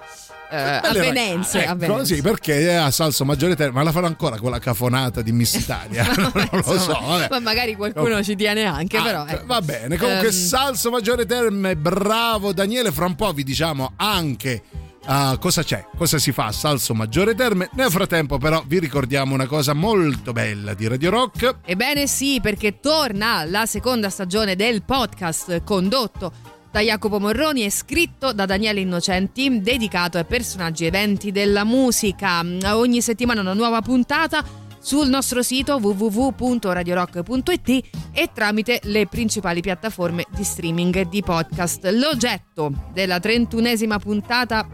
eh, 0.51 0.57
avvenenze. 0.57 1.61
ecco, 1.61 1.71
avvenenze. 1.71 2.15
sì, 2.15 2.21
perché 2.21 2.75
a 2.75 2.91
Salso 2.91 3.23
Maggiore 3.23 3.55
Terme, 3.55 3.75
ma 3.75 3.83
la 3.83 3.91
farò 3.91 4.07
ancora 4.07 4.37
con 4.37 4.51
la 4.51 4.59
cafonata 4.59 5.21
di 5.21 5.31
Miss 5.31 5.53
Italia. 5.61 6.03
non 6.11 6.49
lo 6.65 6.77
so. 6.79 6.99
Vabbè. 6.99 7.27
ma 7.29 7.39
magari 7.39 7.75
qualcuno 7.75 8.21
ci 8.23 8.35
tiene 8.35 8.65
anche, 8.65 8.97
Ah, 8.97 9.03
però. 9.03 9.25
ecco. 9.25 9.45
Va 9.45 9.61
bene, 9.61 9.95
comunque 9.97 10.27
Ehm, 10.27 10.33
Salso 10.33 10.89
Maggiore 10.89 11.25
Terme, 11.25 11.75
bravo 11.77 12.51
Daniele, 12.51 12.91
fra 12.91 13.05
un 13.05 13.15
po' 13.15 13.31
vi 13.31 13.43
diciamo 13.43 13.93
anche 13.95 14.61
ah, 15.05 15.37
cosa 15.37 15.63
c'è, 15.63 15.85
cosa 15.97 16.17
si 16.17 16.31
fa 16.31 16.45
a 16.47 16.51
Salso 16.51 16.93
Maggiore 16.93 17.35
Terme. 17.35 17.69
Nel 17.73 17.91
frattempo 17.91 18.37
però 18.37 18.63
vi 18.65 18.79
ricordiamo 18.79 19.33
una 19.33 19.47
cosa 19.47 19.73
molto 19.73 20.31
bella 20.31 20.73
di 20.73 20.87
Radio 20.87 21.09
Rock. 21.09 21.57
Ebbene 21.65 22.07
sì, 22.07 22.39
perché 22.41 22.79
torna 22.79 23.43
la 23.45 23.65
seconda 23.65 24.09
stagione 24.09 24.55
del 24.55 24.83
podcast 24.83 25.63
condotto 25.63 26.57
da 26.71 26.81
Jacopo 26.81 27.19
Morroni 27.19 27.63
e 27.63 27.71
scritto 27.71 28.31
da 28.31 28.45
Daniele 28.45 28.81
Innocenti, 28.81 29.61
dedicato 29.61 30.17
ai 30.17 30.25
personaggi 30.25 30.83
e 30.83 30.87
eventi 30.87 31.31
della 31.31 31.63
musica. 31.63 32.41
Ogni 32.75 33.01
settimana 33.01 33.41
una 33.41 33.53
nuova 33.53 33.81
puntata 33.81 34.43
sul 34.81 35.07
nostro 35.09 35.41
sito 35.43 35.75
www.radiorock.it 35.77 37.69
e 38.13 38.29
tramite 38.33 38.79
le 38.83 39.07
principali 39.07 39.61
piattaforme 39.61 40.25
di 40.35 40.43
streaming 40.43 41.07
di 41.07 41.21
podcast. 41.21 41.85
L'oggetto 41.85 42.71
della 42.93 43.19
trentunesima 43.19 43.99
puntata 43.99 44.67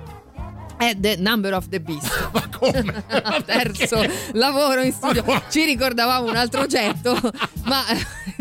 è 0.78 0.94
The 0.98 1.16
Number 1.18 1.54
of 1.54 1.70
the 1.70 1.80
Beast. 1.80 2.30
Ma 2.34 2.50
come? 2.50 3.04
Terzo 3.46 4.04
lavoro 4.34 4.82
in 4.82 4.92
studio. 4.92 5.24
Ci 5.50 5.64
ricordavamo 5.66 6.30
un 6.30 6.36
altro 6.36 6.62
oggetto, 6.62 7.18
ma 7.64 7.84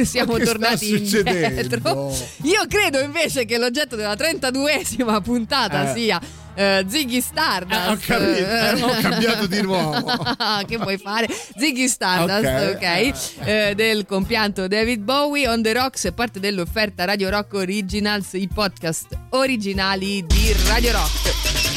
siamo 0.03 0.37
Ma 0.37 0.45
tornati 0.45 0.91
indietro. 0.91 2.13
Io 2.43 2.67
credo 2.69 2.99
invece 3.01 3.45
che 3.45 3.57
l'oggetto 3.59 3.95
della 3.97 4.15
32esima 4.15 5.21
puntata 5.23 5.91
Eh. 5.91 5.95
sia 5.95 6.21
eh, 6.55 6.85
Ziggy 6.89 7.21
Stardust. 7.21 7.81
Eh, 7.81 7.89
ho 7.91 7.97
capito, 8.01 8.49
eh, 8.49 8.83
ho 8.83 9.01
cambiato 9.01 9.47
di 9.47 9.61
nuovo. 9.63 10.13
che 10.67 10.77
vuoi 10.77 10.99
fare? 10.99 11.27
Ziggy 11.57 11.89
Stardust, 11.89 12.75
Ok. 12.75 12.75
ok? 12.75 13.47
Eh, 13.47 13.73
del 13.75 14.07
compianto 14.07 14.67
David 14.69 15.03
Bowie 15.03 15.49
on 15.49 15.63
the 15.63 15.73
Rocks 15.73 16.07
è 16.07 16.13
parte 16.13 16.41
dell'offerta 16.41 17.05
Radio 17.05 17.29
Rock 17.31 17.55
Originals, 17.55 18.33
i 18.35 18.49
podcast 18.53 19.07
originali 19.31 20.25
di 20.27 20.55
Radio 20.67 20.93
Rock. 20.93 21.74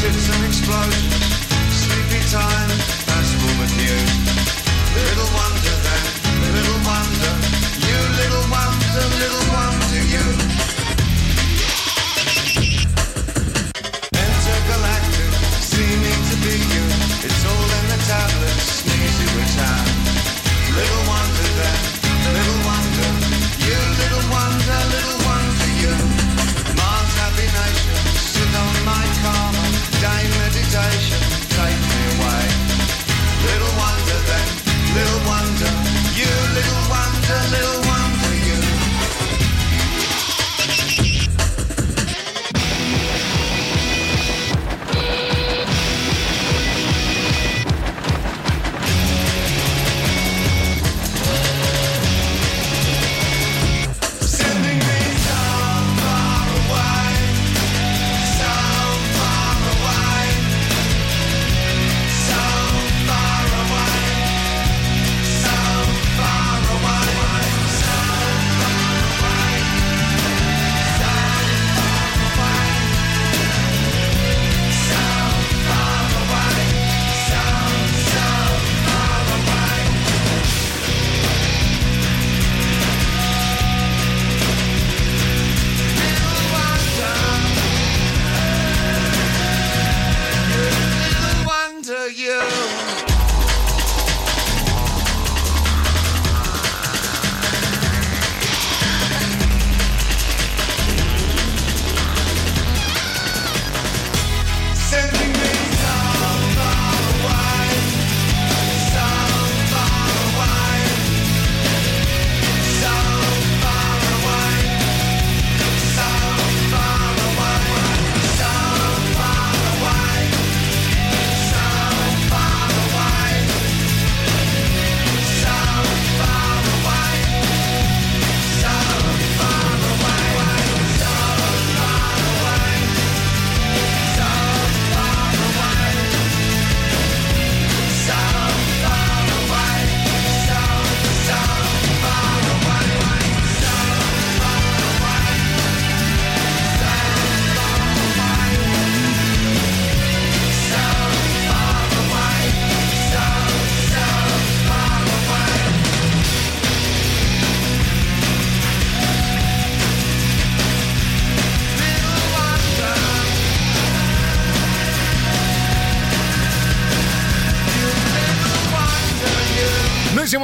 It's 0.00 0.28
an 0.28 0.44
explosion. 0.44 1.27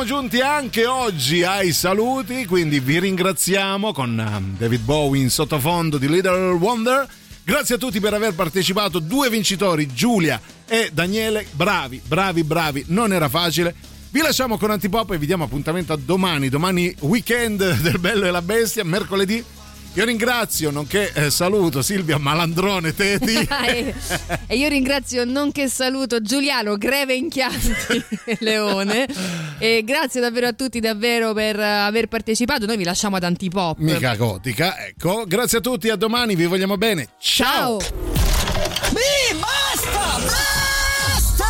Siamo 0.04 0.20
giunti 0.20 0.40
anche 0.40 0.84
oggi 0.84 1.44
ai 1.44 1.72
saluti, 1.72 2.44
quindi 2.44 2.78
vi 2.78 2.98
ringraziamo 2.98 3.92
con 3.92 4.10
um, 4.18 4.56
David 4.58 4.82
Bowie 4.82 5.22
in 5.22 5.30
sottofondo 5.30 5.96
di 5.96 6.08
Little 6.08 6.52
Wonder. 6.52 7.08
Grazie 7.42 7.76
a 7.76 7.78
tutti 7.78 8.00
per 8.00 8.12
aver 8.12 8.34
partecipato, 8.34 8.98
due 8.98 9.30
vincitori, 9.30 9.86
Giulia 9.94 10.38
e 10.66 10.90
Daniele, 10.92 11.46
bravi, 11.52 12.02
bravi, 12.04 12.44
bravi, 12.44 12.84
non 12.88 13.14
era 13.14 13.30
facile. 13.30 13.74
Vi 14.10 14.20
lasciamo 14.20 14.58
con 14.58 14.70
Antipop 14.70 15.12
e 15.12 15.18
vi 15.18 15.26
diamo 15.26 15.44
appuntamento 15.44 15.94
a 15.94 15.96
domani, 15.96 16.50
domani 16.50 16.94
weekend 17.00 17.80
del 17.80 17.98
Bello 17.98 18.26
e 18.26 18.30
la 18.30 18.42
Bestia, 18.42 18.84
mercoledì. 18.84 19.42
Io 19.96 20.04
ringrazio, 20.04 20.72
nonché 20.72 21.12
eh, 21.12 21.30
saluto 21.30 21.80
Silvia 21.80 22.18
Malandrone 22.18 22.92
Teti. 22.96 23.46
e, 24.48 24.56
io 24.56 24.68
ringrazio 24.68 25.24
nonché 25.24 25.68
saluto 25.68 26.20
Giuliano 26.20 26.76
Greve 26.76 27.14
Inchianti 27.14 28.04
Leone 28.40 29.06
e 29.58 29.84
grazie 29.84 30.20
davvero 30.20 30.48
a 30.48 30.52
tutti 30.52 30.80
davvero 30.80 31.32
per 31.32 31.60
eh, 31.60 31.64
aver 31.64 32.08
partecipato 32.08 32.66
noi 32.66 32.76
vi 32.76 32.82
lasciamo 32.82 33.14
ad 33.14 33.22
Antipop 33.22 33.78
Mica 33.78 34.16
gotica, 34.16 34.84
ecco. 34.84 35.24
Grazie 35.28 35.58
a 35.58 35.60
tutti, 35.60 35.88
a 35.88 35.96
domani, 35.96 36.34
vi 36.34 36.46
vogliamo 36.46 36.76
bene. 36.76 37.10
Ciao! 37.20 37.78
Mi 38.90 39.38
basta! 39.38 40.18
Basta! 41.14 41.46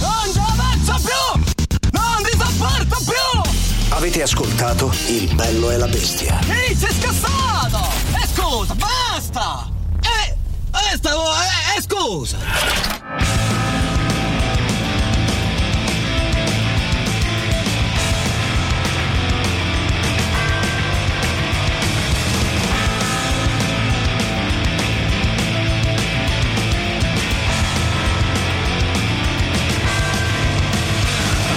Non 0.00 0.32
ci 0.32 0.38
avanzo 0.38 1.08
più! 1.08 1.90
Non 1.92 2.22
vi 2.24 2.36
sopporto 2.36 3.04
più! 3.04 3.50
Avete 3.90 4.22
ascoltato 4.22 4.92
Il 5.06 5.32
bello 5.36 5.70
e 5.70 5.76
la 5.76 5.86
bestia. 5.86 6.40
Ehi, 6.48 6.74
sei 6.74 6.92
scassato! 6.92 7.45
E 7.66 8.26
scusa, 8.28 8.76
basta! 8.76 9.68
Eh, 10.04 10.36
eh, 10.72 10.96
stavo, 10.96 11.32
eh, 11.32 11.76
eh, 11.76 11.82
scusa! 11.82 12.38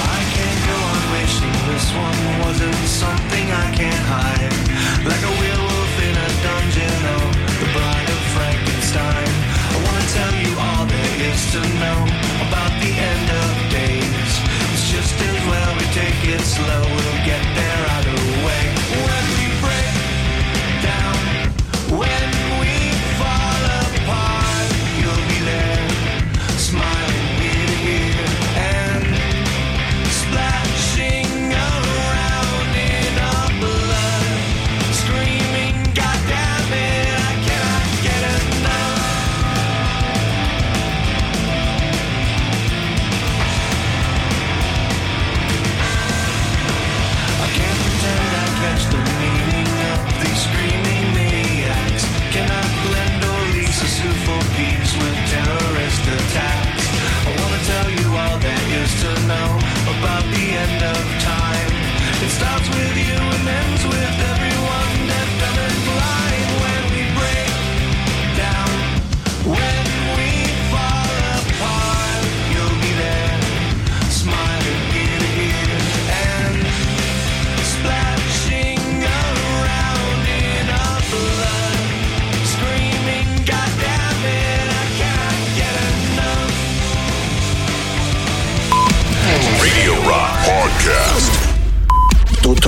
I 0.02 0.24
can't 0.34 0.66
go 0.66 0.74
on 0.74 1.12
wishing 1.12 1.56
this 1.68 1.94
one 1.94 2.40
wasn't 2.40 2.74
something 2.88 3.52
I 3.52 3.72
can't 3.76 4.06
hide. 4.08 4.69